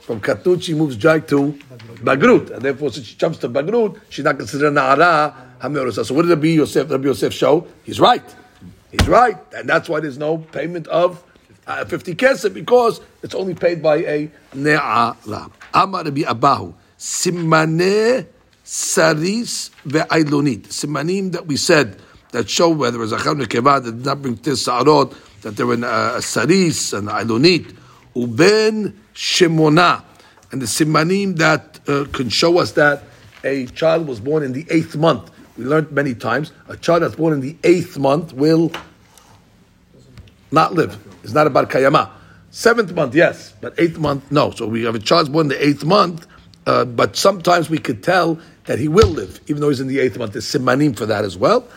From 0.00 0.20
katnut 0.20 0.62
she 0.62 0.74
moves 0.74 0.96
direct 0.96 1.28
to 1.30 1.52
bagrut, 2.02 2.50
and 2.50 2.62
therefore 2.62 2.90
since 2.90 3.06
she 3.06 3.16
jumps 3.16 3.38
to 3.38 3.48
bagrut, 3.48 4.00
she's 4.08 4.24
not 4.24 4.36
considered 4.38 4.72
na'ara 4.72 5.34
hamerosa. 5.60 6.04
So 6.04 6.14
what 6.14 6.22
did 6.22 6.30
Rabbi 6.30 6.48
Yosef, 6.48 6.90
Rabbi 6.90 7.04
Yosef 7.04 7.32
show? 7.32 7.66
He's 7.84 8.00
right. 8.00 8.24
He's 8.90 9.06
right, 9.06 9.36
and 9.54 9.68
that's 9.68 9.88
why 9.88 10.00
there's 10.00 10.18
no 10.18 10.38
payment 10.38 10.88
of 10.88 11.22
uh, 11.66 11.84
50 11.84 12.14
kesef 12.14 12.54
because 12.54 13.00
it's 13.22 13.34
only 13.34 13.54
paid 13.54 13.82
by 13.82 13.96
a 13.98 14.30
ne'ara. 14.54 15.50
Amar 15.74 16.04
Rabbi 16.04 16.22
Abahu, 16.22 16.74
simane 16.98 18.26
saris 18.68 19.70
ve'ailonit. 19.86 20.66
Simanim 20.68 21.32
that 21.32 21.46
we 21.46 21.56
said 21.56 21.96
that 22.32 22.50
show 22.50 22.68
whether 22.68 23.02
it's 23.02 23.12
a 23.12 23.16
cham 23.16 23.38
nekeva 23.38 23.82
that 23.82 23.92
did 23.92 24.04
not 24.04 24.20
bring 24.20 24.36
tis 24.36 24.62
sa'arot, 24.64 25.14
that 25.40 25.56
there 25.56 25.66
were 25.66 25.82
uh, 25.82 26.18
a 26.18 26.22
saris 26.22 26.92
and 26.92 27.08
ailonit, 27.08 27.74
uben 28.14 28.94
shemona. 29.14 30.04
And 30.52 30.60
the 30.60 30.66
simanim 30.66 31.36
that 31.36 31.80
uh, 31.88 32.04
can 32.12 32.28
show 32.28 32.58
us 32.58 32.72
that 32.72 33.04
a 33.42 33.64
child 33.66 34.06
was 34.06 34.20
born 34.20 34.42
in 34.42 34.52
the 34.52 34.66
eighth 34.68 34.96
month. 34.96 35.30
We 35.56 35.64
learned 35.64 35.90
many 35.90 36.14
times 36.14 36.52
a 36.68 36.76
child 36.76 37.02
that's 37.02 37.14
born 37.14 37.32
in 37.32 37.40
the 37.40 37.56
eighth 37.64 37.96
month 37.96 38.34
will 38.34 38.70
not 40.52 40.74
live. 40.74 40.98
It's 41.24 41.32
not 41.32 41.46
about 41.46 41.70
kayama. 41.70 42.10
Seventh 42.50 42.92
month, 42.92 43.14
yes, 43.14 43.54
but 43.62 43.74
eighth 43.78 43.98
month, 43.98 44.30
no. 44.30 44.50
So 44.50 44.66
we 44.66 44.84
have 44.84 44.94
a 44.94 44.98
child 44.98 45.32
born 45.32 45.46
in 45.46 45.48
the 45.48 45.66
eighth 45.66 45.84
month, 45.84 46.26
uh, 46.66 46.84
but 46.84 47.16
sometimes 47.16 47.70
we 47.70 47.78
could 47.78 48.02
tell 48.02 48.38
that 48.67 48.79
he 48.79 48.87
will 48.87 49.09
live, 49.09 49.39
even 49.47 49.61
though 49.61 49.69
he's 49.69 49.79
in 49.79 49.87
the 49.87 49.99
eighth 49.99 50.17
month. 50.17 50.33
There's 50.33 50.45
simanim 50.45 50.95
for 50.95 51.05
that 51.05 51.25
as 51.25 51.37
well. 51.37 51.67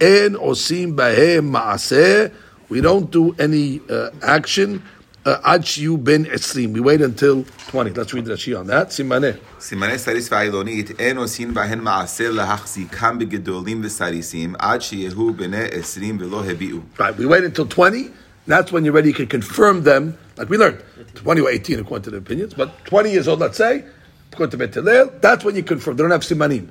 En 0.00 0.34
osim 0.34 0.94
bahem 0.94 1.50
maaseh. 1.50 2.32
We 2.68 2.80
don't 2.80 3.10
do 3.10 3.34
any 3.38 3.80
uh, 3.88 4.10
action. 4.22 4.82
uh, 5.24 5.40
Ad 5.44 5.62
shiyu 5.62 6.02
ben 6.02 6.24
esrim. 6.26 6.72
We 6.72 6.80
wait 6.80 7.00
until 7.00 7.44
twenty. 7.68 7.90
Let's 7.90 8.12
read 8.12 8.26
Rashi 8.26 8.58
on 8.58 8.66
that. 8.66 8.88
Simaneh. 8.88 9.38
סימני 9.60 9.98
סריס 9.98 10.32
ועילונית 10.32 11.00
אין 11.00 11.16
עושים 11.16 11.54
בהן 11.54 11.80
מעשה 11.80 12.30
להחזיקם 12.30 13.18
בגדולים 13.18 13.80
וסריסים 13.84 14.54
עד 14.58 14.82
שיהיו 14.82 15.32
בני 15.32 15.64
עשרים 15.72 16.18
ולא 16.20 16.44
הביאו. 16.44 16.78
Right. 16.98 17.16
We 17.16 17.26
wait 17.26 17.44
until 17.44 17.66
twenty. 17.66 18.10
That's 18.46 18.70
when 18.70 18.84
you're 18.84 18.94
ready. 18.94 19.08
You 19.08 19.14
can 19.14 19.26
confirm 19.26 19.82
them, 19.82 20.16
like 20.36 20.48
we 20.48 20.56
learned. 20.56 20.78
Twenty 21.14 21.40
or 21.40 21.50
eighteen, 21.50 21.80
according 21.80 22.04
to 22.04 22.10
the 22.10 22.18
opinions, 22.18 22.54
but 22.54 22.68
twenty 22.84 23.10
years 23.10 23.26
old, 23.26 23.40
let's 23.40 23.56
say, 23.56 23.84
according 24.31 24.51
to 24.51 24.57
Bet 24.57 24.73
Hillel, 24.73 25.11
that's 25.19 25.43
when 25.43 25.55
you 25.55 25.63
confirm. 25.63 25.97
They 25.97 26.03
don't 26.03 26.11
have 26.11 26.21
simanim. 26.21 26.69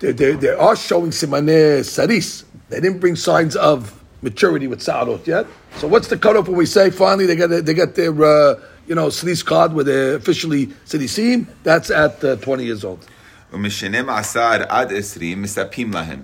They, 0.00 0.12
they, 0.12 0.32
they 0.32 0.48
are 0.48 0.76
showing 0.76 1.10
simane 1.10 1.84
saris. 1.84 2.44
They 2.68 2.80
didn't 2.80 2.98
bring 2.98 3.16
signs 3.16 3.56
of 3.56 4.02
maturity 4.22 4.66
with 4.66 4.82
Sa'arot 4.82 5.26
yet. 5.26 5.46
So 5.76 5.86
what's 5.86 6.08
the 6.08 6.18
cutoff 6.18 6.48
when 6.48 6.56
we 6.56 6.66
say 6.66 6.90
finally 6.90 7.26
they 7.26 7.36
got 7.36 7.48
they 7.48 7.72
their 7.72 8.24
uh, 8.24 8.60
you 8.86 8.94
know 8.94 9.10
saris 9.10 9.42
card 9.42 9.72
where 9.72 9.84
they 9.84 10.14
officially 10.14 10.66
Sidisim? 10.86 11.46
That's 11.62 11.90
at 11.90 12.22
uh, 12.24 12.36
20 12.36 12.64
years 12.64 12.84
old. 12.84 13.06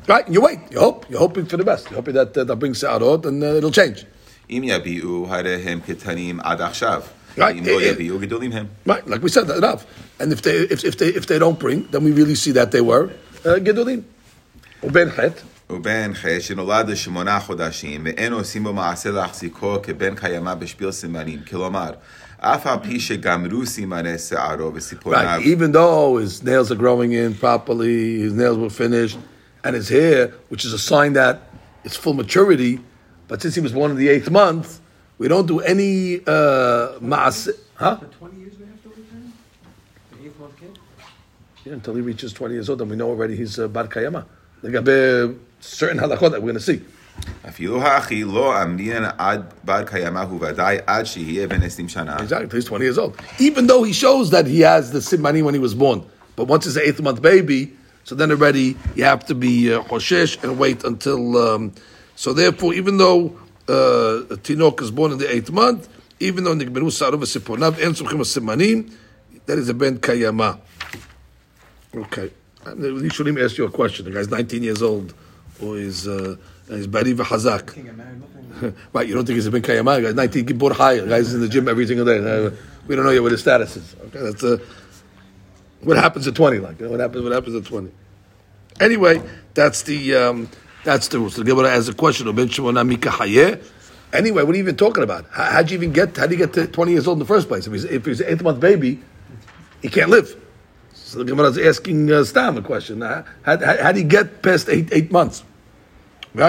Right, 0.09 0.29
you 0.29 0.41
wait. 0.41 0.59
You 0.71 0.81
hope. 0.81 1.09
You're 1.09 1.21
hoping 1.21 1.47
for 1.47 1.57
the 1.57 1.65
best. 1.65 1.89
You're 1.91 1.97
hoping 1.97 2.15
that 2.15 2.37
uh, 2.37 2.45
that 2.45 2.57
brings 2.57 2.79
Sa'arot 2.81 3.25
and 3.27 3.43
uh, 3.43 3.55
it'll 3.55 3.71
change. 3.71 4.05
אם 7.38 7.44
יביאו, 7.48 7.56
הרי 7.56 7.56
הם 7.56 7.56
קטנים 7.56 7.56
עד 7.56 7.56
עכשיו. 7.56 7.56
Right. 7.56 7.60
אם 7.60 7.66
לא 7.66 7.80
Eh, 7.80 7.84
eh. 7.84 7.86
יביאו, 7.86 8.20
גדולים 8.20 8.52
הם. 8.52 8.66
Right? 8.88 9.08
Like 9.08 9.24
we 9.24 9.30
said, 9.30 9.50
enough. 9.50 9.84
And 10.20 10.32
if 10.32 10.42
they 10.42 10.58
if, 10.74 10.84
if 10.86 10.98
they 10.98 11.10
if 11.20 11.26
they 11.28 11.40
don't 11.40 11.60
bring, 11.60 11.88
then 11.92 12.04
we 12.04 12.12
really 12.12 12.36
see 12.36 12.52
that 12.52 12.72
they 12.72 12.82
were 12.82 13.10
uh, 13.46 13.60
Gedolim. 13.66 14.02
ובין 14.84 15.10
חטא, 15.12 15.42
ובן 15.70 16.12
חטא 16.14 16.40
שנולד 16.40 16.90
לשמונה 16.90 17.40
חודשים, 17.40 18.02
ואין 18.06 18.34
עושים 18.34 18.64
בו 18.64 18.74
מעשה 18.74 19.12
להחזיקו 19.12 19.78
כבן 19.84 20.16
קיימא 20.16 20.54
בשפיל 20.54 20.92
סימנים. 20.92 21.40
כלומר, 21.50 21.90
אף 22.40 22.68
על 22.68 22.78
פי 22.84 23.00
שגמרו 23.00 23.66
סימני 23.66 24.18
שערו 24.18 24.74
וציפורניו, 24.76 25.40
Right. 25.42 25.46
Even 25.46 25.72
though 25.72 26.18
his 26.18 26.44
nails 26.44 26.72
are 26.72 26.76
growing 26.76 27.12
in 27.14 27.34
properly, 27.34 28.20
his 28.20 28.34
nails 28.34 28.58
were 28.58 28.70
finished, 28.84 29.18
and 29.64 29.76
his 29.76 29.90
hair, 29.90 30.32
which 30.52 30.64
is 30.66 30.74
a 30.74 30.80
sign 30.92 31.14
that 31.14 31.36
it's 31.86 31.98
full 32.04 32.14
maturity, 32.14 32.74
but 33.28 33.42
since 33.42 33.56
he 33.56 33.62
was 33.68 33.72
born 33.80 33.90
in 33.94 33.98
the 34.04 34.10
eighth 34.16 34.30
month, 34.42 34.68
we 35.20 35.28
don't 35.28 35.46
do 35.46 35.60
any 35.60 36.22
uh, 36.26 37.00
maas. 37.02 37.50
Huh? 37.76 37.98
For 37.98 38.06
20 38.06 38.40
years 38.40 38.58
we 38.58 38.66
have 38.66 38.84
to 38.84 38.90
wait 38.90 39.08
for 39.08 39.16
him? 39.16 39.34
The 40.12 40.26
eighth 40.26 40.40
month 40.40 40.60
kid? 40.60 40.80
Yeah, 41.64 41.74
until 41.74 41.96
he 41.96 42.02
reaches 42.02 42.34
20 42.34 42.54
years 42.54 42.70
old, 42.70 42.82
and 42.82 42.90
we 42.90 42.96
know 42.96 43.10
already 43.10 43.36
he's 43.36 43.58
uh, 43.60 43.68
bar 43.68 43.88
kayama. 43.88 44.26
Like 44.62 44.74
certain 45.60 45.98
halachot 45.98 46.32
that 46.32 46.42
we're 46.42 46.54
going 46.54 46.56
to 46.56 46.60
see. 46.60 46.82
אפילו 47.50 47.82
האחי 47.82 48.24
לא 48.24 48.64
אמרין 48.64 49.04
עד 49.18 49.42
בר 49.64 49.84
קיימא 49.84 50.20
הוא 50.20 50.40
ודאי 50.42 50.78
עד 50.88 51.06
שיהיה 51.06 51.48
בן 51.48 51.64
עשרים 51.64 51.90
שנה. 51.90 52.18
Exactly, 52.18 52.50
he's 52.52 52.66
20 52.66 52.84
years 52.84 52.98
old. 52.98 53.16
Even 53.40 53.68
though 53.68 53.84
he 53.84 53.94
shows 53.94 54.32
that 54.32 54.46
he 54.46 54.62
has 54.62 54.92
the 54.92 55.00
simani 55.00 55.44
when 55.44 55.54
he 55.54 55.60
was 55.60 55.74
born. 55.74 56.04
But 56.36 56.46
once 56.46 56.66
he's 56.66 56.76
an 56.76 56.84
eighth 56.86 57.02
month 57.02 57.22
baby, 57.22 57.74
so 58.04 58.16
then 58.16 58.32
already 58.32 58.76
you 58.96 59.06
have 59.06 59.26
to 59.28 59.36
be 59.36 59.74
uh, 59.74 59.82
hoshesh 59.84 60.44
and 60.44 60.60
wait 60.60 60.84
until. 60.84 61.38
Um, 61.38 61.74
so 62.16 62.34
therefore, 62.34 62.74
even 62.74 62.98
though 62.98 63.38
uh, 63.71 64.37
Tinok 64.37 64.83
is 64.83 64.91
born 64.91 65.13
in 65.13 65.19
the 65.19 65.33
eighth 65.33 65.51
month, 65.51 65.89
even 66.19 66.45
though 66.45 66.55
Nigberu 66.55 66.91
Saruv 66.91 67.23
Siponav 67.23 67.83
and 67.85 67.95
Sumchim 67.95 68.21
Simanim, 68.21 68.93
that 69.47 69.59
is 69.59 69.69
a 69.69 69.75
ben 69.75 69.99
Kayama. 69.99 70.61
Okay. 71.95 72.31
Yishulim 72.65 73.43
asked 73.43 73.59
you 73.59 73.65
a 73.65 73.71
question. 73.71 74.05
The 74.05 74.11
guy's 74.11 74.29
19 74.29 74.63
years 74.63 74.83
old, 74.83 75.15
or 75.63 75.79
is 75.79 76.07
uh, 76.07 76.37
he's 76.69 76.87
Bari 76.87 77.15
V'Hazak. 77.15 77.77
Right, 78.93 79.09
you 79.09 79.15
don't 79.15 79.25
think 79.25 79.37
he's 79.37 79.47
a 79.47 79.51
ben 79.51 79.63
kayama? 79.63 80.03
Guy's 80.03 80.15
19, 80.15 80.47
Gibor 80.47 80.73
High. 80.73 80.99
Guy's 80.99 81.33
in 81.33 81.41
the 81.41 81.49
gym 81.49 81.69
every 81.69 81.87
single 81.87 82.05
day. 82.05 82.19
Uh, 82.19 82.51
we 82.87 82.97
don't 82.97 83.05
know 83.05 83.11
yet 83.11 83.23
what 83.23 83.33
his 83.33 83.41
status 83.41 83.77
is. 83.77 83.97
Okay, 84.07 84.19
that's 84.21 84.45
uh, 84.45 84.59
what 85.83 85.97
happens 85.97 86.27
at 86.27 86.35
20. 86.35 86.59
Like 86.59 86.81
you 86.81 86.91
what 86.91 87.01
happens? 87.01 87.23
What 87.23 87.33
happens 87.33 87.57
at 87.57 87.65
20? 87.65 87.91
Anyway, 88.81 89.23
that's 89.55 89.83
the 89.83 90.15
um, 90.15 90.49
that's 90.85 91.09
the 91.09 91.19
rules. 91.19 91.37
The 91.37 91.45
Gemara 91.45 91.71
has 91.71 91.89
a 91.89 91.95
question. 91.95 92.27
Anyway, 94.13 94.43
what 94.43 94.53
are 94.53 94.57
you 94.57 94.63
even 94.63 94.77
talking 94.77 95.05
about? 95.05 95.27
How, 95.31 95.59
would 95.59 95.71
you 95.71 95.77
even 95.77 95.93
get? 95.93 96.17
How 96.17 96.27
do 96.27 96.33
you 96.33 96.39
get 96.39 96.53
to 96.55 96.67
20 96.67 96.93
years 96.93 97.07
old 97.07 97.17
in 97.17 97.21
the 97.21 97.27
first 97.27 97.49
place? 97.49 97.67
If 97.67 97.73
he's, 97.73 97.85
if 97.85 98.05
he's 98.07 98.21
an 98.21 98.29
eighth 98.29 98.43
month 98.43 98.59
baby, 98.59 99.01
he 99.83 99.89
can't 99.89 100.11
live. 100.11 100.35
So 100.93 101.19
the 101.19 101.25
Gemara 101.25 101.49
is 101.49 101.59
asking 101.59 102.11
uh, 102.11 102.25
Stam 102.25 102.57
a 102.57 102.63
question. 102.63 103.03
Uh, 103.03 103.25
how, 103.43 103.57
how, 103.59 103.93
do 103.93 104.01
you 104.01 104.07
get 104.07 104.43
past 104.43 104.69
eight, 104.69 104.89
eight 104.93 105.13
months? 105.13 105.45
If 106.35 106.41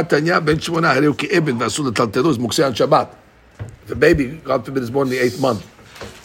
a 3.91 3.95
baby, 3.95 4.27
God 4.43 4.65
forbid, 4.65 4.83
is 4.83 4.91
born 4.91 5.07
in 5.07 5.11
the 5.11 5.19
eighth 5.19 5.41
month, 5.41 5.65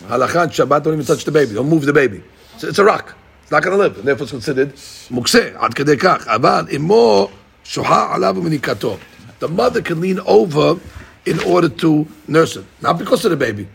halachan 0.03 0.49
Shabbat 0.49 0.83
don't 0.83 0.95
even 0.95 1.07
touch 1.07 1.25
the 1.25 1.33
baby. 1.33 1.55
Don't 1.55 1.69
move 1.69 1.87
the 1.87 1.93
baby. 1.93 2.23
It's 2.57 2.79
a 2.79 2.85
rock. 2.85 3.15
It's 3.43 3.51
not 3.51 3.63
going 3.63 3.77
to 3.77 3.83
live, 3.83 3.99
and 3.99 4.07
therefore 4.07 4.25
it's 4.25 4.33
considered 4.33 4.75
mukse 4.75 5.55
ad 5.63 5.75
kedekach. 5.75 6.25
Aval 6.25 6.71
imo 6.73 7.31
אמו 7.66 7.66
שוחה 7.66 8.16
עליו 8.16 8.36
ומניקתו. 8.38 8.98
The 9.40 9.48
mother 9.48 9.82
can 9.82 10.00
lean 10.02 10.20
over 10.26 10.76
in 11.26 11.40
order 11.46 11.70
to 11.70 12.06
nurse 12.28 12.56
it, 12.58 12.66
not 12.82 12.98
because 13.00 13.26
of 13.26 13.32
the 13.32 13.38
baby. 13.38 13.68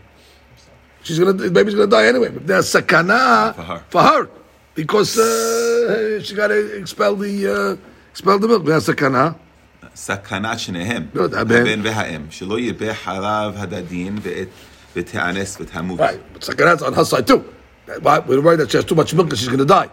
She's 1.03 1.19
gonna, 1.19 1.33
the 1.33 1.49
baby's 1.51 1.75
gonna 1.75 1.87
die 1.87 2.07
anyway. 2.07 2.29
But 2.29 2.47
there's 2.47 2.67
sakana 2.73 3.53
For 3.55 3.61
her. 3.63 3.79
for 3.89 4.01
her, 4.01 4.29
because 4.75 5.17
uh, 5.17 6.21
she 6.23 6.35
got 6.35 6.47
to 6.47 6.59
expel 6.81 7.15
the 7.15 7.33
uh, 7.47 8.11
expel 8.11 8.39
the 8.39 8.47
milk. 8.47 8.65
There's 8.65 8.87
sakana. 8.87 9.35
סכנת 9.95 10.59
שניהם, 10.59 11.05
לא, 11.13 11.23
הבן. 11.25 11.55
הבן 11.61 11.79
והאם, 11.83 12.21
שלא 12.29 12.59
ירבה 12.59 12.93
חלב 12.93 13.53
הדדין 13.55 14.17
ואת- 14.21 14.47
ותאנס 14.95 15.57
ותמות. 15.61 15.99
Right, 15.99 16.19
but 16.33 16.43
sakana's 16.43 16.83
on 16.83 16.93
her 16.93 17.05
side 17.05 17.25
too. 17.27 17.43
Why- 18.01 18.19
We're 18.19 18.41
worried 18.41 18.59
that 18.59 18.69
she 18.71 18.77
has 18.77 18.85
too 18.85 18.95
much 18.95 19.13
milk 19.15 19.29
and 19.29 19.37
she's 19.39 19.47
going 19.47 19.59
to 19.59 19.65
die. 19.65 19.89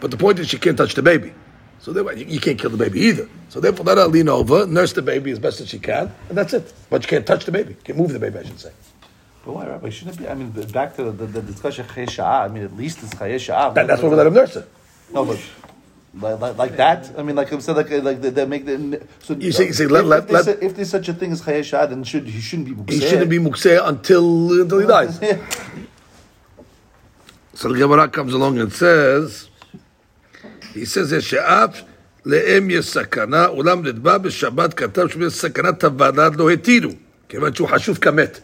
But 0.00 0.10
the 0.10 0.16
point 0.18 0.38
is 0.40 0.48
she 0.48 0.58
can't 0.58 0.76
touch 0.76 0.94
the 0.94 1.02
baby. 1.02 1.32
So 1.81 1.91
therefore, 1.91 2.13
you, 2.13 2.25
you 2.25 2.39
can't 2.39 2.59
kill 2.59 2.69
the 2.69 2.77
baby 2.77 2.99
either. 3.01 3.27
So 3.49 3.59
therefore, 3.59 3.85
let 3.85 3.97
her 3.97 4.05
lean 4.07 4.29
over, 4.29 4.67
nurse 4.67 4.93
the 4.93 5.01
baby 5.01 5.31
as 5.31 5.39
best 5.39 5.59
as 5.61 5.69
she 5.69 5.79
can, 5.79 6.13
and 6.29 6.37
that's 6.37 6.53
it. 6.53 6.71
But 6.89 7.03
you 7.03 7.07
can't 7.09 7.25
touch 7.25 7.45
the 7.45 7.51
baby. 7.51 7.71
You 7.71 7.77
can't 7.83 7.97
move 7.97 8.13
the 8.13 8.19
baby, 8.19 8.37
I 8.39 8.43
should 8.43 8.59
say. 8.59 8.71
But 9.43 9.53
why, 9.53 9.65
Rabbi? 9.67 9.89
Shouldn't 9.89 10.17
it 10.17 10.19
be? 10.19 10.27
I 10.29 10.35
mean, 10.35 10.51
back 10.71 10.95
to 10.97 11.11
the, 11.11 11.25
the 11.25 11.41
discussion 11.41 11.85
I 12.19 12.47
mean, 12.47 12.63
at 12.63 12.77
least 12.77 13.01
it's 13.03 13.15
Chayesha'a. 13.15 13.73
That, 13.73 13.87
that's 13.87 14.01
why 14.03 14.09
we 14.09 14.15
let 14.15 14.27
him 14.27 14.35
nurse 14.35 14.55
it. 14.55 14.69
No, 15.11 15.25
but 15.25 15.39
like, 16.13 16.39
like, 16.39 16.57
like 16.57 16.75
that. 16.77 17.11
I 17.17 17.23
mean, 17.23 17.35
like 17.35 17.51
I'm 17.51 17.61
saying, 17.61 17.75
like 17.77 17.89
like 18.03 18.21
they, 18.21 18.45
make 18.45 18.65
the. 18.65 19.07
So 19.19 19.33
You 19.33 19.51
say- 19.51 19.67
you 19.67 19.73
say 19.73 19.87
let- 19.87 20.03
if, 20.03 20.07
let- 20.07 20.19
if, 20.23 20.27
there's 20.29 20.47
let- 20.47 20.63
if 20.63 20.75
there's 20.75 20.89
such 20.89 21.09
a 21.09 21.13
thing 21.13 21.31
as 21.31 21.41
Chaye 21.41 21.61
Sha'ah, 21.61 21.89
then 21.89 22.03
should 22.03 22.27
he 22.27 22.39
shouldn't 22.39 22.85
be. 22.85 22.93
He 22.95 23.01
shouldn't 23.01 23.29
be 23.29 23.39
mukseh 23.39 23.87
until, 23.87 24.61
until 24.61 24.79
he 24.79 24.85
dies. 24.87 25.19
Yeah. 25.21 25.37
So 27.53 27.71
the 27.71 27.77
Gemara 27.79 28.07
comes 28.09 28.33
along 28.33 28.59
and 28.59 28.71
says, 28.71 29.49
he 30.74 30.84
says, 30.84 31.20
שאף 31.20 31.82
לאם 32.24 32.70
יש 32.70 32.90
סכנה, 32.90 33.46
אולם 33.46 33.86
נתבע 33.86 34.18
בשבת 34.18 34.74
כתב 34.74 35.08
שיש 35.08 35.32
סכנת 35.32 35.84
הוולד 35.84 36.36
לא 36.36 36.50
התירו, 36.50 36.90
כיוון 37.28 37.54
שהוא 37.54 37.68
חשוב 37.68 37.98
כמת. 37.98 38.40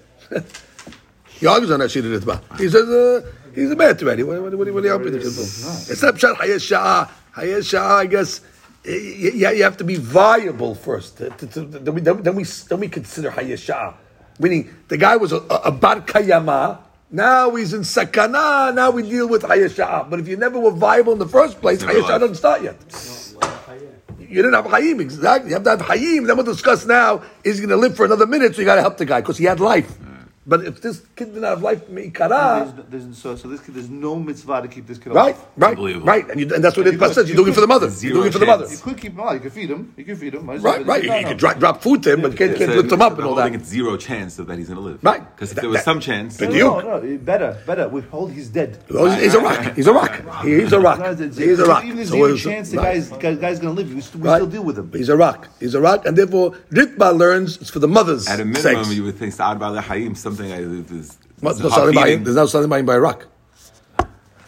He 1.41 1.47
argues 1.47 1.71
on 1.71 1.81
that 1.81 1.91
sheet 1.91 2.05
of 2.05 2.13
נתבע. 2.15 2.35
He 2.59 2.69
says, 2.69 2.89
uh, 2.89 3.21
he's 3.55 3.71
a 3.71 3.77
מת 3.77 4.03
already, 4.03 4.23
what, 4.23 4.41
what, 4.43 4.55
what, 4.55 4.73
what 4.73 4.83
are 4.83 4.87
you 4.87 4.89
helping 4.89 5.15
him 5.15 5.21
for? 5.21 5.93
It's 5.93 6.03
not 6.03 6.15
pshat 6.15 6.37
חיי 6.39 6.59
שעה, 6.59 7.05
חיי 7.35 7.63
שעה, 7.63 8.03
I 8.03 8.07
guess, 8.07 8.41
you, 8.85 9.31
you 9.35 9.49
you 9.49 9.63
have 9.65 9.77
to 9.77 9.85
be 9.85 9.97
viable 9.97 10.75
first. 10.75 11.19
To, 11.19 11.31
to, 11.31 11.47
to, 11.47 11.61
then, 11.61 11.95
we, 11.95 12.01
then, 12.01 12.35
we, 12.35 12.45
then 12.45 12.81
we 12.81 12.89
consider 12.89 13.31
חיי 13.31 13.57
שעה. 13.57 13.95
Meaning, 14.41 14.71
the 14.89 14.97
guy 14.97 15.17
was 15.17 15.33
a, 15.33 15.37
a, 15.51 15.57
a 15.65 15.71
bar 15.71 16.01
kayama, 16.01 16.79
now 17.10 17.56
he's 17.56 17.74
in 17.74 17.82
sakana. 17.82 18.76
Now 18.76 18.92
we 18.92 19.02
deal 19.02 19.30
with 19.30 19.44
hayashah. 19.44 20.10
But 20.10 20.20
if 20.20 20.28
you 20.28 20.36
never 20.36 20.60
were 20.60 20.72
viable 20.72 21.14
in 21.14 21.20
the 21.20 21.28
first 21.28 21.62
place, 21.62 21.82
hayashah 21.82 22.20
doesn't 22.20 22.36
start 22.36 22.62
yet. 22.64 22.76
You 24.20 24.42
didn't 24.42 24.54
have 24.54 24.66
hayim 24.66 25.00
exactly. 25.00 25.52
You 25.52 25.56
have 25.56 25.64
to 25.64 25.70
have 25.70 25.80
hayim. 25.80 26.28
Then 26.28 26.36
we'll 26.36 26.46
discuss 26.46 26.86
now. 26.86 27.22
Is 27.46 27.60
he 27.60 27.66
going 27.66 27.70
to 27.70 27.78
live 27.78 27.96
for 27.96 28.04
another 28.04 28.28
minute? 28.28 28.56
So 28.56 28.62
you 28.62 28.66
got 28.66 28.76
to 28.76 28.82
help 28.82 28.98
the 28.98 29.06
guy 29.06 29.22
because 29.22 29.38
he 29.38 29.46
had 29.46 29.62
life. 29.62 29.98
But 30.50 30.64
if 30.64 30.82
this 30.82 31.02
kid 31.18 31.26
didn't 31.34 31.44
have 31.44 31.62
life, 31.62 31.88
meikara, 31.90 32.74
There's, 32.90 33.04
there's, 33.06 33.18
so, 33.18 33.36
so 33.36 33.50
this 33.50 33.60
kid, 33.60 33.76
there's 33.76 33.90
no 33.90 34.16
mitzvah 34.16 34.62
to 34.62 34.70
keep 34.70 34.88
this 34.88 34.98
kid 34.98 35.12
right, 35.14 35.36
alive. 35.36 35.46
right, 35.58 35.70
Unbelievable. 35.72 36.08
right. 36.08 36.30
And, 36.30 36.40
you, 36.40 36.54
and 36.56 36.64
that's 36.64 36.78
what 36.78 36.86
You 36.86 36.94
the 36.94 36.98
could- 36.98 37.14
says. 37.14 37.28
You're 37.28 37.36
doing 37.36 37.50
it 37.50 37.56
for 37.56 37.60
the 37.62 37.68
mother. 37.68 37.88
You're 38.00 38.14
doing 38.14 38.28
it 38.28 38.32
for 38.34 38.40
the 38.40 38.46
mother. 38.46 38.66
You 38.70 38.78
could 38.78 38.98
keep 38.98 39.12
him 39.12 39.20
alive. 39.20 39.34
You 39.36 39.40
could 39.42 39.52
feed 39.54 39.70
him. 39.70 39.94
You 39.98 40.06
could 40.06 40.18
feed 40.18 40.34
him. 40.36 40.50
As 40.50 40.62
Right, 40.62 40.86
right. 40.86 41.04
no, 41.04 41.16
You 41.16 41.22
no. 41.24 41.28
can 41.28 41.38
drop, 41.38 41.60
drop 41.60 41.82
food 41.82 42.02
to 42.04 42.14
him, 42.14 42.22
but 42.22 42.32
you 42.32 42.38
can't, 42.38 42.56
can't 42.58 42.72
lift 42.76 42.90
him 42.92 43.02
up 43.02 43.18
and 43.18 43.26
all 43.28 43.38
I 43.38 43.44
think 43.44 43.56
that. 43.56 43.62
it's 43.64 43.70
zero 43.70 43.98
chance 43.98 44.38
that 44.38 44.58
he's 44.58 44.68
going 44.70 44.78
to 44.80 44.84
live. 44.86 45.04
Right. 45.04 45.20
Because 45.36 45.50
if 45.52 45.56
That- 45.56 45.62
there 45.64 45.70
was 45.70 45.80
that- 45.80 45.84
some 45.86 46.00
chance, 46.00 46.38
But 46.38 46.50
No, 46.50 46.56
you- 46.56 46.64
no, 46.64 47.00
no, 47.02 47.18
better, 47.18 47.58
better. 47.68 47.90
We 47.90 48.02
hold 48.04 48.32
he's 48.32 48.48
dead. 48.48 48.78
He's, 48.88 49.16
he's 49.16 49.34
a 49.34 49.40
rock. 49.42 49.76
He's 49.76 49.88
a 49.88 49.94
rock. 49.94 50.16
He's 50.46 50.72
a 50.72 50.80
rock. 50.80 51.18
He's 51.28 51.60
a 51.60 51.66
rock. 51.66 51.84
Even 51.84 52.00
if 52.00 52.10
there's 52.10 52.10
it's- 52.10 52.10
zero 52.10 52.38
chance 52.38 52.70
the 52.72 52.78
right. 52.78 53.20
guy's, 53.20 53.38
guy's 53.38 53.60
going 53.60 53.76
to 53.76 53.82
live, 53.82 53.94
we, 53.94 54.00
st- 54.00 54.24
we 54.24 54.30
Right. 54.30 54.38
still 54.38 54.48
deal 54.48 54.64
with 54.64 54.80
him. 54.80 54.92
He's 54.94 55.10
a 55.10 55.18
rock. 55.18 55.50
He's 55.60 55.76
a 55.76 55.82
rock, 55.82 56.06
and 56.06 56.18
therefore 56.18 56.52
Ritba 56.72 57.18
learns 57.18 57.58
it's 57.58 57.70
for 57.70 57.80
the 57.80 57.88
mother's 57.90 58.28
at 58.30 58.40
a 58.40 58.46
minimum, 58.46 58.92
you 58.94 59.04
would 59.04 59.18
think 59.18 59.34
Sa'ad 59.34 59.60
Ba'al 59.60 59.82
Hayim, 59.82 60.16
something 60.38 60.54
I 60.54 60.62
is 60.92 61.18
no 61.42 61.70
something 61.70 61.94
feeding. 61.94 62.24
There's 62.24 62.36
no 62.36 62.46
by 62.86 62.96
a 62.96 63.00
rock. 63.00 63.28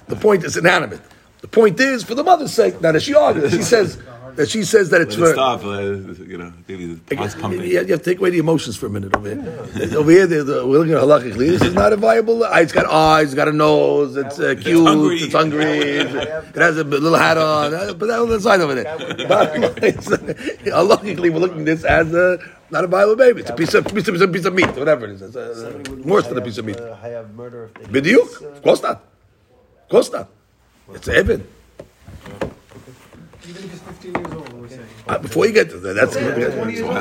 The 0.07 0.15
point 0.15 0.43
is 0.43 0.57
inanimate. 0.57 1.01
The 1.41 1.47
point 1.47 1.79
is 1.79 2.03
for 2.03 2.15
the 2.15 2.23
mother's 2.23 2.53
sake. 2.53 2.81
Now 2.81 2.91
that 2.91 3.01
she 3.01 3.13
argues, 3.13 3.51
she 3.51 3.61
says 3.61 4.01
that 4.39 4.49
she 4.49 4.63
says 4.63 4.89
that 4.91 5.01
it's 5.01 5.17
Let 5.17 5.31
it 5.31 5.33
stop, 5.33 5.65
uh, 5.65 5.81
you 5.81 6.37
know, 6.37 6.53
maybe 6.65 6.93
the 6.95 7.15
heart's 7.17 7.35
pumping. 7.35 7.61
You 7.61 7.75
have 7.79 7.87
to 7.87 7.97
take 7.97 8.19
away 8.19 8.29
the 8.29 8.37
emotions 8.39 8.77
for 8.77 8.85
a 8.85 8.89
minute 8.89 9.13
over 9.13 9.27
here. 9.35 9.97
over 9.97 10.09
here, 10.09 10.27
they're, 10.27 10.45
they're, 10.45 10.65
we're 10.65 10.77
looking 10.79 10.93
at 10.93 11.01
halachically. 11.03 11.47
This 11.49 11.61
is 11.61 11.73
not 11.73 11.91
a 11.91 11.97
viable. 11.97 12.45
uh, 12.45 12.57
It's 12.61 12.71
got 12.71 12.85
eyes, 12.85 13.25
it's 13.27 13.35
got 13.35 13.49
a 13.49 13.51
nose, 13.51 14.15
it's 14.15 14.39
uh, 14.39 14.55
cute, 14.57 14.87
hungry. 14.87 15.17
it's 15.17 15.33
hungry, 15.33 15.65
it 15.67 16.55
has 16.55 16.77
a 16.77 16.85
little 16.85 17.15
hat 17.19 17.37
on. 17.37 17.73
uh, 17.73 17.93
But 17.93 18.07
that 18.07 18.19
on 18.19 18.29
the 18.29 18.39
side 18.39 18.61
over 18.61 18.75
there. 18.75 19.27
Bottom 19.27 19.61
line 19.61 19.71
halachically, 20.71 21.29
we're 21.33 21.39
looking 21.39 21.59
at 21.59 21.65
this 21.65 21.83
as 21.83 22.13
a 22.13 22.39
not 22.71 22.85
a 22.85 22.87
viable 22.87 23.17
baby. 23.17 23.41
It's 23.41 23.49
a 23.49 23.55
piece 23.55 23.73
of 23.73 23.83
piece 23.93 24.07
of, 24.07 24.13
piece 24.13 24.21
of, 24.21 24.31
piece 24.31 24.45
of 24.45 24.53
meat, 24.53 24.69
whatever 24.77 25.03
it 25.05 25.11
is. 25.15 25.21
It's 25.21 25.35
uh, 25.35 25.83
worse 26.05 26.27
than 26.27 26.37
a 26.37 26.41
piece 26.41 26.57
of 26.57 26.63
meat. 26.63 26.77
Uh, 26.79 26.95
have 26.95 27.33
murder 27.33 27.71
if 27.81 27.91
they 27.91 28.01
Bediuk? 28.01 28.41
Of 28.55 28.61
course 28.63 28.81
not. 28.81 29.03
Of 29.83 29.89
course 29.89 30.09
not. 30.13 30.29
It's 30.93 31.09
Evan. 31.09 31.45
Even 33.47 33.63
if 33.63 33.71
he's 33.71 33.79
15 33.81 34.15
years 34.15 34.33
old, 34.33 34.53
we're 34.53 34.67
saying. 34.67 34.85
Uh, 35.07 35.17
before 35.17 35.45
you 35.45 35.53
get 35.53 35.69
to 35.69 35.77
that, 35.79 35.93
that's 35.93 36.13
20 36.15 36.73
years 36.73 36.83
old. 36.83 36.97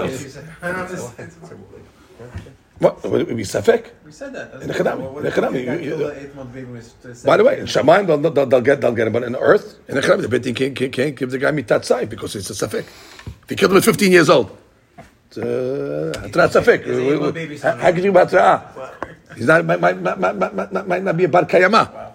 I 0.63 0.73
don't. 0.73 2.49
What? 2.79 3.03
Would 3.11 3.27
be 3.37 3.43
safek? 3.43 3.91
We 4.05 4.13
said 4.13 4.33
that. 4.35 4.55
In 4.63 4.69
the 4.69 4.75
Chadami, 4.75 4.99
What- 5.01 5.13
what 5.15 5.25
in 5.25 5.31
the 5.31 5.31
Chadami, 5.41 5.53
the 5.53 5.65
guy 5.65 5.75
you- 5.75 5.81
you- 5.81 5.97
killed 5.97 6.01
the 6.01 6.21
eighth 6.21 6.35
month 6.37 6.55
baby 6.55 6.73
was 6.73 6.95
to 7.03 7.27
By 7.27 7.37
the 7.37 7.45
way, 7.45 7.59
in? 7.59 7.67
Shamayim, 7.67 8.07
they'll, 8.07 8.19
they'll, 8.19 8.47
they'll 8.47 8.61
get 8.61 8.81
they'll 8.81 8.93
get 8.95 9.09
him, 9.09 9.13
but 9.13 9.25
in 9.25 9.35
earth, 9.35 9.79
in 9.89 9.97
the 9.97 10.01
Chadami, 10.01 10.23
the 10.23 10.29
Betin 10.29 10.55
can't, 10.55 10.77
can't, 10.77 10.93
can't 10.93 11.17
give 11.17 11.31
the 11.33 11.39
guy 11.39 11.51
mitat 11.51 11.81
tzai 11.81 12.09
because 12.09 12.37
it's 12.37 12.51
a 12.51 12.53
safek. 12.69 12.85
If 13.43 13.49
he 13.49 13.57
killed 13.57 13.73
him 13.73 13.79
at 13.79 13.85
15 13.85 14.13
years 14.13 14.31
old, 14.31 14.57
it's, 15.27 15.39
uh, 15.39 16.13
safek. 16.23 16.85
His 16.85 16.99
eight-month 16.99 17.35
baby's 17.35 17.63
How 17.63 17.91
could 17.93 18.05
you 18.05 18.11
about 18.11 18.31
He's 19.37 19.47
not 19.47 19.65
might, 19.65 19.81
might, 19.81 20.01
might, 20.01 20.19
might, 20.19 20.87
might, 20.87 21.03
not 21.03 21.17
be 21.17 21.25
a 21.25 21.29
bar 21.29 21.45
kayama. 21.45 22.08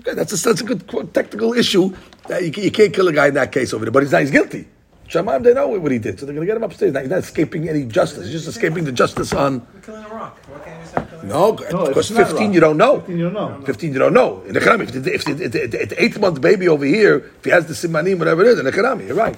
Okay, 0.00 0.14
that's 0.14 0.32
a, 0.32 0.48
that's 0.48 0.60
a 0.62 0.64
good 0.64 1.14
technical 1.14 1.52
issue. 1.52 1.94
That 2.28 2.42
you, 2.42 2.62
you 2.62 2.70
can't 2.70 2.92
kill 2.92 3.08
a 3.08 3.12
guy 3.12 3.28
in 3.28 3.34
that 3.34 3.52
case 3.52 3.74
over 3.74 3.84
there, 3.84 3.92
but 3.92 4.02
he's 4.02 4.12
not. 4.12 4.22
He's 4.22 4.30
guilty. 4.30 4.66
Shamayim, 5.08 5.42
they 5.42 5.52
know 5.52 5.66
what 5.66 5.90
he 5.90 5.98
did, 5.98 6.20
so 6.20 6.24
they're 6.24 6.34
going 6.34 6.46
to 6.46 6.50
get 6.50 6.56
him 6.56 6.62
upstairs. 6.62 6.92
Now, 6.92 7.00
He's 7.00 7.10
not 7.10 7.18
escaping 7.18 7.68
any 7.68 7.84
justice. 7.84 8.26
He's 8.26 8.32
just 8.32 8.46
escaping 8.46 8.84
the 8.84 8.92
justice 8.92 9.32
on. 9.32 9.66
Killing 9.82 10.04
a 10.04 10.08
rock. 10.08 10.38
Why 10.46 10.58
can't 10.60 10.80
you 10.80 10.86
say 10.86 11.06
killing 11.10 11.28
No, 11.28 11.56
No, 11.72 11.88
because 11.88 12.10
it's 12.12 12.30
15 12.30 12.52
you 12.52 12.60
don't 12.60 12.76
know. 12.76 13.00
15 13.00 13.18
you 13.18 13.24
don't 13.24 13.32
know. 13.32 13.62
15 13.66 13.92
you 13.92 13.98
don't 13.98 14.14
know. 14.14 14.42
In 14.42 14.54
the 14.54 14.60
Karami, 14.60 14.82
if 14.84 14.92
the, 14.92 15.12
if 15.12 15.24
the, 15.24 15.44
if 15.44 15.52
the, 15.52 15.82
if 15.82 15.88
the 15.88 16.02
eighth 16.02 16.18
month 16.20 16.40
baby 16.40 16.68
over 16.68 16.84
here, 16.84 17.16
if 17.38 17.44
he 17.44 17.50
has 17.50 17.66
the 17.66 17.74
simanim, 17.74 18.20
whatever 18.20 18.42
it 18.42 18.48
is, 18.48 18.60
in 18.60 18.64
the 18.64 18.70
Karami, 18.72 19.08
you're 19.08 19.16
right. 19.16 19.36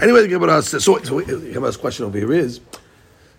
Anyway, 0.00 0.22
the 0.22 0.28
Gemara 0.28 0.62
says, 0.62 0.84
so, 0.84 1.02
so 1.02 1.20
uh, 1.20 1.24
the 1.24 1.52
Gemara's 1.52 1.76
question 1.76 2.04
over 2.06 2.16
here 2.16 2.32
is, 2.32 2.60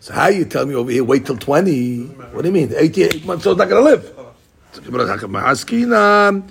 so 0.02 0.14
how 0.14 0.28
you 0.28 0.44
tell 0.44 0.66
me 0.66 0.76
over 0.76 0.92
here, 0.92 1.06
wait 1.06 1.26
till 1.26 1.38
20? 1.38 2.04
What 2.04 2.42
do 2.42 2.48
you 2.50 2.54
mean? 2.54 2.74
88 2.76 3.26
months 3.26 3.48
old, 3.48 3.58
not 3.58 3.70
going 3.70 3.82
to 3.82 3.90
live. 3.90 4.25
Um, 4.78 6.48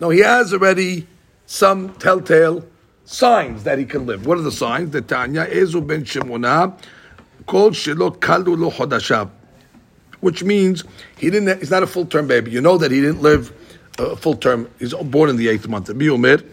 no, 0.00 0.10
he 0.10 0.20
has 0.20 0.52
already 0.52 1.06
some 1.46 1.94
telltale 1.94 2.64
signs 3.04 3.64
that 3.64 3.78
he 3.78 3.84
can 3.84 4.06
live. 4.06 4.26
What 4.26 4.38
are 4.38 4.42
the 4.42 4.52
signs? 4.52 4.90
The 4.90 5.02
Tanya, 5.02 5.46
Ezu 5.46 5.86
ben 5.86 6.04
Shimona, 6.04 6.78
called 7.46 7.74
Shilo 7.74 8.16
Kalu 8.16 8.58
lo 8.58 8.70
Chodashav 8.70 9.30
which 10.20 10.42
means 10.42 10.84
he 11.16 11.30
didn't. 11.30 11.58
He's 11.58 11.70
not 11.70 11.82
a 11.82 11.86
full 11.86 12.06
term 12.06 12.26
baby. 12.26 12.50
You 12.50 12.60
know 12.60 12.78
that 12.78 12.90
he 12.90 13.00
didn't 13.00 13.22
live 13.22 13.52
uh, 13.98 14.10
a 14.10 14.16
full 14.16 14.36
term. 14.36 14.68
He's 14.78 14.94
born 14.94 15.30
in 15.30 15.36
the 15.36 15.48
eighth 15.48 15.68
month. 15.68 15.88
Simanim 15.88 16.44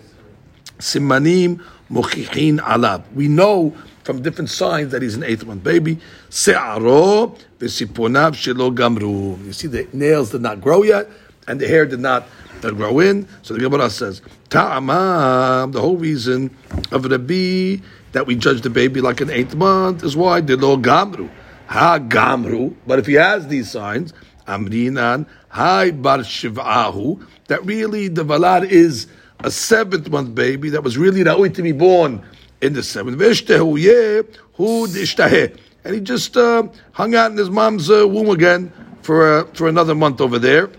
mochichin 1.90 2.60
alab. 2.60 3.04
We 3.14 3.28
know 3.28 3.76
from 4.06 4.22
different 4.22 4.52
signs 4.52 4.92
that 4.92 5.02
he's 5.02 5.16
an 5.16 5.24
eighth 5.24 5.44
month 5.46 5.64
baby. 5.64 5.98
Se'aro 6.30 7.38
v'siponav 7.60 8.34
shelo 8.34 8.74
gamru. 8.74 9.44
You 9.44 9.52
see, 9.52 9.68
the 9.68 9.88
nails 9.92 10.32
did 10.32 10.42
not 10.42 10.62
grow 10.62 10.84
yet, 10.84 11.10
and 11.48 11.60
the 11.60 11.68
hair 11.68 11.86
did 11.86 12.00
not 12.00 12.28
grow 12.62 13.00
in. 13.00 13.28
So 13.42 13.54
the 13.54 13.60
Gemara 13.60 13.90
says, 13.90 14.22
Ta'amam, 14.50 15.72
the 15.72 15.82
whole 15.82 15.98
reason 15.98 16.56
of 16.92 17.06
Rabbi 17.06 17.78
that 18.14 18.26
we 18.26 18.36
judge 18.36 18.62
the 18.62 18.70
baby 18.70 19.02
like 19.02 19.22
an 19.22 19.30
eighth 19.30 19.56
month 19.56 20.04
is 20.04 20.16
why 20.16 20.42
dilo 20.42 20.82
gamru. 20.82 21.30
Ha 21.68 22.00
gamru. 22.00 22.76
But 22.88 23.00
if 23.00 23.08
he 23.08 23.14
has 23.14 23.48
these 23.48 23.70
signs, 23.70 24.14
amrinan, 24.48 25.28
hai 25.50 25.92
bar 25.92 26.20
shiv'ahu, 26.20 27.26
that 27.48 27.66
really 27.66 28.08
the 28.08 28.24
valad 28.24 28.70
is 28.70 29.08
a 29.40 29.52
seventh 29.52 30.10
month 30.10 30.34
baby 30.34 30.70
that 30.70 30.84
was 30.84 30.98
really 30.98 31.24
ra'ui 31.24 31.54
to 31.54 31.62
be 31.62 31.72
born 31.72 32.24
in 32.66 32.74
the 32.74 32.84
seventh. 32.84 33.18
Dishtaheh. 33.18 35.58
And 35.84 35.94
he 35.94 36.02
just 36.02 36.36
uh, 36.36 36.68
hung 36.94 37.16
out 37.16 37.32
in 37.32 37.38
his 37.38 37.50
mom's 37.50 37.92
uh, 37.92 38.08
womb 38.08 38.30
again 38.30 38.72
for, 39.02 39.40
uh, 39.40 39.46
for 39.54 39.68
another 39.68 39.94
month 39.94 40.20
over 40.20 40.40
there 40.40 40.70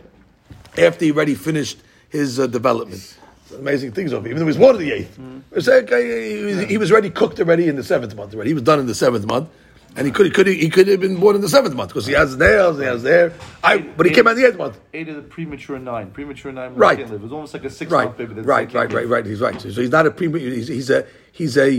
after 0.77 1.05
he 1.05 1.13
already 1.13 1.35
finished 1.35 1.79
his 2.09 2.41
uh, 2.41 2.47
development. 2.47 3.17
Amazing 3.55 3.93
things 3.93 4.13
over. 4.13 4.27
Even 4.27 4.39
though 4.39 4.45
he 4.45 4.49
was 4.49 4.57
born 4.57 4.77
in 4.77 4.83
the 4.83 4.93
eighth. 4.93 5.19
Uh, 5.19 5.97
he, 5.97 6.43
was, 6.43 6.69
he 6.69 6.79
was 6.79 6.91
already 6.91 7.11
cooked 7.11 7.39
already 7.39 7.69
in 7.69 7.77
the 7.77 7.85
seventh 7.85 8.15
month 8.17 8.35
already. 8.35 8.51
He 8.51 8.55
was 8.55 8.65
done 8.65 8.81
in 8.81 8.87
the 8.87 8.95
seventh 8.95 9.27
month. 9.27 9.49
And 9.97 10.07
he 10.07 10.13
could, 10.13 10.27
he 10.27 10.33
could, 10.33 10.47
he 10.47 10.69
could 10.69 10.89
have 10.89 11.01
been 11.01 11.17
born 11.19 11.37
in 11.37 11.41
the 11.43 11.49
seventh 11.49 11.75
month 11.75 11.89
because 11.89 12.05
he 12.07 12.13
has 12.13 12.37
nails, 12.37 12.79
he 12.79 12.85
has 12.85 13.03
hair. 13.03 13.33
I, 13.65 13.79
but 13.79 14.05
he 14.07 14.13
came 14.13 14.27
out 14.27 14.33
in 14.37 14.43
the 14.43 14.49
eighth 14.49 14.59
month. 14.59 14.79
Eight 14.93 15.09
is 15.09 15.17
a 15.17 15.23
premature 15.23 15.79
nine. 15.79 16.11
Premature 16.11 16.53
nine 16.53 16.67
months 16.73 16.79
Right. 16.79 16.99
live. 16.99 17.13
It 17.13 17.21
was 17.23 17.33
almost 17.33 17.55
like 17.55 17.65
a 17.65 17.71
six 17.71 17.91
Right, 17.91 18.05
month 18.05 18.19
baby. 18.19 18.35
that 18.35 18.43
right, 18.45 18.73
right, 18.75 18.89
live. 18.91 18.93
right, 18.95 19.09
right. 19.09 19.27
He's 19.27 19.41
right. 19.41 19.59
So 19.61 19.69
he's 19.69 19.91
not 19.91 20.05
a 20.07 20.11
premature. 20.11 20.51
He's, 20.51 20.69
he's 20.69 20.91
a 20.91 21.07
he's 21.33 21.57
a 21.57 21.71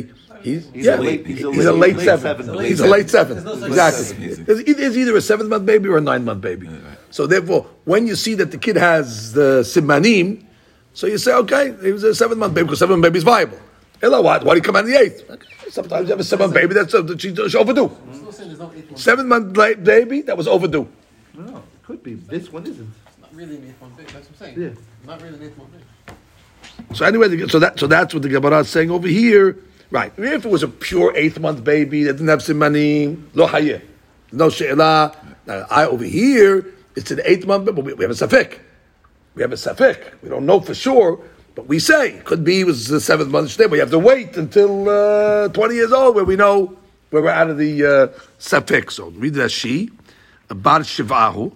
he's, 0.42 0.70
He's 0.72 0.86
yeah, 0.86 0.96
a 0.96 0.98
late- 0.98 1.28
he's 1.28 1.44
a 1.44 1.52
he's 1.52 1.66
a 1.66 1.72
late- 1.74 1.96
late, 1.96 1.98
late 1.98 2.06
seven. 2.06 2.46
seven. 2.46 2.66
He's 2.66 2.80
a 2.80 2.88
late 2.88 3.10
seven. 3.10 3.44
No 3.44 3.54
Exactly. 3.66 4.26
It's 4.28 4.40
either, 4.40 4.54
it's 4.84 4.98
either 4.98 5.16
a 5.16 5.22
seventh 5.22 5.50
month 5.50 5.66
baby 5.68 5.88
or 5.90 5.98
a 5.98 6.02
nine 6.02 6.26
month 6.26 6.42
baby. 6.42 6.68
So 7.12 7.28
therefore, 7.28 7.68
when 7.86 8.08
you 8.08 8.16
see 8.16 8.34
that 8.36 8.50
the 8.52 8.58
kid 8.58 8.78
has 8.78 9.34
the 9.34 9.62
simanim, 9.62 10.44
so 10.94 11.06
you 11.06 11.20
say, 11.20 11.34
okay, 11.34 11.76
he 11.84 11.92
was 11.92 12.04
a 12.04 12.16
seventh 12.16 12.40
month 12.40 12.56
baby 12.56 12.66
because 12.66 12.80
seven 12.80 12.94
month 13.00 13.04
baby 13.14 13.18
is 13.20 13.24
viable. 13.24 13.60
Ella, 14.02 14.22
what? 14.22 14.44
Why 14.44 14.54
do 14.54 14.58
you 14.58 14.62
come 14.62 14.76
out 14.76 14.86
in 14.86 14.92
the 14.92 15.00
eighth? 15.00 15.30
Okay. 15.30 15.48
Sometimes 15.70 16.08
you 16.08 16.12
have 16.12 16.20
a 16.20 16.24
seven 16.24 16.46
month 16.46 16.54
baby 16.54 16.74
that's 16.74 16.94
uh, 16.94 17.02
that 17.02 17.20
she's 17.22 17.56
overdue. 17.56 17.92
Still 18.14 18.32
saying 18.32 18.50
there's 18.50 18.60
no 18.60 18.72
eighth 18.74 18.92
month. 18.92 19.00
Seven 19.00 19.28
month 19.28 19.58
late 19.58 19.84
baby 19.84 20.22
that 20.22 20.38
was 20.38 20.48
overdue. 20.48 20.88
No, 21.34 21.58
it 21.58 21.84
could 21.84 22.04
be. 22.04 22.14
This 22.14 22.52
one 22.52 22.66
isn't. 22.66 22.92
It's 23.08 23.18
not 23.20 23.34
really 23.34 23.58
an 23.58 23.66
eighth 23.68 23.82
month 23.82 23.98
baby. 23.98 24.12
That's 24.12 24.30
what 24.30 24.48
I'm 24.50 24.56
saying. 24.56 24.62
Yeah. 24.62 25.08
Not 25.08 25.22
really 25.22 25.38
an 25.38 25.44
eighth 25.44 25.58
month 25.58 25.72
baby. 25.72 25.84
So 26.94 27.06
anyway, 27.06 27.48
so 27.48 27.60
that 27.60 27.80
so 27.80 27.88
that's 27.88 28.14
what 28.14 28.24
the 28.24 28.30
Gemara 28.30 28.60
is 28.60 28.70
saying 28.70 28.92
over 28.92 29.08
here. 29.08 29.58
Right. 29.90 30.12
If 30.18 30.46
it 30.46 30.52
was 30.52 30.64
a 30.64 30.68
pure 30.68 31.16
eighth 31.16 31.40
month 31.40 31.64
baby 31.64 32.04
that 32.04 32.14
didn't 32.14 32.28
have 32.28 32.40
simanim, 32.40 33.24
lo 33.34 33.48
hayeh, 33.48 33.82
no 34.32 34.50
she'ela. 34.50 35.16
Now, 35.46 35.66
I 35.70 35.86
over 35.86 36.04
here, 36.04 36.74
it's 36.96 37.10
an 37.10 37.22
eighth 37.24 37.46
month, 37.46 37.66
baby, 37.66 37.76
but 37.76 37.86
we, 37.86 37.94
we 37.94 38.04
have 38.04 38.12
a 38.12 38.14
safek. 38.14 38.60
We 39.34 39.42
have 39.42 39.54
a 39.54 39.56
safek. 39.56 40.22
We 40.22 40.30
don't 40.30 40.46
know 40.46 40.60
for 40.60 40.74
sure, 40.74 41.24
but 41.57 41.67
we 41.67 41.79
say 41.79 42.21
could 42.25 42.45
be 42.45 42.61
it 42.61 42.67
was 42.67 42.89
the 42.89 43.01
seventh 43.01 43.31
month 43.31 43.53
today. 43.53 43.67
But 43.67 43.77
you 43.77 43.81
have 43.81 43.91
to 43.91 43.99
wait 43.99 44.37
until 44.37 44.89
uh, 44.89 45.49
twenty 45.49 45.75
years 45.75 45.93
old 45.93 46.15
where 46.17 46.25
we 46.25 46.37
know 46.37 46.77
where 47.11 47.23
we're 47.23 47.31
out 47.31 47.51
of 47.51 47.59
the 47.59 47.85
uh, 47.85 47.91
safek. 48.39 48.91
So 48.91 49.09
read 49.23 49.35
that 49.35 49.51
she, 49.51 49.91
bar 50.49 50.81
shivahu. 50.81 51.53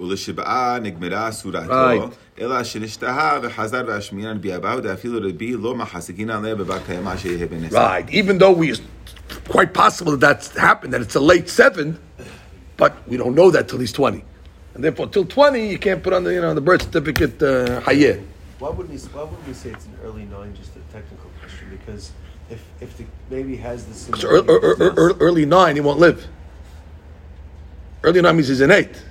ולשבעה 0.00 0.78
נגמרה 0.82 1.32
סורתו, 1.32 1.72
Right. 1.72 2.14
אלא 2.40 2.64
שנשתהה 2.64 3.38
וחזר 3.42 3.82
והשמיען 3.86 4.40
ביאבהו, 4.40 4.80
דאפילו 4.80 5.18
רבי 5.28 5.52
לא 5.52 5.74
מחזיקין 5.74 6.30
עליה 6.30 6.54
בבר 6.54 6.78
קיימא 6.86 7.16
שיהיה 7.16 7.46
בנסה. 7.46 7.98
Right. 7.98 8.10
Even 8.10 8.38
though 8.38 8.50
we 8.50 8.74
quite 9.48 9.72
possible 9.72 10.12
that 10.16 10.20
that's 10.20 10.56
happened, 10.56 10.92
that 10.94 11.00
it's 11.00 11.14
a 11.14 11.20
late 11.20 11.48
seven, 11.48 11.96
but 12.76 12.92
we 13.06 13.16
don't 13.16 13.34
know 13.36 13.50
that 13.52 13.68
till 13.68 13.78
he's 13.78 13.92
twenty, 13.92 14.24
and 14.74 14.82
therefore 14.82 15.06
till 15.06 15.24
twenty 15.24 15.68
you 15.68 15.78
can't 15.78 16.02
put 16.02 16.12
on 16.12 16.24
the 16.24 16.32
you 16.34 16.40
know 16.40 16.54
the 16.54 16.60
birth 16.60 16.82
certificate 16.82 17.40
uh, 17.42 17.80
hayeh. 17.86 18.20
Why 18.59 18.69
wouldn't 18.69 18.89
we? 18.89 18.97
Why 19.09 19.23
wouldn't 19.23 19.47
we 19.47 19.53
say 19.53 19.69
it's 19.71 19.85
an 19.85 19.97
early 20.03 20.25
nine? 20.25 20.53
Just 20.55 20.71
a 20.75 20.93
technical 20.93 21.29
question, 21.39 21.69
because 21.69 22.11
if 22.49 22.61
if 22.81 22.97
the 22.97 23.05
baby 23.29 23.55
has 23.57 23.85
the 23.85 23.93
So 23.93 24.11
similar 24.17 24.35
ear- 24.37 24.61
ear- 24.63 24.75
ear- 24.81 24.93
ear- 24.97 25.15
early 25.19 25.45
nine 25.45 25.75
he 25.75 25.81
won't 25.81 25.99
live. 25.99 26.27
Early 28.03 28.21
nine 28.21 28.35
means 28.35 28.47
he's 28.49 28.61
an 28.61 28.71
eight. 28.71 29.01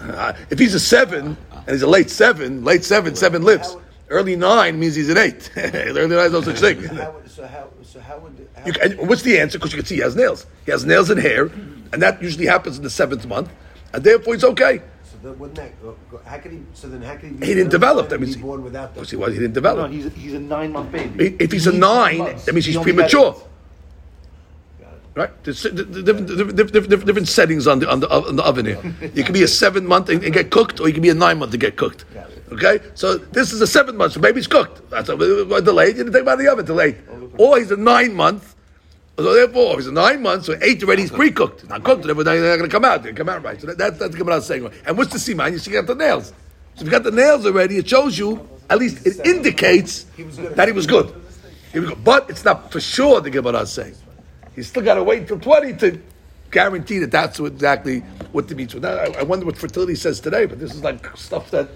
Uh, 0.00 0.34
if 0.50 0.58
he's 0.58 0.74
a 0.74 0.80
seven 0.80 1.36
and 1.52 1.70
he's 1.70 1.82
a 1.82 1.86
late 1.86 2.10
seven, 2.10 2.62
late 2.64 2.84
seven, 2.84 3.14
seven 3.16 3.42
lives. 3.42 3.76
Early 4.10 4.36
nine 4.36 4.78
means 4.78 4.94
he's 4.94 5.08
an 5.08 5.16
eight. 5.18 5.50
Early 5.56 6.08
nine 6.08 6.26
is 6.26 6.32
no 6.32 6.42
such 6.42 6.60
thing. 6.60 6.82
How, 6.84 7.10
would- 7.12 7.30
so 7.30 7.46
how? 7.46 7.68
So 7.82 7.98
how 8.00 8.18
would? 8.18 8.48
How, 8.54 8.70
can, 8.70 9.06
what's 9.08 9.22
the 9.22 9.38
answer? 9.40 9.58
Because 9.58 9.72
you 9.72 9.78
can 9.78 9.86
see 9.86 9.96
he 9.96 10.00
has 10.02 10.14
nails. 10.14 10.46
He 10.64 10.70
has 10.70 10.84
nails 10.84 11.10
and 11.10 11.20
hair, 11.20 11.46
and 11.92 12.00
that 12.02 12.22
usually 12.22 12.46
happens 12.46 12.76
in 12.76 12.82
the 12.84 12.90
seventh 12.90 13.26
month, 13.26 13.50
and 13.92 14.04
therefore 14.04 14.34
it's 14.34 14.44
okay. 14.44 14.80
So 15.24 15.30
then 15.30 15.38
wouldn't 15.38 15.56
that? 15.56 15.80
Go, 15.82 15.96
go, 16.10 16.20
how 16.26 16.36
could 16.36 16.52
he? 16.52 16.60
So 16.74 16.86
then 16.86 17.00
how 17.00 17.14
could 17.14 17.30
he? 17.30 17.36
Be 17.36 17.46
He 17.46 17.54
didn't 17.54 17.70
develop. 17.70 18.10
That 18.10 18.18
Be 18.18 18.26
means 18.26 18.36
born 18.36 18.62
without 18.62 18.92
Because 18.92 19.10
them. 19.10 19.20
he, 19.20 19.24
was, 19.24 19.32
he 19.32 19.38
didn't 19.40 19.52
No, 19.54 19.60
develop. 19.60 19.90
he's 19.90 20.04
a, 20.04 20.10
he's 20.10 20.34
a 20.34 20.38
nine 20.38 20.70
month 20.70 20.92
baby. 20.92 21.34
If 21.40 21.50
he's 21.50 21.66
a 21.66 21.70
He 21.70 21.76
needs 21.78 21.80
nine, 21.80 22.18
months. 22.18 22.44
that 22.44 22.54
means 22.54 22.66
he's 22.66 22.74
He 22.74 22.78
only 22.78 22.92
got 22.92 23.10
premature. 23.10 23.42
Right? 25.14 25.30
There's 25.44 25.62
di- 25.62 25.70
di- 25.70 26.12
different, 26.12 27.28
settings 27.28 27.66
on 27.66 27.78
the, 27.78 27.88
on, 27.90 28.00
the, 28.00 28.10
on 28.10 28.36
the 28.36 28.42
oven 28.42 28.66
here. 28.66 28.82
You 29.14 29.22
can 29.24 29.32
be 29.32 29.44
a 29.44 29.48
seven 29.48 29.86
month 29.86 30.10
and, 30.10 30.22
and 30.22 30.34
get 30.34 30.50
cooked, 30.50 30.78
or 30.80 30.88
you 30.88 30.92
can 30.92 31.02
be 31.02 31.08
a 31.08 31.14
nine 31.14 31.38
month 31.38 31.52
to 31.52 31.56
get 31.56 31.76
cooked. 31.76 32.04
Okay? 32.52 32.80
So 32.94 33.16
this 33.16 33.52
is 33.52 33.60
a 33.62 33.66
seven 33.66 33.96
month, 33.96 34.12
so 34.14 34.20
baby's 34.20 34.46
cooked. 34.48 34.90
That's 34.90 35.08
a, 35.08 35.14
a 35.14 35.62
delayed. 35.62 35.96
You 35.96 36.04
didn't 36.04 36.12
take 36.12 36.22
him 36.22 36.28
out 36.28 36.32
of 36.34 36.38
the 36.40 36.48
oven, 36.52 36.66
delayed. 36.66 36.98
Or 37.38 37.58
he's 37.58 37.70
a 37.70 37.76
nine 37.76 38.12
month. 38.12 38.53
So 39.16 39.32
therefore, 39.32 39.76
he's 39.76 39.90
nine 39.90 40.22
months, 40.22 40.46
so 40.46 40.58
eight 40.60 40.82
already 40.82 41.02
he's 41.02 41.10
pre-cooked. 41.10 41.68
Not 41.68 41.84
cooked, 41.84 42.02
they're 42.02 42.14
not 42.14 42.24
going 42.24 42.62
to 42.62 42.68
come 42.68 42.84
out. 42.84 43.04
They 43.04 43.12
come 43.12 43.28
out 43.28 43.44
right. 43.44 43.60
So 43.60 43.68
that, 43.68 43.78
that's 43.78 43.98
that's 43.98 44.12
the 44.12 44.18
Gemara 44.18 44.40
saying. 44.40 44.68
And 44.86 44.98
what's 44.98 45.12
the 45.12 45.18
seman? 45.18 45.52
You 45.52 45.58
see, 45.58 45.70
you 45.70 45.80
got 45.80 45.86
the 45.86 45.94
nails. 45.94 46.32
So 46.74 46.80
if 46.80 46.84
you 46.86 46.90
got 46.90 47.04
the 47.04 47.12
nails 47.12 47.46
already, 47.46 47.76
it 47.76 47.88
shows 47.88 48.18
you, 48.18 48.48
at 48.68 48.78
least 48.78 49.06
it 49.06 49.24
indicates 49.24 50.04
that 50.56 50.66
he 50.66 50.72
was 50.72 50.86
good. 50.86 51.14
He 51.72 51.78
was 51.78 51.90
good. 51.90 52.04
But 52.04 52.28
it's 52.28 52.44
not 52.44 52.72
for 52.72 52.80
sure 52.80 53.20
the 53.20 53.30
Gemara 53.30 53.60
is 53.60 53.70
saying. 53.70 53.94
He's 54.56 54.66
still 54.68 54.82
got 54.82 54.94
to 54.94 55.04
wait 55.04 55.20
until 55.20 55.38
20 55.38 55.74
to 55.74 56.00
guarantee 56.50 56.98
that 56.98 57.10
that's 57.12 57.38
exactly 57.38 58.00
what 58.32 58.48
the 58.48 58.56
mitzvah. 58.56 58.80
Now, 58.80 58.96
I, 58.96 59.20
I 59.20 59.22
wonder 59.22 59.46
what 59.46 59.56
fertility 59.56 59.94
says 59.94 60.18
today, 60.18 60.46
but 60.46 60.58
this 60.58 60.74
is 60.74 60.82
like 60.82 61.16
stuff 61.16 61.50
that. 61.52 61.68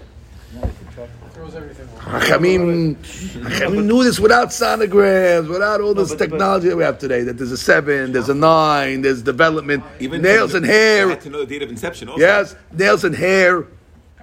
Hachamim, 1.99 2.95
Hachamim 2.95 3.85
knew 3.85 4.03
this 4.03 4.19
without 4.19 4.49
sonograms, 4.49 5.47
without 5.49 5.81
all 5.81 5.93
this 5.93 6.09
but- 6.09 6.17
but- 6.19 6.25
technology 6.29 6.69
that 6.69 6.75
we 6.75 6.83
have 6.83 6.97
today. 6.99 7.23
That 7.23 7.37
there's 7.37 7.51
a 7.51 7.57
seven, 7.57 8.11
there's 8.11 8.29
a 8.29 8.33
nine, 8.33 9.01
there's 9.01 9.21
development, 9.21 9.83
Even 9.99 10.21
nails 10.21 10.53
and 10.53 10.65
hair. 10.65 11.15
to 11.15 11.29
know 11.29 11.39
the 11.39 11.45
date 11.45 11.61
of 11.61 11.69
inception 11.69 12.09
also. 12.09 12.19
Yes, 12.21 12.55
nails 12.73 13.03
and 13.03 13.15
hair 13.15 13.65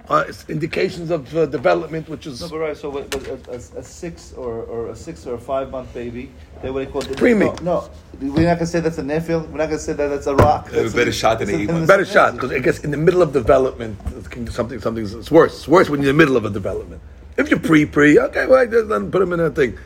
uh, 0.09 0.23
indications 0.47 1.11
of 1.11 1.35
uh, 1.35 1.45
development, 1.45 2.07
which 2.07 2.27
is 2.27 2.41
No, 2.41 2.49
but 2.49 2.57
right. 2.59 2.77
So, 2.77 2.89
what, 2.89 3.09
but 3.09 3.27
a, 3.27 3.51
a, 3.51 3.79
a 3.79 3.83
six 3.83 4.33
or, 4.33 4.63
or 4.63 4.87
a 4.89 4.95
six 4.95 5.27
or 5.27 5.35
a 5.35 5.37
five 5.39 5.69
month 5.69 5.93
baby, 5.93 6.31
they 6.61 6.71
what 6.71 6.85
they 6.85 6.91
call 6.91 7.01
Preemie. 7.01 7.61
No, 7.61 7.89
no, 8.21 8.31
we're 8.31 8.47
not 8.47 8.55
gonna 8.55 8.67
say 8.67 8.79
that's 8.79 8.97
a 8.97 9.03
nephew. 9.03 9.39
We're 9.39 9.57
not 9.57 9.65
gonna 9.67 9.79
say 9.79 9.93
that 9.93 10.07
that's 10.07 10.27
a 10.27 10.35
rock. 10.35 10.67
It 10.67 10.81
was 10.83 10.93
That's 10.93 10.95
better 10.95 11.11
shot 11.11 11.39
than 11.39 11.47
that's 11.49 11.59
eight 11.59 11.69
a- 11.69 11.73
months. 11.73 11.87
better 11.87 12.05
shot 12.05 12.33
because 12.33 12.51
I 12.51 12.59
guess 12.59 12.79
in 12.85 12.91
the 12.91 12.97
middle 12.97 13.21
of 13.21 13.33
development, 13.33 13.99
it 14.33 14.51
something 14.51 14.79
something's 14.79 15.13
it's 15.13 15.31
worse. 15.31 15.57
It's 15.57 15.67
worse 15.67 15.89
when 15.89 16.01
you're 16.01 16.11
in 16.11 16.17
the 16.17 16.21
middle 16.23 16.37
of 16.37 16.45
a 16.45 16.49
development. 16.49 17.01
If 17.37 17.49
you're 17.49 17.59
pre 17.59 17.85
pre, 17.85 18.17
okay, 18.19 18.47
well, 18.47 18.65
then 18.65 19.11
put 19.11 19.19
them 19.19 19.33
in 19.33 19.41
a 19.41 19.49
thing. 19.49 19.77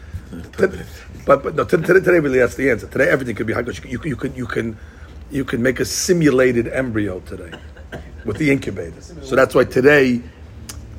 But 1.26 1.44
but 1.44 1.56
no, 1.56 1.64
today, 1.66 1.86
today, 1.88 2.00
today 2.00 2.20
really 2.20 2.40
that's 2.40 2.56
the 2.56 2.70
answer. 2.70 2.88
Today 2.88 3.10
everything 3.10 3.36
could 3.36 3.48
be 3.48 3.54
high 3.54 3.64
because 3.64 3.84
you, 3.84 4.00
you 4.04 4.16
can 4.16 4.36
you 4.36 4.46
can 4.46 4.78
you 5.32 5.46
can 5.46 5.62
make 5.64 5.80
a 5.80 5.86
simulated 5.86 6.68
embryo 6.68 7.20
today 7.22 7.52
with 8.26 8.38
the 8.38 8.52
incubator. 8.52 9.00
So 9.24 9.36
that's 9.36 9.54
why 9.56 9.64
today. 9.66 10.22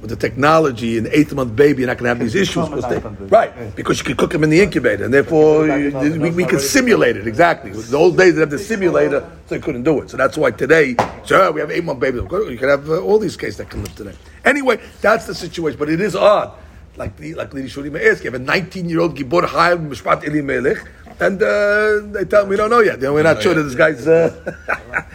With 0.01 0.11
the 0.11 0.16
technology, 0.16 0.99
an 0.99 1.07
eighth 1.12 1.33
month 1.33 1.55
baby, 1.55 1.83
you're 1.83 1.87
not 1.87 1.97
going 1.97 2.07
to 2.07 2.09
have 2.09 2.18
these 2.18 2.35
issues. 2.35 2.68
because 2.68 2.89
they- 2.91 2.99
right, 3.29 3.77
because 3.77 4.01
you 4.01 4.05
can 4.05 4.16
cook 4.16 4.33
them 4.33 4.43
in 4.43 4.51
the 4.51 4.61
incubator, 4.61 5.05
and 5.05 5.14
therefore 5.14 5.64
you- 5.79 5.93
we, 6.18 6.31
we 6.31 6.43
simulate 6.59 7.16
it 7.16 7.29
exactly. 7.29 7.70
The 7.70 7.97
old 7.97 8.16
days 8.18 8.35
they 8.35 8.41
had 8.41 8.51
the 8.51 8.59
simulator, 8.59 9.20
so 9.47 9.55
they 9.55 9.61
couldn't 9.61 9.85
do 9.85 10.01
it. 10.01 10.11
So 10.11 10.16
that's 10.16 10.37
why 10.37 10.51
today, 10.51 10.97
sure, 11.25 11.53
we 11.53 11.61
have 11.61 11.70
eight 11.70 11.85
month 11.85 12.01
babies. 12.01 12.23
You 12.29 12.57
can 12.59 12.68
have 12.68 12.91
uh, 12.91 12.99
all 12.99 13.20
these 13.20 13.37
cases 13.37 13.59
that 13.59 13.70
can 13.70 13.85
live 13.85 13.95
today. 13.95 14.14
Anyway, 14.45 14.81
that's 15.01 15.27
the 15.29 15.37
situation. 15.37 15.79
But 15.79 15.89
it 15.89 16.01
is 16.01 16.16
odd, 16.16 16.51
like 16.97 17.16
the 17.18 17.35
like 17.37 17.55
Lady 17.55 17.68
Shuri 17.68 17.89
may 17.89 18.11
ask, 18.11 18.25
you 18.25 18.31
have 18.33 18.41
a 18.41 18.45
19 18.45 18.89
year 18.89 18.99
old 18.99 19.16
Gibor 19.16 19.43
Hayel 19.47 19.89
Mishpat 19.89 20.25
Eli 20.27 20.41
Melech, 20.41 20.79
and 21.23 21.43
uh, 21.43 22.01
they 22.12 22.25
tell 22.25 22.43
him 22.43 22.49
we 22.49 22.57
don't 22.57 22.70
know 22.70 22.81
yet. 22.81 23.01
We're 23.01 23.23
not 23.23 23.43
sure 23.43 23.55
that 23.55 23.62
this 23.62 23.75
guy's 23.75 24.07
uh, 24.07 24.55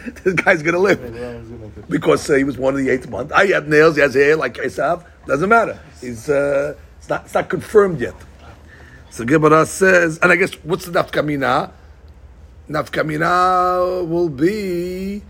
this 0.24 0.34
guy's 0.34 0.62
gonna 0.62 0.78
live 0.78 1.00
because 1.88 2.28
uh, 2.30 2.34
he 2.34 2.44
was 2.44 2.56
one 2.56 2.74
of 2.74 2.80
the 2.80 2.88
eighth 2.88 3.08
month. 3.08 3.32
I 3.32 3.46
had 3.46 3.68
nails, 3.68 3.96
he 3.96 4.02
has 4.02 4.14
hair 4.14 4.36
like 4.36 4.54
Esav. 4.54 5.04
Doesn't 5.26 5.48
matter. 5.48 5.78
He's 6.00 6.28
uh, 6.28 6.74
it's 6.98 7.08
not 7.08 7.24
it's 7.26 7.34
not 7.34 7.48
confirmed 7.48 8.00
yet. 8.00 8.14
So 9.10 9.24
Gemara 9.24 9.66
says, 9.66 10.18
and 10.22 10.30
I 10.32 10.36
guess 10.36 10.52
what's 10.64 10.86
the 10.86 10.92
nafkamina? 10.92 11.72
Nafkamina 12.68 14.06
will 14.06 14.28
be 14.28 15.22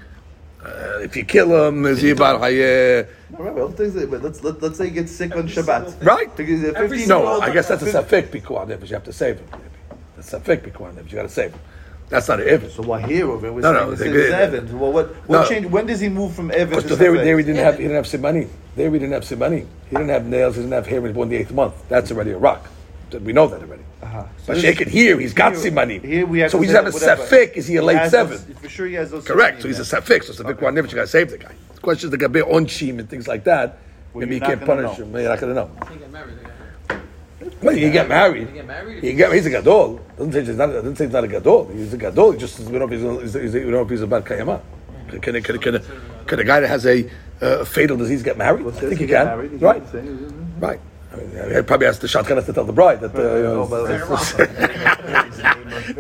uh, 0.65 0.99
if 1.01 1.17
you 1.17 1.25
kill 1.25 1.69
him, 1.69 1.87
is 1.87 2.01
he 2.03 2.13
bar 2.13 2.39
hayeh? 2.39 3.09
Remember, 3.31 3.65
let's, 3.67 3.95
say- 3.95 4.07
but 4.07 4.23
let's 4.23 4.43
let, 4.43 4.61
let's 4.61 4.79
say 4.79 4.87
he 4.87 4.91
gets 4.91 5.13
sick 5.13 5.35
on 5.37 5.47
Shabbat. 5.47 6.05
Right. 6.05 6.35
Because 6.37 6.65
a 6.65 6.77
Every 6.77 6.99
15 6.99 7.09
No, 7.09 7.41
I 7.41 7.53
guess 7.53 7.69
that's 7.69 7.83
a 7.83 7.93
safek 7.93 8.29
pikuach 8.29 8.67
nefesh. 8.67 8.89
You 8.89 8.95
have 8.95 9.05
to 9.05 9.13
save 9.13 9.39
him. 9.39 9.49
That's 10.19 10.33
a 10.33 10.41
safek 10.41 10.63
pikuach 10.69 10.95
nefesh. 10.95 11.11
You 11.11 11.17
got 11.17 11.23
to 11.23 11.29
save 11.29 11.53
him. 11.53 11.61
That's 12.09 12.27
not 12.27 12.41
an 12.41 12.49
evan. 12.49 12.71
So 12.71 12.83
why 12.83 13.03
here 13.07 13.31
over 13.31 13.53
we're 13.53 13.61
No, 13.61 13.73
saying 13.73 13.85
no, 13.87 13.91
this 13.95 14.01
they 14.01 14.09
is. 14.11 14.33
Evan. 14.33 14.79
Well, 14.81 14.91
what 14.93 15.09
what 15.29 15.43
No. 15.43 15.49
changed? 15.49 15.71
When 15.71 15.87
does 15.87 16.01
he 16.01 16.09
move 16.09 16.35
from 16.35 16.51
Evan 16.51 16.71
to 16.77 16.83
Because 16.83 16.99
there, 16.99 17.13
Safek? 17.13 17.23
there 17.25 17.39
he 17.39 17.45
didn't 17.45 17.63
have 17.65 17.77
he 17.77 17.83
didn't 17.83 17.97
have 17.97 18.07
simani. 18.07 18.49
There 18.77 18.91
he 18.91 18.99
didn't 18.99 19.13
have 19.13 19.23
simani. 19.25 19.67
He 19.91 19.97
didn't 19.97 20.09
have 20.09 20.27
nails. 20.27 20.57
He 20.57 20.63
didn't 20.63 20.73
have 20.73 20.87
hair 20.87 21.01
when 21.01 21.11
he 21.11 21.13
was 21.13 21.15
born 21.17 21.29
the 21.29 21.37
eighth 21.37 21.53
month. 21.53 21.75
That's 21.89 22.11
already 22.11 22.31
a 22.33 22.39
rock. 22.39 22.67
We 23.13 23.33
know 23.33 23.47
that 23.47 23.61
already. 23.63 23.83
Uh-huh. 24.03 24.23
So 24.23 24.29
But 24.49 24.55
this- 24.55 24.63
Sheikh 24.65 24.81
it 24.81 24.89
here, 24.89 25.19
he's 25.21 25.33
got 25.35 25.53
here- 25.55 25.71
simani. 25.71 26.03
Here 26.05 26.27
we 26.27 26.41
have 26.41 26.51
so 26.51 26.57
to 26.59 26.61
we 26.61 26.67
just 26.67 26.77
have 26.77 26.87
a 26.87 26.91
whatever. 26.91 27.23
safek. 27.23 27.53
Is 27.55 27.67
he 27.67 27.77
a 27.77 27.83
late 27.83 27.97
has 27.99 28.11
seven? 28.11 28.33
those- 28.33 28.59
for 28.61 28.69
sure, 28.69 28.87
he 28.87 28.95
has 28.95 29.11
those. 29.11 29.25
Correct. 29.27 29.59
So 29.63 29.69
simony 29.69 29.77
he's 29.79 29.93
a 29.93 30.01
then. 30.01 30.03
safek. 30.21 30.25
So 30.25 30.43
safek 30.43 30.61
one 30.63 30.75
never 30.75 30.89
you 30.89 30.95
got 30.95 31.03
to 31.03 31.07
save 31.09 31.31
the 31.31 31.39
guy. 31.39 31.53
The 31.75 31.81
question 31.81 32.07
is 32.09 32.11
the 32.11 32.19
gabe 32.19 32.43
onshim 32.47 32.99
and 32.99 33.09
things 33.09 33.29
like 33.29 33.45
that. 33.45 33.79
Well, 34.15 34.21
Maybe 34.21 34.37
you 34.37 34.41
can't 34.41 34.65
punish 34.65 34.99
know. 34.99 35.05
him. 35.05 35.13
You're 35.15 35.29
not 35.29 35.41
going 35.41 35.55
to 35.55 35.61
know. 35.61 35.71
He 35.93 35.97
get 35.99 36.11
married 36.11 36.35
again. 36.89 37.48
Well, 37.63 37.75
he 37.75 37.91
get 37.91 38.09
married. 38.09 38.49
He 38.49 38.55
get 38.55 38.67
married. 38.67 39.03
He 39.03 39.13
get, 39.15 39.33
he's 39.33 39.47
a 39.47 39.51
gadol. 39.51 40.01
Doesn't 40.17 40.33
say 40.33 40.45
he's 40.45 40.57
not. 40.57 40.67
Doesn't 40.67 40.97
say 40.97 41.05
he's 41.05 41.13
not 41.13 41.25
a 41.25 41.29
gadol. 41.29 41.67
He's 41.69 41.93
a 41.93 41.97
gadol. 41.97 42.33
He 42.33 42.39
just 42.39 42.59
we 42.61 42.79
don't 42.79 42.81
know 42.81 42.87
if 42.87 42.91
he's 42.93 43.05
a, 43.05 43.21
he's 43.21 43.35
a, 43.37 43.41
he's 43.41 43.55
a, 43.55 43.59
we 43.59 43.63
don't 43.65 43.73
know 43.73 43.83
if 43.83 43.91
he's 43.91 44.03
a 44.03 44.07
bad 44.07 44.25
kayama. 44.25 44.61
Can, 45.11 45.21
can, 45.21 45.43
can, 45.43 45.59
can, 45.59 45.83
can 46.27 46.39
a 46.39 46.45
guy 46.45 46.61
that 46.61 46.69
has 46.69 46.87
a 46.87 47.09
uh, 47.41 47.65
fatal 47.65 47.97
disease 47.97 48.23
get 48.23 48.37
married? 48.39 48.65
Well, 48.65 48.75
I 48.77 48.81
think 48.81 48.93
he 48.93 48.99
he 49.07 49.07
can. 49.07 49.27
married, 49.27 49.51
he's 49.53 49.61
Right. 49.61 49.83
not 49.83 49.93
saying- 49.93 50.57
Right. 50.61 50.81
I 51.11 51.17
mean, 51.17 51.55
he 51.57 51.63
probably 51.63 51.87
has 51.87 51.99
the 51.99 52.07
shotgun 52.09 52.37
has 52.37 52.45
to 52.47 52.53
tell 52.53 52.65
the 52.65 52.73
bride 52.73 53.01
that 53.01 53.15
uh, 53.15 53.37
you 53.37 53.43
know, 53.43 53.67
Oh, 53.71 53.87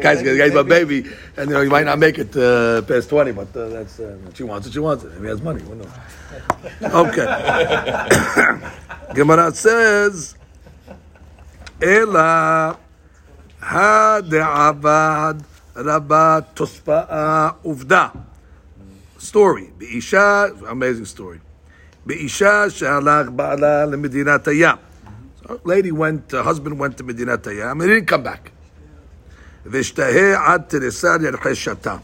guys, 0.02 0.22
guys, 0.22 0.52
my 0.52 0.62
baby, 0.62 1.06
and 1.36 1.48
you 1.48 1.54
know, 1.56 1.62
he 1.62 1.68
might 1.70 1.86
not 1.86 1.98
make 1.98 2.18
it 2.18 2.36
uh, 2.36 2.82
past 2.82 3.08
twenty, 3.08 3.32
but 3.32 3.48
uh, 3.56 3.68
that's 3.70 4.00
uh, 4.00 4.18
she 4.34 4.42
wants 4.42 4.66
it. 4.66 4.74
She 4.74 4.80
wants 4.80 5.04
it. 5.04 5.12
If 5.14 5.20
he 5.22 5.26
has 5.28 5.40
money, 5.40 5.62
who 5.62 5.76
knows? 5.76 5.88
Okay. 7.08 7.24
Gemara 9.14 9.50
says, 9.54 10.34
"Ela 11.80 12.76
had'avad 13.60 15.44
rabba 15.74 16.46
tospa'a 16.54 17.56
uvda." 17.64 18.12
Story. 19.18 19.72
Beisha, 19.78 20.50
amazing 20.68 21.04
story. 21.04 21.40
Beisha 22.06 22.70
shalach 22.70 23.34
ba'ala 23.34 23.86
lemedinat 23.90 24.44
hayam. 24.44 24.78
So, 25.42 25.60
lady 25.64 25.92
went, 25.92 26.32
uh, 26.34 26.42
husband 26.42 26.78
went 26.78 26.96
to 26.98 27.04
Medinat 27.04 27.42
hayam, 27.42 27.72
and 27.72 27.82
he 27.82 27.88
didn't 27.88 28.06
come 28.06 28.22
back. 28.22 28.52
V'shtaheh 29.66 30.36
ad 30.36 30.68
teresar 30.70 31.18
yarcheh 31.18 31.54
shata. 31.54 32.00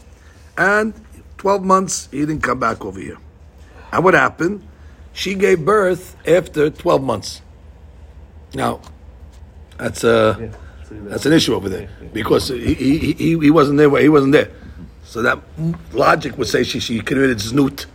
And 0.57 0.93
12 1.37 1.63
months, 1.63 2.09
he 2.11 2.19
didn't 2.19 2.41
come 2.41 2.59
back 2.59 2.83
over 2.85 2.99
here. 2.99 3.17
And 3.91 4.03
what 4.03 4.13
happened? 4.13 4.65
She 5.13 5.35
gave 5.35 5.63
birth 5.63 6.15
after 6.27 6.69
12 6.69 7.03
months. 7.03 7.41
Now, 8.53 8.81
that's 9.77 10.03
uh, 10.03 10.37
a, 10.39 10.93
that's 11.09 11.25
an 11.25 11.33
issue 11.33 11.53
over 11.55 11.69
there 11.69 11.89
because 12.13 12.49
he, 12.49 12.73
he, 12.73 13.13
he, 13.13 13.39
he 13.39 13.51
wasn't 13.51 13.77
there. 13.77 13.89
Where 13.89 14.01
he 14.01 14.09
wasn't 14.09 14.33
there. 14.33 14.51
So 15.03 15.21
that 15.21 15.39
logic 15.93 16.37
would 16.37 16.47
say 16.47 16.63
she, 16.63 16.79
she 16.79 16.99
committed 16.99 17.37
znut 17.37 17.85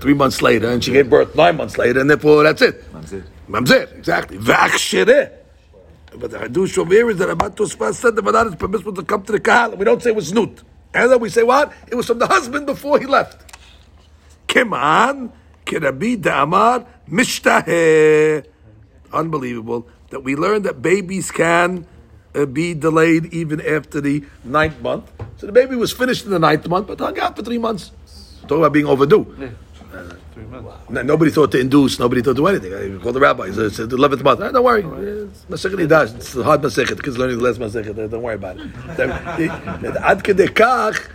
three 0.00 0.14
months 0.14 0.42
later 0.42 0.68
and 0.70 0.82
she 0.82 0.92
gave 0.92 1.08
birth 1.08 1.34
nine 1.34 1.56
months 1.56 1.78
later 1.78 2.00
and 2.00 2.10
therefore 2.10 2.42
that's 2.42 2.62
it. 2.62 2.92
Mamzer. 2.92 3.24
Mamzer, 3.48 3.96
exactly. 3.96 4.38
But 4.38 6.30
the 6.30 6.38
Hadush 6.38 6.76
over 6.78 6.92
here 6.92 7.10
is 7.10 7.18
that 7.18 7.28
Rabat 7.28 7.54
Tospa 7.54 7.94
said 7.94 8.16
the 8.16 8.22
Banan 8.22 8.48
is 8.48 8.54
permissible 8.56 8.94
to 8.94 9.02
come 9.02 9.22
to 9.22 9.32
the 9.32 9.40
Kahal. 9.40 9.76
We 9.76 9.84
don't 9.84 10.02
say 10.02 10.10
it 10.10 10.16
was 10.16 10.32
Nut. 10.32 10.62
And 10.94 11.12
then 11.12 11.20
we 11.20 11.28
say 11.28 11.42
what? 11.42 11.72
It 11.88 11.94
was 11.94 12.06
from 12.06 12.18
the 12.18 12.26
husband 12.26 12.66
before 12.66 12.98
he 12.98 13.06
left. 13.06 13.54
Keman, 14.48 15.30
Kirabi 15.66 16.16
Da'amar, 16.16 16.86
Mishtaheh. 17.08 18.44
Unbelievable 19.12 19.86
that 20.10 20.20
we 20.24 20.36
learned 20.36 20.64
that 20.64 20.80
babies 20.82 21.30
can 21.30 21.86
uh, 22.34 22.46
be 22.46 22.74
delayed 22.74 23.26
even 23.32 23.60
after 23.60 24.00
the 24.00 24.24
ninth 24.44 24.80
month. 24.80 25.10
So 25.36 25.46
the 25.46 25.52
baby 25.52 25.76
was 25.76 25.92
finished 25.92 26.24
in 26.24 26.30
the 26.30 26.38
ninth 26.38 26.66
month, 26.68 26.86
but 26.88 26.98
hung 26.98 27.18
out 27.18 27.36
for 27.36 27.42
three 27.42 27.58
months. 27.58 27.90
Talk 28.48 28.58
about 28.58 28.72
being 28.72 28.86
overdue. 28.86 29.26
No- 30.90 31.02
Nobody 31.02 31.30
thought 31.30 31.52
to 31.52 31.58
induce. 31.60 31.98
Nobody 31.98 32.22
thought 32.22 32.36
to 32.36 32.42
do 32.42 32.46
anything. 32.46 32.72
I 32.74 33.02
called 33.02 33.14
the 33.16 33.20
rabbi. 33.20 33.46
"It's 33.48 33.76
the 33.76 33.84
eleventh 33.84 34.22
month. 34.22 34.40
Eh, 34.40 34.50
don't 34.50 34.64
worry. 34.64 34.82
It's 34.82 35.44
Masechet 35.50 35.78
Hidash. 35.86 36.14
It's 36.16 36.34
a 36.36 36.42
hard 36.42 36.62
Masechet. 36.62 37.02
Kids 37.02 37.18
learning 37.18 37.38
the 37.38 37.44
last 37.44 37.58
Masechet. 37.60 37.98
Eh, 37.98 38.06
Don't 38.06 38.22
worry 38.22 38.36
about 38.36 38.56
it. 38.58 38.68
Then, 38.96 39.08
the- 39.82 40.00
Ad 40.06 40.22
kedei 40.22 40.48
kach, 40.48 41.10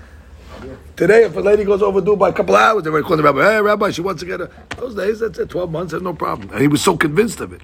Today, 0.95 1.23
if 1.25 1.35
a 1.35 1.39
lady 1.39 1.63
goes 1.65 1.81
overdue 1.81 2.15
by 2.15 2.29
a 2.29 2.33
couple 2.33 2.55
of 2.55 2.61
hours, 2.61 2.83
they 2.83 2.89
were 2.89 3.01
calling 3.01 3.17
the 3.17 3.23
rabbi. 3.23 3.41
Hey, 3.53 3.61
rabbi, 3.61 3.89
she 3.91 4.01
wants 4.01 4.19
to 4.21 4.25
get 4.27 4.39
a. 4.39 4.49
Those 4.77 4.95
days, 4.95 5.19
that's 5.21 5.39
it. 5.39 5.49
Twelve 5.49 5.71
months, 5.71 5.91
that's 5.91 6.03
no 6.03 6.13
problem. 6.13 6.49
And 6.51 6.61
he 6.61 6.67
was 6.67 6.81
so 6.81 6.95
convinced 6.95 7.39
of 7.41 7.51
it. 7.53 7.61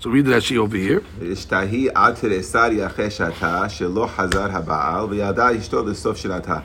So 0.00 0.10
read 0.10 0.26
that 0.26 0.42
she 0.42 0.58
over 0.58 0.76
here. 0.76 1.00
אשתהי 1.32 1.88
עד 1.94 2.14
תרסר 2.14 2.68
יחי 2.72 3.10
שעתה, 3.10 3.68
שלא 3.68 4.08
חזר 4.16 4.46
הבעל, 4.52 5.04
וידע 5.04 5.48
אשתו 5.58 5.86
לסוף 5.88 6.16
שנתה. 6.16 6.56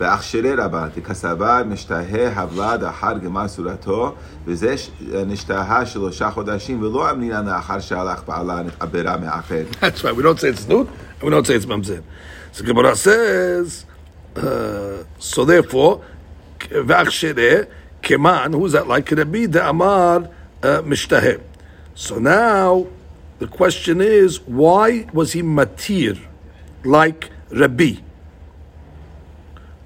ואכשירי 0.00 0.54
רבה, 0.54 0.86
דכסבר 0.96 1.62
משתהה 1.66 2.32
הבלד 2.34 2.84
אחר 2.84 3.18
גמר 3.18 3.48
סורתו, 3.48 4.14
וזה 4.46 4.78
ש- 4.78 4.90
נשתהה 5.26 5.86
שלושה 5.86 6.30
חודשים, 6.30 6.82
ולא 6.82 7.10
אמרינן 7.10 7.46
לאחר 7.46 7.80
שהלך 7.80 8.22
בעלה 8.28 8.62
נתעברה 8.62 9.16
מאחר. 9.16 9.62
That's 9.80 10.04
right. 10.04 10.16
We 10.16 10.22
don't 10.22 10.38
say 10.40 10.48
it's 10.48 10.68
nut, 10.68 10.86
and 11.20 11.22
we 11.22 11.30
don't 11.30 11.46
say 11.46 11.54
it's 11.54 11.66
mamzer. 11.66 12.02
So 12.52 12.64
Gemara 12.64 12.94
says, 12.96 13.84
uh, 14.36 14.42
so 15.18 15.44
therefore, 15.44 16.00
v'achshere 16.70 17.66
keman. 18.02 18.52
Who's 18.54 18.72
that 18.72 18.86
like? 18.86 19.06
Could 19.06 19.18
it 19.18 19.32
be 19.32 19.46
the 21.95 22.15
amar 22.15 22.27
mishtaheh? 22.33 22.85
So 22.85 22.85
now 22.85 22.87
the 23.39 23.47
question 23.47 24.01
is, 24.01 24.41
why 24.41 25.07
was 25.13 25.33
he 25.33 25.41
matir 25.41 26.19
like 26.83 27.29
Rabbi? 27.51 27.95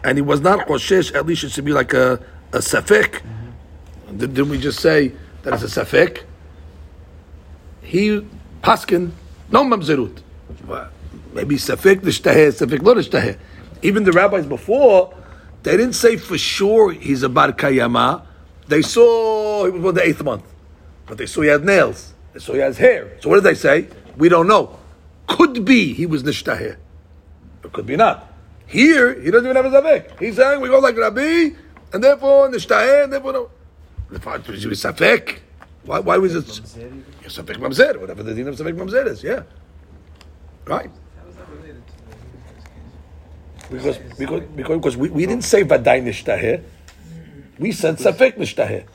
And 0.03 0.17
he 0.17 0.21
was 0.21 0.41
not 0.41 0.67
choshesh. 0.67 1.15
At 1.15 1.25
least 1.25 1.43
it 1.43 1.51
should 1.51 1.65
be 1.65 1.73
like 1.73 1.93
a 1.93 2.19
a 2.53 2.59
safek. 2.59 3.21
Mm-hmm. 3.21 4.17
Did, 4.17 4.33
did 4.33 4.49
we 4.49 4.59
just 4.59 4.79
say 4.79 5.13
that 5.43 5.53
it's 5.53 5.63
a 5.63 5.85
safek? 5.85 6.23
he 7.85 8.21
paskin 8.61 9.11
no 9.51 9.63
mamzerut. 9.63 10.21
Maybe 11.33 11.55
safek 11.55 12.01
nishtaheh, 12.01 12.51
safek 12.51 12.81
lo 12.81 12.95
nishtaheh. 12.95 13.37
Even 13.81 14.03
the 14.03 14.11
rabbis 14.11 14.45
before, 14.45 15.13
they 15.63 15.77
didn't 15.77 15.93
say 15.93 16.17
for 16.17 16.37
sure 16.37 16.91
he's 16.91 17.23
a 17.23 17.29
bar 17.29 17.51
kayama. 17.51 18.25
They 18.67 18.81
saw 18.81 19.65
he 19.65 19.71
was 19.71 19.81
born 19.81 19.95
the 19.95 20.03
eighth 20.03 20.23
month, 20.23 20.43
but 21.07 21.17
they 21.17 21.25
saw 21.25 21.41
he 21.41 21.49
had 21.49 21.63
nails. 21.63 22.13
They 22.33 22.39
saw 22.39 22.53
he 22.53 22.59
has 22.59 22.77
hair. 22.77 23.17
So 23.21 23.29
what 23.29 23.35
did 23.35 23.43
they 23.45 23.55
say? 23.55 23.87
We 24.17 24.29
don't 24.29 24.47
know. 24.47 24.77
Could 25.27 25.65
be 25.65 25.93
he 25.93 26.05
was 26.05 26.23
nishtaheh. 26.23 26.77
It 27.63 27.73
could 27.73 27.85
be 27.85 27.95
not. 27.95 28.31
Here, 28.67 29.19
he 29.19 29.31
doesn't 29.31 29.49
even 29.49 29.55
have 29.55 29.71
a 29.71 29.81
safek. 29.81 30.19
He's 30.19 30.35
saying 30.35 30.61
we 30.61 30.69
go 30.69 30.79
like 30.79 30.97
Rabbi, 30.97 31.49
and 31.93 32.03
therefore 32.03 32.49
nishtaheh, 32.49 33.05
and 33.05 33.13
therefore 33.13 33.33
no. 33.33 33.49
If 34.11 34.27
I 34.27 34.37
was 34.37 34.43
safek, 34.45 35.39
Why, 35.83 35.99
why 35.99 36.17
was 36.17 36.35
it 36.35 36.47
even? 36.47 37.05
Safek 37.25 37.57
Mamzer, 37.57 37.99
whatever 37.99 38.23
the 38.23 38.33
din 38.33 38.47
of 38.47 38.55
Safek 38.55 38.75
Mamzer 38.75 39.07
is? 39.07 39.23
Yeah. 39.23 39.43
Right. 40.65 40.89
The 43.69 43.77
Because, 43.77 43.97
because, 44.17 44.41
because, 44.55 44.77
because 44.77 44.97
we, 44.97 45.09
we 45.09 45.25
didn't 45.25 45.43
say 45.43 45.63
Vaday 45.63 46.03
Nishtaheh. 46.03 46.63
We 47.57 47.71
said 47.71 47.97
Safek 47.97 48.37
Nishtaheh. 48.37 48.85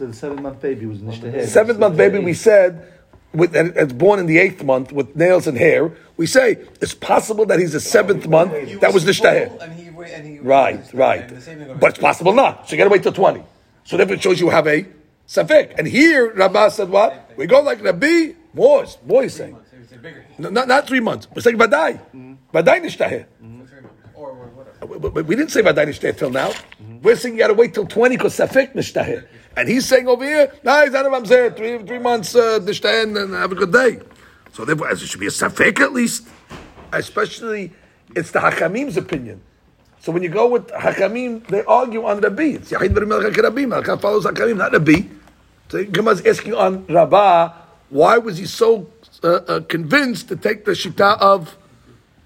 So 0.00 0.06
the 0.06 0.14
seven 0.14 0.42
month 0.42 0.62
baby 0.62 0.86
was 0.86 1.00
nishtaheh. 1.00 1.44
Seventh 1.46 1.78
month 1.78 1.98
baby, 1.98 2.18
we 2.20 2.32
said, 2.32 2.90
with, 3.34 3.54
and 3.54 3.76
it's 3.76 3.92
born 3.92 4.18
in 4.18 4.24
the 4.24 4.38
eighth 4.38 4.64
month 4.64 4.92
with 4.92 5.14
nails 5.14 5.46
and 5.46 5.58
hair. 5.58 5.92
We 6.16 6.24
say 6.26 6.56
it's 6.80 6.94
possible 6.94 7.44
that 7.46 7.58
he's 7.58 7.74
a 7.74 7.80
seventh 7.80 8.26
month 8.26 8.80
that 8.80 8.94
was 8.94 9.04
Nishtaheh. 9.04 9.60
And 9.60 9.72
he, 9.74 9.90
wa- 9.90 10.04
and 10.04 10.26
he 10.26 10.38
Right, 10.38 10.82
right. 10.94 11.20
And 11.24 11.36
the 11.36 11.40
same 11.42 11.58
thing 11.58 11.68
over 11.68 11.78
But 11.78 11.90
it's 11.90 11.98
possible 11.98 12.32
not. 12.32 12.66
So 12.66 12.72
you 12.72 12.78
gotta 12.78 12.88
wait 12.88 13.02
till 13.02 13.12
20. 13.12 13.42
So 13.84 13.98
therefore 13.98 14.14
it 14.14 14.22
shows 14.22 14.40
you 14.40 14.48
have 14.48 14.66
a 14.66 14.86
Safek. 15.28 15.74
And 15.78 15.86
here, 15.86 16.32
Rabbah 16.32 16.70
said 16.70 16.88
what? 16.88 17.32
We 17.36 17.44
go 17.46 17.60
like 17.60 17.82
Rabbi, 17.82 18.32
boys, 18.54 18.96
boys 18.96 19.34
saying. 19.34 19.54
So 19.70 19.76
it's 19.82 19.92
a 19.92 19.96
bigger. 19.98 20.24
No, 20.38 20.48
not, 20.48 20.66
not 20.66 20.86
three 20.86 21.00
months. 21.00 21.28
We're 21.34 21.42
saying 21.42 21.58
Nishtaheh. 21.58 22.00
Mm-hmm. 22.16 22.32
Mm-hmm. 22.56 23.64
Three 23.66 23.80
months. 23.82 23.96
Or, 24.14 24.30
or 24.30 24.34
whatever. 24.48 24.86
But, 24.86 25.02
but- 25.02 25.12
but 25.14 25.26
we 25.26 25.36
didn't 25.36 25.50
say 25.50 25.60
Vadai 25.60 25.86
Nishtaheh 25.88 26.16
till 26.16 26.30
now. 26.30 26.52
We're 27.02 27.16
saying 27.16 27.34
you 27.34 27.38
gotta 27.40 27.52
wait 27.54 27.74
till 27.74 27.86
20 27.86 28.16
because 28.16 28.34
Safek 28.38 28.72
Nishtaheh. 28.72 29.26
And 29.56 29.68
he's 29.68 29.86
saying 29.86 30.06
over 30.06 30.24
here, 30.24 30.52
nah, 30.62 30.84
he's 30.84 30.94
out 30.94 31.06
of 31.06 31.12
Mamzer, 31.12 31.56
three, 31.56 31.78
three 31.78 31.98
months 31.98 32.34
uh, 32.34 32.60
and, 32.60 33.34
have 33.34 33.52
a 33.52 33.54
good 33.54 33.72
day. 33.72 34.00
So 34.52 34.64
therefore, 34.64 34.88
as 34.90 35.02
it 35.02 35.06
should 35.06 35.20
be 35.20 35.26
a 35.26 35.30
Safek 35.30 35.80
at 35.80 35.92
least. 35.92 36.28
Especially, 36.92 37.72
it's 38.14 38.30
the 38.30 38.40
Hakamim's 38.40 38.96
opinion. 38.96 39.40
So 40.00 40.12
when 40.12 40.22
you 40.22 40.28
go 40.30 40.48
with 40.48 40.68
Hakamim, 40.68 41.46
they 41.48 41.62
argue 41.64 42.04
on 42.04 42.20
Rabbi. 42.20 42.56
It's 42.56 42.72
Yahid 42.72 42.94
Barim 42.94 43.12
Al 43.12 43.30
Rabbi. 43.30 43.96
Follows 43.96 44.24
Hakamim, 44.24 44.56
not 44.56 44.72
Rabbi. 44.72 45.02
So 45.68 45.84
Gemara's 45.84 46.24
asking 46.26 46.54
on 46.54 46.86
Rabbah, 46.86 47.52
why 47.90 48.18
was 48.18 48.38
he 48.38 48.46
so 48.46 48.90
uh, 49.22 49.28
uh, 49.28 49.60
convinced 49.60 50.28
to 50.28 50.36
take 50.36 50.64
the 50.64 50.72
Shita 50.72 51.18
of 51.18 51.56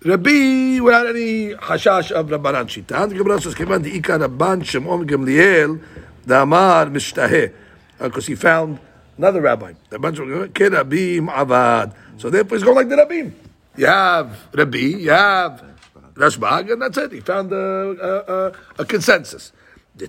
Rabbi 0.05 0.81
without 0.81 1.09
any 1.09 1.55
hashash 1.55 2.12
of 2.12 2.29
Rabbanan 2.29 2.66
Shita? 2.66 3.03
And 3.03 3.12
the 3.12 3.16
Gemara 3.16 3.41
says, 3.41 3.55
Ika 3.55 3.66
Rabban 3.66 4.64
Shimon 4.64 5.07
Gamliel, 5.07 5.83
the 6.25 6.43
Amar 6.43 6.87
Mishtaheh. 6.87 7.53
Uh, 8.01 8.09
because 8.09 8.27
he 8.27 8.35
found 8.35 8.79
another 9.16 9.41
rabbi. 9.41 9.72
The 9.89 9.99
bunch 9.99 10.18
of 10.18 10.29
uh, 10.29 10.47
Kerabim 10.49 11.29
Avad. 11.33 11.95
So 12.18 12.29
therefore 12.31 12.59
he's 12.59 12.64
going 12.64 12.77
like 12.77 12.89
the 12.89 12.97
Rabbim. 12.97 13.33
You 13.77 13.87
have 13.87 14.37
Rabbi, 14.53 14.79
you 14.79 15.11
have 15.11 15.64
Rashbag, 16.14 16.72
and 16.72 16.83
that's 16.83 16.97
it. 16.99 17.12
He 17.12 17.20
found 17.20 17.53
a, 17.53 17.57
a, 17.57 18.35
a, 18.35 18.53
a 18.79 18.85
consensus. 18.85 19.53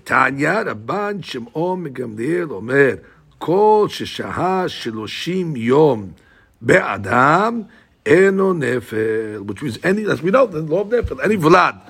Tanya 0.04 0.64
Rabban 0.64 1.24
Shimon 1.24 1.94
Gamliel 1.94 2.52
Omer, 2.52 3.02
Kol 3.38 3.88
Sheshaha 3.88 4.66
Shiloshim 4.66 5.56
Yom 5.56 6.14
Be'adam 6.64 7.68
Eno 8.04 8.52
Nefel, 8.52 9.44
which 9.44 9.62
means 9.62 9.78
any, 9.84 10.04
as 10.10 10.22
we 10.22 10.30
know, 10.30 10.46
the 10.46 10.60
law 10.60 10.80
of 10.80 10.88
Nefel, 10.88 11.24
any 11.24 11.36
Vlad, 11.36 11.80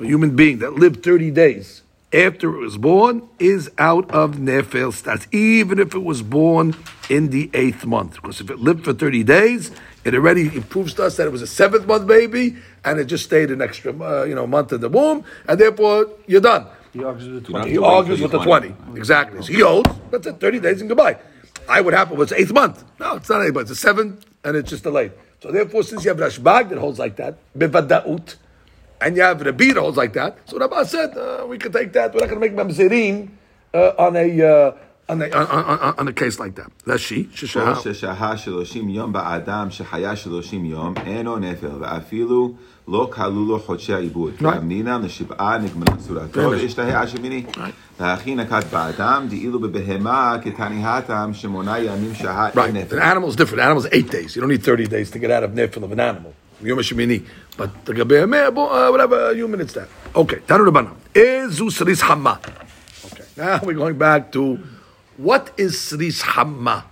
a 0.00 0.04
human 0.04 0.36
being 0.36 0.58
that 0.58 0.74
lived 0.74 1.02
30 1.02 1.30
days 1.30 1.82
after 2.12 2.54
it 2.54 2.60
was 2.60 2.78
born 2.78 3.28
is 3.38 3.70
out 3.78 4.10
of 4.10 4.36
nefil 4.36 4.92
stats, 4.92 5.26
even 5.32 5.78
if 5.78 5.94
it 5.94 6.02
was 6.02 6.22
born 6.22 6.74
in 7.10 7.30
the 7.30 7.50
eighth 7.54 7.84
month. 7.84 8.14
Because 8.14 8.40
if 8.40 8.50
it 8.50 8.58
lived 8.58 8.84
for 8.84 8.92
30 8.92 9.24
days, 9.24 9.70
it 10.04 10.14
already 10.14 10.46
it 10.48 10.68
proves 10.68 10.94
to 10.94 11.04
us 11.04 11.16
that 11.16 11.26
it 11.26 11.30
was 11.30 11.42
a 11.42 11.46
seventh 11.46 11.86
month 11.86 12.06
baby 12.06 12.56
and 12.84 12.98
it 12.98 13.04
just 13.04 13.24
stayed 13.24 13.50
an 13.50 13.60
extra 13.60 13.92
uh, 13.92 14.24
you 14.24 14.34
know 14.34 14.46
month 14.46 14.72
in 14.72 14.80
the 14.80 14.88
womb, 14.88 15.24
and 15.46 15.60
therefore 15.60 16.10
you're 16.26 16.40
done. 16.40 16.66
He 16.92 17.04
argues 17.04 17.28
with 17.28 17.44
the 17.44 17.50
20. 17.50 17.70
have 17.70 17.70
He 17.70 17.78
argues 17.78 18.20
with 18.20 18.30
the 18.30 18.38
you're 18.38 18.42
20. 18.42 18.74
Exactly. 18.96 19.42
So 19.42 19.52
he 19.52 19.60
holds, 19.60 19.90
that's 20.10 20.26
it, 20.26 20.40
30 20.40 20.60
days 20.60 20.80
and 20.80 20.88
goodbye. 20.88 21.18
I 21.68 21.82
would 21.82 21.92
happen 21.92 22.16
was 22.16 22.32
eighth 22.32 22.52
month. 22.52 22.82
No, 22.98 23.16
it's 23.16 23.28
not 23.28 23.44
eighth 23.44 23.54
month, 23.54 23.70
it's 23.70 23.78
a 23.78 23.82
seventh 23.82 24.24
and 24.44 24.56
it's 24.56 24.70
just 24.70 24.84
delayed. 24.84 25.12
So 25.40 25.52
therefore, 25.52 25.82
since 25.82 26.04
you 26.04 26.08
have 26.08 26.18
Rashbag 26.18 26.70
that 26.70 26.78
holds 26.78 26.98
like 26.98 27.16
that, 27.16 27.36
Bivada'ut, 27.56 28.36
and 29.00 29.16
you 29.16 29.22
have 29.22 29.40
Rabbi 29.40 29.72
holds 29.72 29.96
like 29.96 30.12
that. 30.14 30.38
So 30.46 30.58
Rabbi 30.58 30.82
said, 30.84 31.16
uh, 31.16 31.46
we 31.48 31.58
could 31.58 31.72
take 31.72 31.92
that. 31.92 32.14
We're 32.14 32.20
not 32.20 32.30
going 32.30 32.40
to 32.40 32.48
make 32.48 32.56
Mamzerim 32.56 33.28
uh, 33.74 33.92
on 33.98 34.16
a. 34.16 34.42
Uh, 34.42 34.72
on 35.08 35.22
a, 35.22 35.30
on, 35.30 35.46
on, 35.46 35.94
on 35.98 36.08
a 36.08 36.12
case 36.12 36.38
like 36.38 36.54
that. 36.56 36.70
That's 36.84 37.02
she. 37.02 37.24
Sheshaha. 37.24 38.94
yom 38.94 39.12
ba'adam 39.14 39.70
shehaya 39.70 40.12
shaloshim 40.12 40.68
yom 40.68 40.98
eno 40.98 41.38
nefel 41.38 41.80
ve'afilu 41.80 42.56
lo 42.86 43.06
kalulu 43.08 43.58
chodshei 43.58 44.10
ibud. 44.10 44.36
Amninam 44.36 45.04
l'shib'a 45.04 45.66
nigmana 45.66 45.96
surato 45.96 46.52
v'ishtahei 46.52 46.92
ashemini. 46.92 47.72
Ha'achi 47.98 48.34
nakat 48.34 48.64
ba'adam 48.64 49.30
di'ilu 49.30 49.58
bebehema 49.58 50.42
ketanihatam 50.44 51.32
shemona 51.32 51.82
yamim 51.82 52.12
shahat 52.12 52.52
nefel. 52.52 52.74
Right. 52.74 52.92
An 52.92 52.98
animal's 52.98 53.36
different. 53.36 53.60
An 53.60 53.66
animal's 53.66 53.88
eight 53.92 54.10
days. 54.10 54.36
You 54.36 54.40
don't 54.42 54.50
need 54.50 54.62
30 54.62 54.88
days 54.88 55.10
to 55.12 55.18
get 55.18 55.30
out 55.30 55.42
of 55.42 55.52
nefel 55.52 55.84
of 55.84 55.92
an 55.92 56.00
animal. 56.00 56.34
Yom 56.62 56.78
Shemini. 56.78 57.24
But 57.56 57.84
the 57.84 57.94
gabe 57.94 58.12
uh, 58.12 58.88
whatever 58.90 59.34
human 59.34 59.60
it's 59.60 59.74
that. 59.74 59.88
Okay. 60.14 60.36
Tanu 60.46 60.70
Rabbanan. 60.70 60.96
Ezu 61.14 61.70
Sris 61.70 62.00
Hamma. 62.00 62.40
Okay. 63.06 63.24
Now 63.36 63.60
we're 63.62 63.74
going 63.74 63.98
back 63.98 64.32
to 64.32 64.58
what 65.16 65.52
is 65.56 65.76
Sris 65.76 66.22
Hamma? 66.22 66.84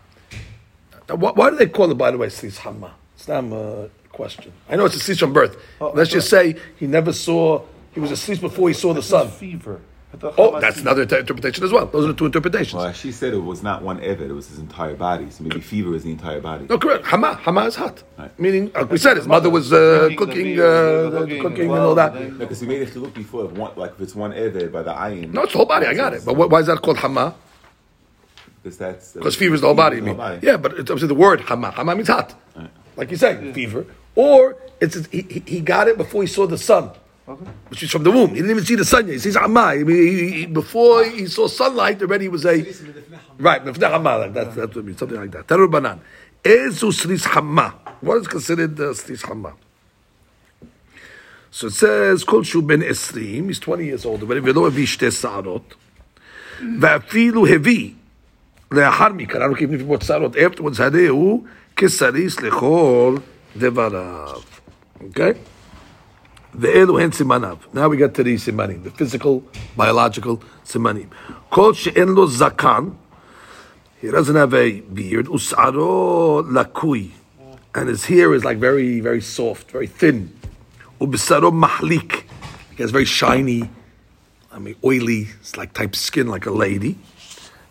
Why, 1.08 1.30
why 1.32 1.50
do 1.50 1.56
they 1.56 1.68
call 1.68 1.90
it, 1.90 1.94
by 1.94 2.10
the 2.10 2.18
way, 2.18 2.26
Sris 2.26 2.58
Hamma? 2.58 2.92
It's 3.14 3.28
not 3.28 3.44
a 3.44 3.90
question. 4.10 4.52
I 4.68 4.76
know 4.76 4.86
it's 4.86 4.96
a 4.96 4.98
Sris 4.98 5.18
from 5.20 5.32
birth. 5.32 5.56
Oh, 5.80 5.92
Let's 5.94 6.10
just 6.10 6.28
say 6.28 6.56
he 6.76 6.86
never 6.86 7.12
saw, 7.12 7.62
he 7.92 8.00
was 8.00 8.10
asleep 8.10 8.40
before 8.40 8.68
he 8.68 8.74
saw 8.74 8.92
the 8.92 9.02
sun. 9.02 9.30
Fever. 9.30 9.80
I 10.16 10.20
thought 10.20 10.34
Oh, 10.38 10.60
that's 10.60 10.80
another 10.80 11.04
t- 11.06 11.16
interpretation 11.18 11.62
as 11.64 11.72
well. 11.72 11.86
Those 11.86 12.04
are 12.04 12.08
the 12.08 12.14
two 12.14 12.26
interpretations. 12.26 12.74
Well, 12.74 12.92
she 12.92 13.12
said 13.12 13.34
it 13.34 13.38
was 13.38 13.62
not 13.62 13.82
one 13.82 13.98
Evid, 14.00 14.22
it 14.28 14.32
was 14.32 14.48
his 14.48 14.58
entire 14.58 14.94
body. 14.94 15.30
So 15.30 15.44
maybe 15.44 15.60
fever 15.60 15.94
is 15.94 16.04
the 16.04 16.10
entire 16.12 16.40
body. 16.40 16.66
No, 16.68 16.78
correct. 16.78 17.04
Hama, 17.06 17.34
Hama 17.34 17.64
is 17.66 17.74
hot. 17.76 18.02
Right. 18.18 18.38
Meaning, 18.38 18.70
like 18.74 18.90
we 18.90 18.98
said, 18.98 19.16
his 19.16 19.26
mother 19.26 19.50
was 19.50 19.72
uh, 19.72 20.08
Cooking 20.16 20.16
cooking, 20.16 20.60
uh, 20.60 21.10
cooking, 21.10 21.42
cooking 21.42 21.70
and 21.70 21.78
all 21.80 21.94
that. 21.94 22.14
then- 22.14 22.38
Because 22.38 22.60
he 22.60 22.66
made 22.66 22.82
a 22.82 22.86
chiluk 22.86 23.14
before, 23.14 23.44
of 23.44 23.56
one, 23.58 23.72
like 23.76 23.92
if 23.92 24.00
it's 24.00 24.14
one 24.14 24.32
Evid 24.32 24.72
by 24.72 24.82
the 24.82 24.92
ayin. 24.92 25.32
No, 25.32 25.42
it's 25.42 25.52
the 25.52 25.58
whole 25.58 25.66
body. 25.66 25.86
I 25.86 25.94
got 25.94 26.14
it. 26.14 26.24
But 26.24 26.34
wh- 26.34 26.50
why 26.50 26.60
is 26.60 26.66
that 26.66 26.80
called 26.82 26.98
Hama? 26.98 27.34
Because 28.62 28.78
that's. 28.78 29.12
Because 29.12 29.36
fever 29.36 29.54
is 29.54 29.60
the 29.60 29.66
whole 29.68 29.76
body. 29.76 29.96
I 29.96 30.00
Fever 30.00 30.10
is 30.10 30.16
mean. 30.16 30.16
the 30.16 30.22
whole 30.22 30.34
body. 30.34 30.46
Yeah, 30.46 30.56
but 30.56 30.72
it's 30.72 30.90
obviously 30.90 31.08
the 31.08 31.14
word 31.14 31.40
Hama. 31.42 31.70
Hama 31.70 31.94
means 31.94 32.08
hot. 32.08 32.34
Like 32.96 33.10
you 33.10 33.16
say, 33.16 33.52
fever. 33.52 33.86
Or 34.14 34.56
it's 34.80 35.06
he, 35.08 35.22
he- 35.22 35.42
he 35.46 35.60
got 35.60 35.88
it 35.88 35.96
before 35.98 36.22
he 36.22 36.26
saw 36.28 36.46
the 36.46 36.58
sun. 36.58 36.90
Which 37.69 37.83
is 37.83 37.91
from 37.91 38.03
the 38.03 38.11
womb. 38.11 38.29
He 38.29 38.37
didn't 38.37 38.51
even 38.51 38.65
see 38.65 38.75
the 38.75 38.85
sun 38.85 39.07
yet. 39.07 39.13
He 39.13 39.19
sees 39.19 39.35
Hama. 39.35 39.61
I 39.61 39.83
mean, 39.83 39.95
he, 39.95 40.31
he, 40.31 40.45
before 40.47 41.05
he 41.05 41.27
saw 41.27 41.47
sunlight, 41.47 42.01
already 42.01 42.27
was 42.27 42.45
a. 42.45 42.61
Right, 43.37 43.63
Mifneh 43.63 43.89
Hama. 43.89 44.17
Like 44.17 44.33
that's, 44.33 44.55
that's 44.55 44.75
what 44.75 44.77
it 44.77 44.85
means. 44.85 44.99
Something 44.99 45.17
like 45.17 45.31
that. 45.31 45.47
Tarur 45.47 45.71
Banan. 45.71 46.01
Ezu 46.43 46.91
Sris 46.91 47.25
Hama. 47.25 47.75
What 48.01 48.17
is 48.17 48.27
considered 48.27 48.79
uh, 48.79 48.93
Sris 48.93 49.23
Hama? 49.25 49.53
So 51.51 51.67
it 51.67 51.73
says, 51.73 52.23
Kol 52.23 52.43
Shu 52.43 52.61
Ben 52.61 52.79
Esrim, 52.81 53.47
he's 53.47 53.59
20 53.59 53.85
years 53.85 54.05
old, 54.05 54.21
but 54.21 54.37
ולא 54.43 54.67
הביא 54.67 54.85
שתי 54.85 55.11
שערות, 55.11 55.75
ואפילו 56.79 57.47
הביא 57.47 57.91
לאחר 58.71 59.13
מכן, 59.13 59.41
אנחנו 59.41 59.55
כיוונים 59.55 59.79
לפני 59.81 60.07
שערות, 60.07 60.35
afterwards, 60.35 60.83
הרי 60.83 61.07
הוא 61.07 61.45
כסריס 61.75 62.41
לכל 62.41 63.15
דבריו. 63.57 64.41
Okay? 65.01 65.35
The 66.58 66.74
Elohim 66.74 67.10
simanav. 67.10 67.58
Now 67.74 67.90
we 67.90 67.98
got 67.98 68.14
to 68.14 68.22
the 68.22 68.34
simanim, 68.36 68.82
the 68.82 68.90
physical, 68.90 69.44
biological 69.76 70.42
simanim. 70.64 71.08
Kol 71.50 71.74
she'en 71.74 72.14
lo 72.14 72.26
zakan. 72.26 72.96
He 74.00 74.10
doesn't 74.10 74.34
have 74.34 74.54
a 74.54 74.80
beard. 74.80 75.26
Usaro 75.26 76.42
lakui. 76.50 77.10
And 77.74 77.90
his 77.90 78.06
hair 78.06 78.32
is 78.32 78.42
like 78.42 78.56
very, 78.56 79.00
very 79.00 79.20
soft, 79.20 79.70
very 79.70 79.86
thin. 79.86 80.34
Ubisaro 80.98 81.52
mahlik. 81.52 82.22
He 82.74 82.82
has 82.82 82.90
very 82.90 83.04
shiny, 83.04 83.68
I 84.50 84.58
mean, 84.58 84.76
oily, 84.82 85.28
it's 85.38 85.58
like 85.58 85.74
type 85.74 85.94
skin, 85.94 86.28
like 86.28 86.46
a 86.46 86.50
lady. 86.50 86.96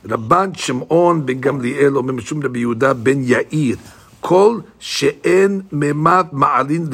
Rabban 0.03 0.55
Shimon, 0.55 1.25
גמליאל 1.25 1.97
אומר 1.97 2.13
משום 2.13 2.43
רבי 2.43 2.65
ben 2.65 2.93
בן 2.93 3.23
יאיר, 3.23 3.77
כל 4.21 4.59
שאין 4.79 5.61
מימיו 5.71 6.25
מעלין 6.31 6.89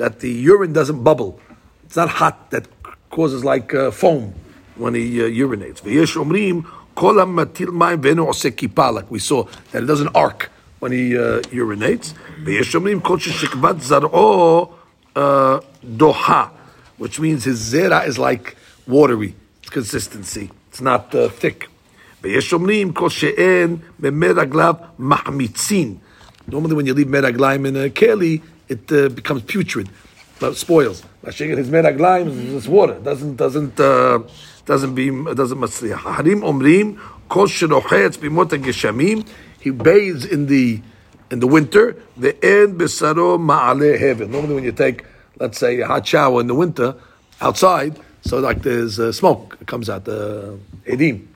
that 0.00 0.20
the 0.20 0.30
urine 0.30 0.72
doesn't 0.72 1.02
bubble. 1.02 1.40
It's 1.84 1.96
not 1.96 2.08
hot, 2.08 2.50
that 2.50 2.66
causes 3.10 3.44
like 3.44 3.74
uh, 3.74 3.90
foam 3.90 4.34
when 4.76 4.94
he 4.94 5.20
uh, 5.20 5.28
urinates. 5.28 5.80
ויש 5.84 6.16
אומרים, 6.16 6.62
כל 6.94 7.20
המטיל 7.20 7.70
מים 7.70 7.98
ואינו 8.02 8.26
עושה 8.26 8.50
כיפה, 8.50 8.90
like 8.90 9.10
we 9.10 9.18
saw, 9.18 9.44
that 9.72 9.82
it 9.82 9.86
doesn't 9.86 10.14
arc 10.14 10.50
when 10.80 10.92
he 10.92 11.16
uh, 11.16 11.42
urinates. 11.52 12.14
ויש 12.44 12.74
אומרים, 12.74 13.00
כל 13.00 13.18
ששכבת 13.18 13.80
זרעו 13.80 14.72
uh, 15.16 15.20
דוחה, 15.84 16.44
which 16.98 17.20
means 17.20 17.44
his 17.44 17.74
zera 17.74 18.06
is 18.06 18.18
like 18.18 18.56
watery, 18.88 19.34
it's 19.62 19.70
consistency, 19.70 20.50
it's 20.70 20.80
not 20.80 21.14
uh, 21.14 21.28
thick. 21.28 21.68
ויש 22.22 22.52
אומרים 22.52 22.92
כל 22.92 23.08
שאין 23.10 23.76
במי 23.98 24.28
רגליו 24.28 24.74
מחמיצין. 24.98 25.94
Normally 26.50 26.74
when 26.74 26.86
you 26.86 26.94
leave 26.94 27.08
מי 27.08 27.18
רגליים 27.18 27.66
in 27.66 27.76
a 27.76 28.00
keli, 28.00 28.40
it 28.71 28.91
uh, 28.91 29.09
becomes 29.09 29.41
putrid, 29.43 29.89
but 30.39 30.55
spoils. 30.55 31.03
Mashigit 31.23 31.57
his 31.57 31.69
meraglaim 31.69 32.27
is 32.55 32.67
water. 32.67 32.97
Doesn't 32.99 33.35
doesn't 33.35 33.79
uh, 33.79 34.19
doesn't 34.65 34.95
be 34.95 35.09
doesn't 35.09 35.59
masriach. 35.59 36.15
Harim 36.15 36.41
omrim 36.41 36.99
kol 37.29 37.47
shenochetz 37.47 38.17
bimot 38.17 38.49
geshamim. 38.67 39.27
He 39.59 39.71
bathes 39.71 40.25
in 40.25 40.47
the 40.47 40.81
in 41.29 41.39
the 41.39 41.47
winter. 41.47 41.95
The 42.17 42.33
end 42.43 42.79
besaro 42.79 43.37
ma'ale 43.37 43.99
heaven. 43.99 44.31
Normally, 44.31 44.55
when 44.55 44.63
you 44.63 44.71
take 44.71 45.05
let's 45.37 45.57
say 45.57 45.79
a 45.81 45.87
hot 45.87 46.07
shower 46.07 46.39
in 46.39 46.47
the 46.47 46.55
winter 46.55 46.95
outside, 47.41 47.99
so 48.21 48.39
like 48.39 48.61
there's 48.61 48.99
uh, 48.99 49.11
smoke 49.11 49.57
it 49.59 49.67
comes 49.67 49.89
out 49.89 50.05
the 50.05 50.53
uh, 50.53 50.91
edim 50.91 51.27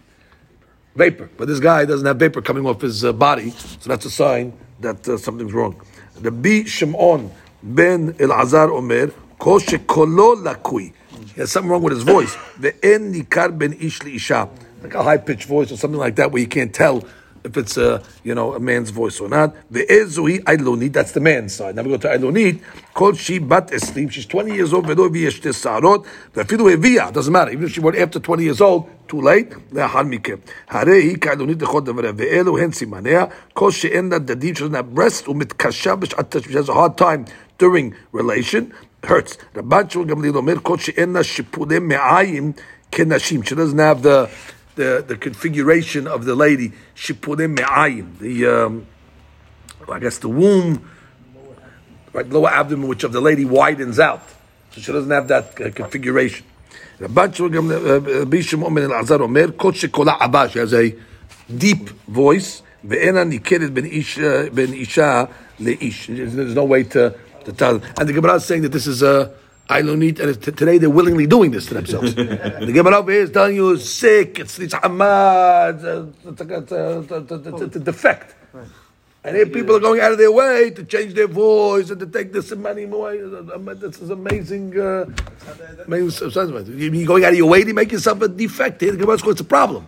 vapor. 0.95 1.29
But 1.38 1.47
this 1.47 1.59
guy 1.59 1.83
doesn't 1.86 2.05
have 2.05 2.17
vapor 2.17 2.41
coming 2.41 2.65
off 2.65 2.81
his 2.81 3.03
uh, 3.03 3.11
body, 3.11 3.49
so 3.49 3.89
that's 3.89 4.05
a 4.05 4.11
sign 4.11 4.53
that 4.79 5.07
uh, 5.07 5.17
something's 5.17 5.53
wrong. 5.53 5.75
B 6.22 6.66
Shimon 6.66 7.32
ben 7.61 8.13
Elazar 8.13 8.70
Omer, 8.72 9.11
kol 9.39 9.59
shekolo 9.59 10.36
lakui. 10.36 10.93
He 11.34 11.41
has 11.41 11.51
something 11.51 11.70
wrong 11.70 11.82
with 11.82 11.93
his 11.93 12.03
voice. 12.03 12.36
The 12.59 12.74
en 12.86 13.13
nikar 13.13 13.57
ben 13.57 13.74
ish 13.74 14.01
isha, 14.03 14.49
like 14.82 14.93
a 14.93 15.03
high 15.03 15.18
pitched 15.18 15.47
voice 15.47 15.72
or 15.72 15.78
something 15.78 15.99
like 15.99 16.16
that, 16.16 16.32
where 16.32 16.41
you 16.41 16.47
can't 16.47 16.74
tell 16.74 17.03
if 17.45 17.55
it's 17.57 17.77
a 17.77 18.03
you 18.23 18.35
know 18.35 18.53
a 18.53 18.59
man's 18.59 18.89
voice 18.89 19.19
or 19.19 19.29
not. 19.29 19.55
The 19.71 19.85
Ve'ezuhi 19.85 20.43
ailonit. 20.43 20.93
That's 20.93 21.11
the 21.11 21.19
man's 21.19 21.53
side. 21.53 21.75
Now 21.75 21.83
we 21.83 21.89
go 21.89 21.97
to 21.97 22.07
ailonit. 22.07 22.61
Called 22.93 23.17
she 23.17 23.39
bat 23.39 23.71
esteem. 23.71 24.09
She's 24.09 24.25
twenty 24.25 24.53
years 24.55 24.73
old. 24.73 24.85
Ve'lo 24.85 25.09
v'yeshte 25.09 25.53
sarot. 25.53 26.05
Ve'filu 26.33 26.75
evia. 26.75 27.11
Doesn't 27.13 27.31
matter. 27.31 27.51
Even 27.51 27.65
if 27.65 27.71
she 27.71 27.79
were 27.79 27.95
after 27.95 28.19
twenty 28.19 28.43
years 28.43 28.61
old, 28.61 28.89
too 29.07 29.21
late. 29.21 29.51
Le'ahar 29.71 30.05
mikem. 30.05 30.41
Hare 30.67 31.01
hi 31.01 31.15
ka'ailonit 31.15 31.55
lechod 31.55 31.85
davra. 31.85 32.13
Ve'elu 32.13 32.59
hen 32.59 32.71
simanea. 32.71 33.31
Called 33.53 33.73
she 33.73 33.89
enda. 33.89 34.19
dadim. 34.19 34.41
She 34.41 34.51
doesn't 34.53 34.73
have 34.73 34.93
breast. 34.93 35.25
Umit 35.25 35.47
Umitkasha 35.47 35.99
b'shat. 35.99 36.45
She 36.45 36.53
has 36.53 36.69
a 36.69 36.73
hard 36.73 36.97
time 36.97 37.25
during 37.57 37.95
relation. 38.11 38.73
Hurts. 39.03 39.37
Rabban 39.53 39.89
Shmuel 39.89 40.09
Gamliel 40.09 40.35
Omer 40.37 40.55
Kol 40.55 40.77
She 40.77 40.91
la 40.93 41.21
shipule 41.21 41.79
me'ayim 41.81 42.57
kenashim. 42.91 43.45
She 43.47 43.53
doesn't 43.55 43.77
have 43.77 44.01
the 44.01 44.29
the, 44.76 45.05
the 45.07 45.16
configuration 45.16 46.07
of 46.07 46.24
the 46.24 46.34
lady, 46.34 46.70
שיפולי 46.94 47.46
מעיים, 47.46 48.05
the, 48.20 48.46
um, 48.46 48.86
I 49.88 49.98
guess 49.98 50.18
the 50.18 50.28
womb, 50.28 50.80
right, 52.12 52.28
lower 52.28 52.48
abdomen, 52.51 52.86
which 52.88 53.05
of 53.05 53.12
the 53.12 53.20
lady 53.20 53.44
widens 53.44 53.98
out. 53.98 54.22
So 54.72 54.80
she 54.80 54.92
doesn't 54.92 55.11
have 55.11 55.28
that 55.28 55.61
uh, 55.61 55.70
configuration. 55.70 56.44
רבן 57.01 57.32
שמעון 57.32 57.53
גם 57.53 57.70
רבי 58.22 58.42
שמעון 58.42 58.74
בן 58.74 58.82
אלעזר 58.82 59.16
אומר, 59.20 59.46
כל 59.57 59.72
שקולה 59.72 60.12
עבה, 60.20 60.46
she 60.48 60.59
has 60.59 60.72
a 60.72 60.92
deep 61.62 61.90
voice, 62.14 62.62
ואינה 62.84 63.24
ניכרת 63.24 63.70
בין 63.70 63.84
איש- 63.84 64.18
בין 64.55 64.72
אישה 64.72 65.24
לאיש. 65.61 66.11
There's 66.11 66.55
no 66.55 66.64
way 66.64 66.84
to, 66.84 67.12
to 67.44 67.53
tell. 67.53 67.80
And 67.98 68.09
the 68.09 68.12
Gemara 68.12 68.34
is 68.34 68.44
saying 68.44 68.62
that 68.62 68.72
this 68.72 68.86
is 68.86 69.03
a 69.03 69.30
Ailonit, 69.70 70.20
and 70.20 70.30
it's- 70.30 70.55
today 70.55 70.78
they're 70.78 70.89
willingly 70.89 71.26
doing 71.26 71.51
this 71.51 71.66
to 71.68 71.74
themselves. 71.74 72.13
the 72.16 72.72
Gemara 72.74 72.97
over 72.99 73.11
here 73.11 73.22
is 73.24 73.32
telling 73.32 73.55
you 73.55 73.72
it's 73.74 73.89
sick, 73.89 74.39
it's, 74.39 74.59
it's 74.59 74.74
hamad, 74.76 75.84
uh, 75.84 76.30
it's, 76.30 76.41
a- 76.41 76.57
it's, 76.57 76.72
it's, 76.72 77.11
a- 77.11 77.18
it's, 77.18 77.61
a- 77.61 77.63
it's 77.66 77.76
a 77.76 77.80
defect. 77.80 78.36
And 79.24 79.36
here 79.36 79.47
people 79.47 79.76
are 79.76 79.80
going 79.80 80.01
out 80.01 80.11
of 80.11 80.20
their 80.20 80.32
way 80.32 80.70
to 80.70 80.84
change 80.84 81.16
their 81.16 81.28
voice 81.28 81.89
and 81.89 81.99
to 81.99 82.05
take 82.05 82.32
this 82.32 82.55
money 82.55 82.84
away. 82.84 83.20
Uh, 83.24 83.38
uh, 83.55 83.74
this 83.74 83.99
is 83.99 84.11
amazing. 84.11 84.80
Uh, 84.80 85.05
amazing. 85.88 86.78
You're 86.93 87.07
going 87.07 87.24
out 87.26 87.32
of 87.32 87.38
your 87.38 87.49
way 87.49 87.63
to 87.63 87.74
make 87.74 87.91
yourself 87.91 88.22
a 88.22 88.28
defect. 88.28 88.82
Here, 88.82 88.91
the 88.91 88.97
Gemara 88.97 89.18
it's 89.28 89.39
a 89.41 89.43
problem. 89.43 89.88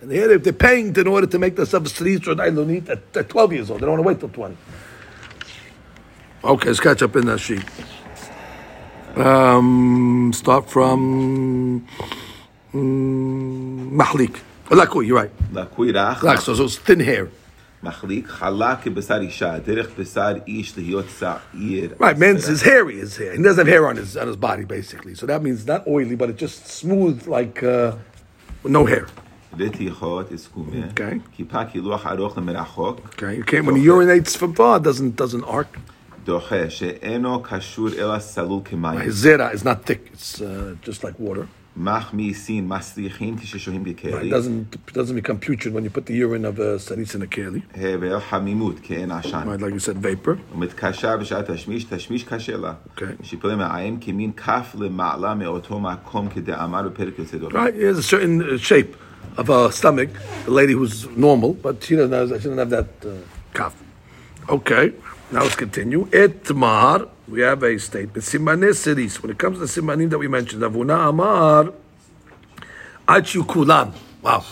And 0.00 0.10
here, 0.10 0.28
if 0.32 0.42
they're 0.42 0.52
paying 0.52 0.94
in 0.96 1.06
order 1.06 1.28
to 1.28 1.38
make 1.38 1.54
themselves 1.54 1.92
streets 1.94 2.26
or 2.26 2.34
Ailonit 2.34 2.88
at, 2.88 3.16
at 3.16 3.28
12 3.28 3.52
years 3.52 3.70
old, 3.70 3.80
they 3.80 3.86
don't 3.86 3.92
want 3.92 4.02
to 4.02 4.08
wait 4.08 4.18
till 4.18 4.28
20. 4.28 4.56
Okay, 6.42 6.66
let's 6.66 6.80
catch 6.80 7.00
up 7.02 7.14
in 7.14 7.26
that 7.26 7.38
sheet. 7.38 7.62
Um, 9.16 10.32
start 10.34 10.68
from 10.68 11.86
mm, 12.72 13.90
Mahlik. 13.92 14.40
Laku, 14.70 15.06
you're 15.06 15.16
right. 15.16 15.30
Lakui 15.52 15.92
Lak, 16.22 16.40
so, 16.40 16.54
so 16.54 16.64
it's 16.64 16.76
thin 16.78 16.98
hair. 16.98 17.30
Halak 17.84 18.86
Isha, 18.86 19.62
Derech 19.64 20.48
Ish 20.48 20.72
Sa'ir. 20.72 21.98
Right, 21.98 22.18
mens 22.18 22.46
his 22.46 22.62
hairy, 22.62 22.98
Is 22.98 23.16
hair. 23.16 23.36
He 23.36 23.42
doesn't 23.42 23.66
have 23.66 23.72
hair 23.72 23.86
on 23.86 23.96
his 23.96 24.16
on 24.16 24.26
his 24.26 24.36
body, 24.36 24.64
basically. 24.64 25.14
So 25.14 25.26
that 25.26 25.42
means 25.42 25.64
not 25.66 25.86
oily, 25.86 26.16
but 26.16 26.30
it's 26.30 26.40
just 26.40 26.66
smooth, 26.66 27.26
like 27.28 27.62
uh, 27.62 27.96
no 28.64 28.84
hair. 28.86 29.06
Is 29.56 30.48
kume. 30.48 30.90
Okay. 30.90 31.20
Aroch. 31.38 33.04
Okay. 33.06 33.36
You 33.36 33.44
can't 33.44 33.66
when 33.66 33.76
he 33.76 33.84
urinates 33.84 34.36
from 34.36 34.54
far, 34.54 34.80
doesn't 34.80 35.14
doesn't 35.14 35.44
arc 35.44 35.78
doche 36.24 36.70
she'eno 36.70 37.40
kashur 37.40 37.98
ela 37.98 38.18
salul 38.18 38.62
kemayim. 38.62 39.06
Zera 39.08 39.52
is 39.52 39.64
not 39.64 39.84
thick; 39.84 40.10
it's 40.12 40.40
uh, 40.40 40.74
just 40.82 41.04
like 41.04 41.18
water. 41.18 41.48
Sin. 41.76 42.70
It 42.70 44.30
doesn't 44.30 44.92
doesn't 44.92 45.16
become 45.16 45.40
putrid 45.40 45.74
when 45.74 45.82
you 45.82 45.90
put 45.90 46.06
the 46.06 46.14
urine 46.14 46.44
of 46.44 46.60
a 46.60 46.78
saritz 46.78 47.16
in 47.16 47.22
a 47.22 47.26
keli. 47.26 47.64
Hevel 47.72 48.20
hamimut 48.20 48.80
ke'en 48.80 49.08
ashan. 49.08 49.46
Right, 49.46 49.60
like 49.60 49.72
you 49.72 49.80
said, 49.80 49.98
vapor. 49.98 50.38
Umitkasha 50.54 51.18
b'shat 51.18 51.46
tashmish 51.48 52.24
kashela. 52.24 52.76
Okay. 52.92 53.16
Kimin 53.16 54.36
kaf 54.36 54.74
le'ma'la 54.74 55.36
me'oto 55.36 55.80
makom 55.80 56.30
u'perik 56.32 57.16
yotzedor. 57.16 57.52
Right, 57.52 57.74
there's 57.74 57.98
a 57.98 58.04
certain 58.04 58.54
uh, 58.54 58.56
shape 58.56 58.94
of 59.36 59.50
a 59.50 59.72
stomach. 59.72 60.10
The 60.44 60.52
lady 60.52 60.74
who's 60.74 61.08
normal, 61.16 61.54
but 61.54 61.82
she 61.82 61.96
doesn't 61.96 62.12
have, 62.12 62.28
she 62.40 62.48
doesn't 62.48 62.58
have 62.58 62.70
that 62.70 63.04
uh, 63.04 63.16
cough. 63.52 63.74
Okay 64.48 64.92
now 65.34 65.42
let's 65.42 65.56
continue. 65.56 66.06
Etmar, 66.06 67.08
we 67.26 67.40
have 67.40 67.64
a 67.64 67.76
statement. 67.76 68.24
Simane 68.24 68.72
siris. 68.72 69.20
When 69.20 69.32
it 69.32 69.38
comes 69.38 69.58
to 69.58 69.64
simanim 69.64 70.08
that 70.10 70.18
we 70.18 70.28
mentioned, 70.28 70.62
Avuna 70.62 71.08
Amar, 71.08 71.72
Achu 73.08 73.46
Kulan. 73.46 73.92
Wow. 74.22 74.44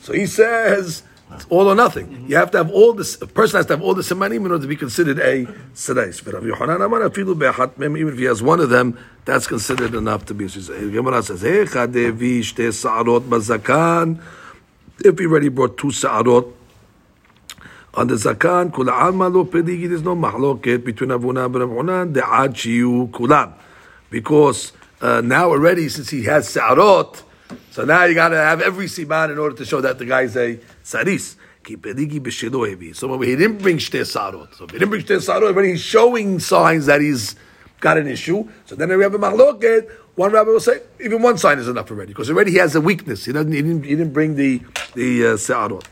So 0.00 0.14
he 0.14 0.24
says 0.24 1.02
it's 1.30 1.44
all 1.50 1.68
or 1.68 1.74
nothing. 1.74 2.06
Mm-hmm. 2.06 2.30
You 2.30 2.36
have 2.36 2.50
to 2.52 2.58
have 2.58 2.70
all 2.70 2.94
this. 2.94 3.20
A 3.20 3.26
person 3.26 3.58
has 3.58 3.66
to 3.66 3.74
have 3.74 3.82
all 3.82 3.92
the 3.92 4.00
simanim 4.00 4.36
in 4.36 4.52
order 4.52 4.60
to 4.60 4.66
be 4.66 4.76
considered 4.76 5.18
a 5.18 5.44
serais. 5.74 6.24
But 6.24 6.32
Rav 6.32 6.42
Yochanan 6.42 6.82
Amar 6.82 7.00
afilu 7.00 7.38
be'achat 7.38 7.76
mem, 7.76 7.94
even 7.98 8.14
if 8.14 8.18
he 8.18 8.24
has 8.24 8.42
one 8.42 8.60
of 8.60 8.70
them, 8.70 8.96
that's 9.26 9.46
considered 9.46 9.94
enough 9.94 10.24
to 10.24 10.32
be. 10.32 10.46
Gemara 10.46 11.22
says, 11.22 11.42
"Hecha 11.42 11.92
devi 11.92 12.40
shte 12.40 12.72
sa'arot 12.72 13.28
bazakan." 13.28 14.22
If 15.04 15.18
he 15.18 15.26
already 15.26 15.50
brought 15.50 15.76
two 15.76 15.90
sa'arot 15.90 16.53
on 17.96 18.08
the 18.08 18.14
zakan, 18.14 18.70
kula 18.70 18.92
alma 18.92 19.28
lo 19.28 19.44
pedigi. 19.44 19.88
There's 19.88 20.02
no 20.02 20.14
mahloket 20.16 20.84
between 20.84 21.10
Avuna 21.10 21.46
and 21.46 21.54
Rav 21.54 21.68
Yochanan. 21.68 22.14
De'ad 22.14 22.54
shiyu 22.54 23.12
kulan, 23.12 23.54
because 24.10 24.72
uh, 25.00 25.20
now 25.20 25.50
already 25.50 25.88
since 25.88 26.10
he 26.10 26.24
has 26.24 26.48
sa'arot. 26.48 27.22
So 27.70 27.84
now 27.84 28.04
you 28.04 28.14
got 28.14 28.28
to 28.28 28.36
have 28.36 28.60
every 28.60 28.86
siman 28.86 29.30
in 29.30 29.38
order 29.38 29.56
to 29.56 29.64
show 29.64 29.80
that 29.80 29.98
the 29.98 30.06
guy's 30.06 30.36
a 30.36 30.58
saris. 30.82 31.36
So 31.66 31.76
when 31.76 31.96
he 31.96 33.36
didn't 33.36 33.62
bring 33.62 33.78
shte 33.78 34.00
sarot, 34.02 34.54
so 34.54 34.64
if 34.64 34.70
he 34.70 34.78
didn't 34.78 34.90
bring 34.90 35.02
shte 35.02 35.16
sarot, 35.16 35.44
already 35.44 35.70
he's 35.70 35.80
showing 35.80 36.38
signs 36.38 36.86
that 36.86 37.00
he's 37.00 37.36
got 37.80 37.96
an 37.96 38.06
issue. 38.06 38.46
So 38.66 38.74
then 38.74 38.94
we 38.94 39.02
have 39.02 39.14
a 39.14 39.18
mahloket. 39.18 39.90
One 40.14 40.32
rabbi 40.32 40.50
will 40.50 40.60
say 40.60 40.82
even 41.00 41.22
one 41.22 41.38
sign 41.38 41.58
is 41.58 41.66
enough 41.66 41.90
already 41.90 42.12
because 42.12 42.28
already 42.28 42.50
he 42.50 42.58
has 42.58 42.74
a 42.76 42.82
weakness. 42.82 43.24
He 43.24 43.32
doesn't. 43.32 43.52
He 43.52 43.62
didn't. 43.62 43.82
He 43.82 43.96
didn't 43.96 44.12
bring 44.12 44.36
the 44.36 44.60
the 44.94 45.26
uh, 45.26 45.28
sarot. 45.36 45.86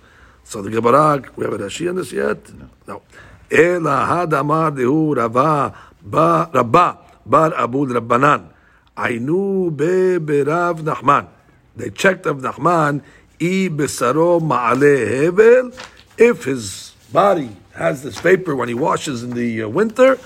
So 0.45 0.63
the 0.63 0.71
Gemara, 0.71 1.23
we 1.37 1.45
have 1.45 1.55
a 1.55 1.59
Rashi 1.59 1.89
on 1.89 1.97
this 1.97 2.13
yet? 2.13 2.39
No. 2.87 3.03
Ela 3.51 4.07
had 4.07 4.33
amar 4.33 4.73
dehu 4.73 5.17
rava 5.17 5.75
ba 6.03 6.51
rabba 6.53 6.99
bar 7.27 7.51
abud 7.53 7.91
rabbanan. 7.91 8.49
Ainu 8.97 9.71
be 9.71 10.19
berav 10.19 10.81
Nachman. 10.81 11.29
They 11.77 11.91
checked 11.91 12.27
of 12.27 12.39
Nachman, 12.39 13.03
i 13.41 13.69
besaro 13.69 14.41
ma'ale 14.41 15.09
hevel. 15.09 15.75
If 16.19 16.45
his 16.45 16.95
body 17.13 17.57
has 17.75 18.03
this 18.03 18.21
vapor 18.21 18.55
when 18.55 18.69
he 18.69 18.75
washes 18.75 19.23
in 19.23 19.31
the 19.31 19.63
uh, 19.63 19.69
winter, 19.69 20.19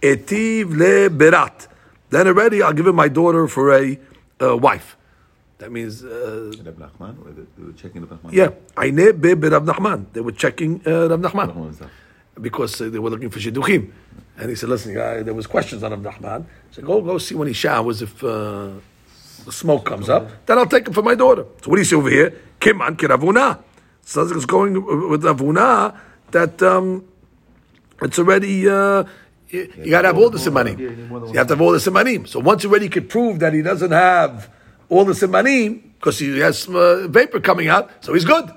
etiv 0.00 0.70
le 0.70 1.10
berat. 1.10 1.68
Then 2.10 2.28
already 2.28 2.62
I'll 2.62 2.72
give 2.72 2.86
him 2.86 2.96
my 2.96 3.08
daughter 3.08 3.48
for 3.48 3.72
a 3.74 3.98
uh, 4.40 4.56
wife. 4.56 4.96
That 5.58 5.72
means. 5.72 6.04
Uh, 6.04 6.52
Reb 6.64 6.78
Nachman? 6.78 7.14
They 7.56 7.64
were 7.64 7.72
checking 7.72 8.02
Reb 8.02 8.20
Nachman? 8.22 8.32
Yeah. 8.32 8.50
Aine 8.78 9.12
be 9.12 9.34
Reb 9.34 9.64
Nachman. 9.64 10.06
They 10.12 10.20
were 10.20 10.32
checking 10.32 10.82
uh, 10.86 11.08
Reb 11.08 11.20
Nachman. 11.20 11.88
Because 12.40 12.80
uh, 12.80 12.90
they 12.90 12.98
were 12.98 13.08
looking 13.08 13.30
for 13.30 13.38
Shidduchim. 13.38 13.90
And 14.38 14.50
he 14.50 14.54
said, 14.54 14.68
listen, 14.68 14.92
there 14.92 15.32
was 15.32 15.46
questions 15.46 15.82
on 15.82 15.92
Rav 15.92 16.02
Nachman. 16.02 16.44
He 16.68 16.74
said, 16.74 16.84
go, 16.84 17.00
go 17.00 17.16
see 17.16 17.34
when 17.34 17.48
he 17.48 17.54
showers 17.54 18.02
if 18.02 18.22
uh, 18.22 18.72
the 19.46 19.52
smoke 19.52 19.86
comes 19.86 20.10
up. 20.10 20.44
Then 20.44 20.58
I'll 20.58 20.66
take 20.66 20.86
him 20.86 20.92
for 20.92 21.02
my 21.02 21.14
daughter. 21.14 21.46
So 21.62 21.70
what 21.70 21.76
do 21.76 21.80
you 21.80 21.84
see 21.84 21.96
over 21.96 22.10
here? 22.10 22.38
Kiman 22.60 22.96
kiravuna. 22.96 23.62
So 24.02 24.22
it's 24.22 24.44
going 24.44 24.74
with 25.08 25.22
Avuna, 25.22 25.96
that 26.32 26.62
um, 26.62 27.06
it's 28.02 28.18
already... 28.18 28.68
Uh, 28.68 29.04
you, 29.48 29.72
you 29.78 29.90
got 29.90 30.02
to 30.02 30.08
have 30.08 30.18
all 30.18 30.28
the 30.28 30.38
simanim. 30.38 30.78
You 30.78 31.38
have 31.38 31.46
to 31.46 31.54
have 31.54 31.60
all 31.60 31.72
the 31.72 31.78
simanim. 31.78 32.28
So 32.28 32.40
once 32.40 32.64
already 32.64 32.86
you 32.86 32.90
could 32.90 33.08
prove 33.08 33.38
that 33.38 33.54
he 33.54 33.62
doesn't 33.62 33.92
have 33.92 34.50
all 34.88 35.04
the 35.04 35.12
simanim, 35.12 35.82
because 35.94 36.18
he 36.18 36.38
has 36.38 36.68
uh, 36.68 37.06
vapor 37.08 37.40
coming 37.40 37.68
out, 37.68 38.04
so 38.04 38.14
he's 38.14 38.24
good. 38.24 38.50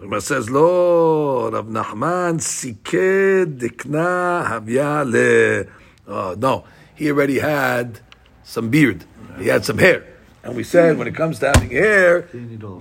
Rama 0.00 0.20
says, 0.20 0.50
Lo, 0.50 1.50
Rav 1.50 1.66
Nachman 1.66 2.40
siked 2.40 3.58
dikna 3.58 4.46
havya 4.46 5.04
le. 5.04 5.70
Oh, 6.06 6.34
no. 6.36 6.64
he 6.94 7.10
already 7.10 7.38
had 7.38 8.00
some 8.42 8.70
beard. 8.70 9.04
He 9.38 9.48
had 9.48 9.64
some 9.64 9.78
hair. 9.78 10.06
And 10.42 10.54
we 10.54 10.62
said 10.62 10.98
when 10.98 11.06
it 11.06 11.14
comes 11.14 11.38
to 11.38 11.46
having 11.46 11.70
hair, 11.70 12.28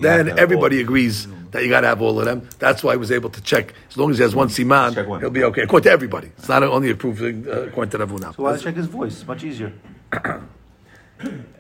then 0.02 0.38
everybody 0.38 0.82
agrees 0.82 1.28
that 1.52 1.64
you 1.64 1.70
got 1.70 1.82
to 1.82 1.88
have 1.88 2.02
all 2.02 2.20
of 2.20 2.26
them. 2.26 2.50
That's 2.60 2.84
why 2.84 2.92
he 2.92 2.98
was 2.98 3.12
able 3.12 3.30
to 3.30 3.42
check. 3.42 3.74
As 3.90 3.96
long 3.96 4.12
as 4.12 4.18
he 4.18 4.24
has 4.24 4.36
one 4.36 4.50
siman, 4.50 5.08
one. 5.08 5.22
he'll 5.22 5.30
be 5.30 5.46
okay. 5.46 5.62
According 5.62 5.86
to 5.86 5.92
everybody. 5.92 6.28
It's 6.38 6.50
not 6.50 6.62
only 6.64 6.92
approved 6.92 7.22
uh, 7.22 7.68
according 7.68 7.92
to 7.92 7.98
Rav 8.00 8.12
Huna. 8.12 8.36
So 8.36 8.44
why 8.44 8.58
check 8.58 8.76
his 8.76 8.88
voice? 8.88 9.26
Much 9.26 9.46
easier. 9.46 9.72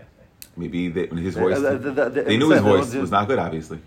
Maybe 0.57 0.89
they, 0.89 1.07
his 1.29 1.37
voice. 1.37 1.57
Uh, 1.59 1.61
the- 1.61 1.79
the- 1.79 2.11
the- 2.11 2.23
they 2.23 2.37
knew 2.37 2.51
his 2.51 2.61
they 2.61 2.69
don't 2.69 2.77
voice 2.79 2.91
do- 2.91 3.01
was 3.01 3.11
not 3.11 3.25
good. 3.29 3.39
Obviously, 3.39 3.79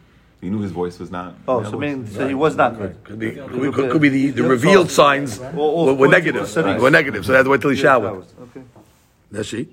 he 0.41 0.49
knew 0.49 0.61
his 0.67 0.71
voice 0.71 0.95
was 0.99 1.09
not. 1.11 1.29
Oh, 1.47 1.63
so 1.69 1.77
meaning 1.77 2.07
so 2.07 2.27
he 2.27 2.37
was 2.45 2.55
not 2.55 2.71
good. 2.79 2.93
Could 3.03 3.19
be, 3.19 3.31
could, 3.31 3.61
be- 3.61 3.71
could, 3.77 3.91
could 3.91 4.01
be 4.01 4.09
the, 4.17 4.29
the 4.39 4.43
revealed 4.43 4.89
signs 4.89 5.39
were, 5.39 5.93
were 6.01 6.07
negative. 6.07 6.45
Were 6.85 6.89
negative, 6.99 7.21
so 7.25 7.31
they 7.31 7.37
had 7.39 7.47
to 7.49 7.51
wait 7.53 7.61
till 7.61 7.71
he 7.71 7.79
showered. 7.87 8.25
Okay. 8.45 8.63
That's 9.31 9.47
she. 9.47 9.67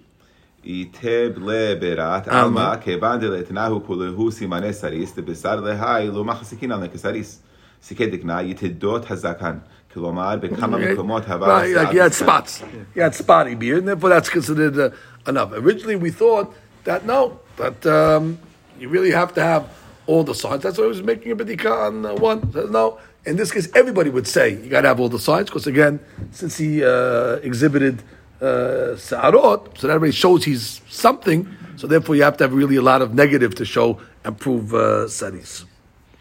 איתב 0.64 1.30
לבירת 1.38 2.28
עלמא 2.28 2.76
כיוון 2.80 3.20
דלתנאו 3.20 3.86
כולהו 3.86 4.30
סימני 4.32 4.72
סריס 4.72 5.18
דבשר 5.18 5.61
להי 5.61 6.09
לא 6.11 6.24
מחזיקין 6.24 6.72
על 6.72 6.88
כסריס. 6.94 7.42
סיכי 7.82 8.07
דקנה 8.07 8.42
יתדות 8.42 9.11
הזקן. 9.11 9.57
כלומר, 9.94 10.36
בכמה 10.40 10.78
מקומות 10.78 11.22
הבא 11.26 11.62
Right, 11.62 11.76
like 11.76 11.92
he 11.92 11.99
had 11.99 12.12
spots. 12.24 12.62
He 12.94 13.01
had 13.01 13.14
spotty 13.14 13.55
beard, 13.55 13.78
and 13.84 13.88
therefore 13.88 14.11
that's 14.11 14.28
considered 14.28 14.76
uh, 14.78 15.28
enough. 15.30 15.53
Originally, 15.53 15.96
we 15.96 16.11
thought 16.11 16.53
that 16.84 17.05
no, 17.05 17.39
that 17.57 17.86
um, 17.86 18.39
you 18.79 18.89
really 18.89 19.11
have 19.11 19.34
to 19.36 19.43
have 19.43 19.69
all 20.05 20.23
the 20.23 20.36
signs. 20.36 20.63
That's 20.63 20.77
why 20.77 20.86
I 20.86 20.88
was 20.88 21.01
making 21.01 21.31
a 21.31 21.36
bedika 21.36 21.88
on 21.88 22.05
uh, 22.05 22.13
one. 22.15 22.51
Says 22.51 22.69
no. 22.69 22.99
In 23.25 23.38
this 23.38 23.51
case, 23.51 23.69
everybody 23.73 24.09
would 24.09 24.27
say 24.27 24.49
you 24.49 24.69
got 24.69 24.81
to 24.81 24.89
have 24.89 24.99
all 24.99 25.09
the 25.09 25.19
signs 25.19 25.47
because 25.47 25.65
again, 25.65 25.99
since 26.31 26.57
he 26.57 26.84
uh, 26.84 27.36
exhibited 27.36 28.03
uh, 28.41 28.97
sa'arot, 28.97 29.77
so 29.77 29.88
that 29.88 29.93
already 29.93 30.11
shows 30.11 30.43
he's 30.43 30.81
something. 30.89 31.47
So 31.77 31.88
therefore, 31.88 32.15
you 32.15 32.23
have 32.23 32.38
to 32.38 32.43
have 32.43 32.53
really 32.53 32.75
a 32.75 32.81
lot 32.81 33.01
of 33.01 33.13
negative 33.13 33.55
to 33.55 33.65
show 33.65 33.99
and 34.25 34.38
prove 34.38 34.73
uh, 34.73 35.07
saris. 35.07 35.65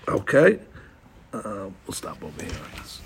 Okay, 0.06 0.60
uh, 1.32 1.68
we'll 1.86 1.94
stop 1.94 2.22
over 2.22 2.42
here. 2.42 2.81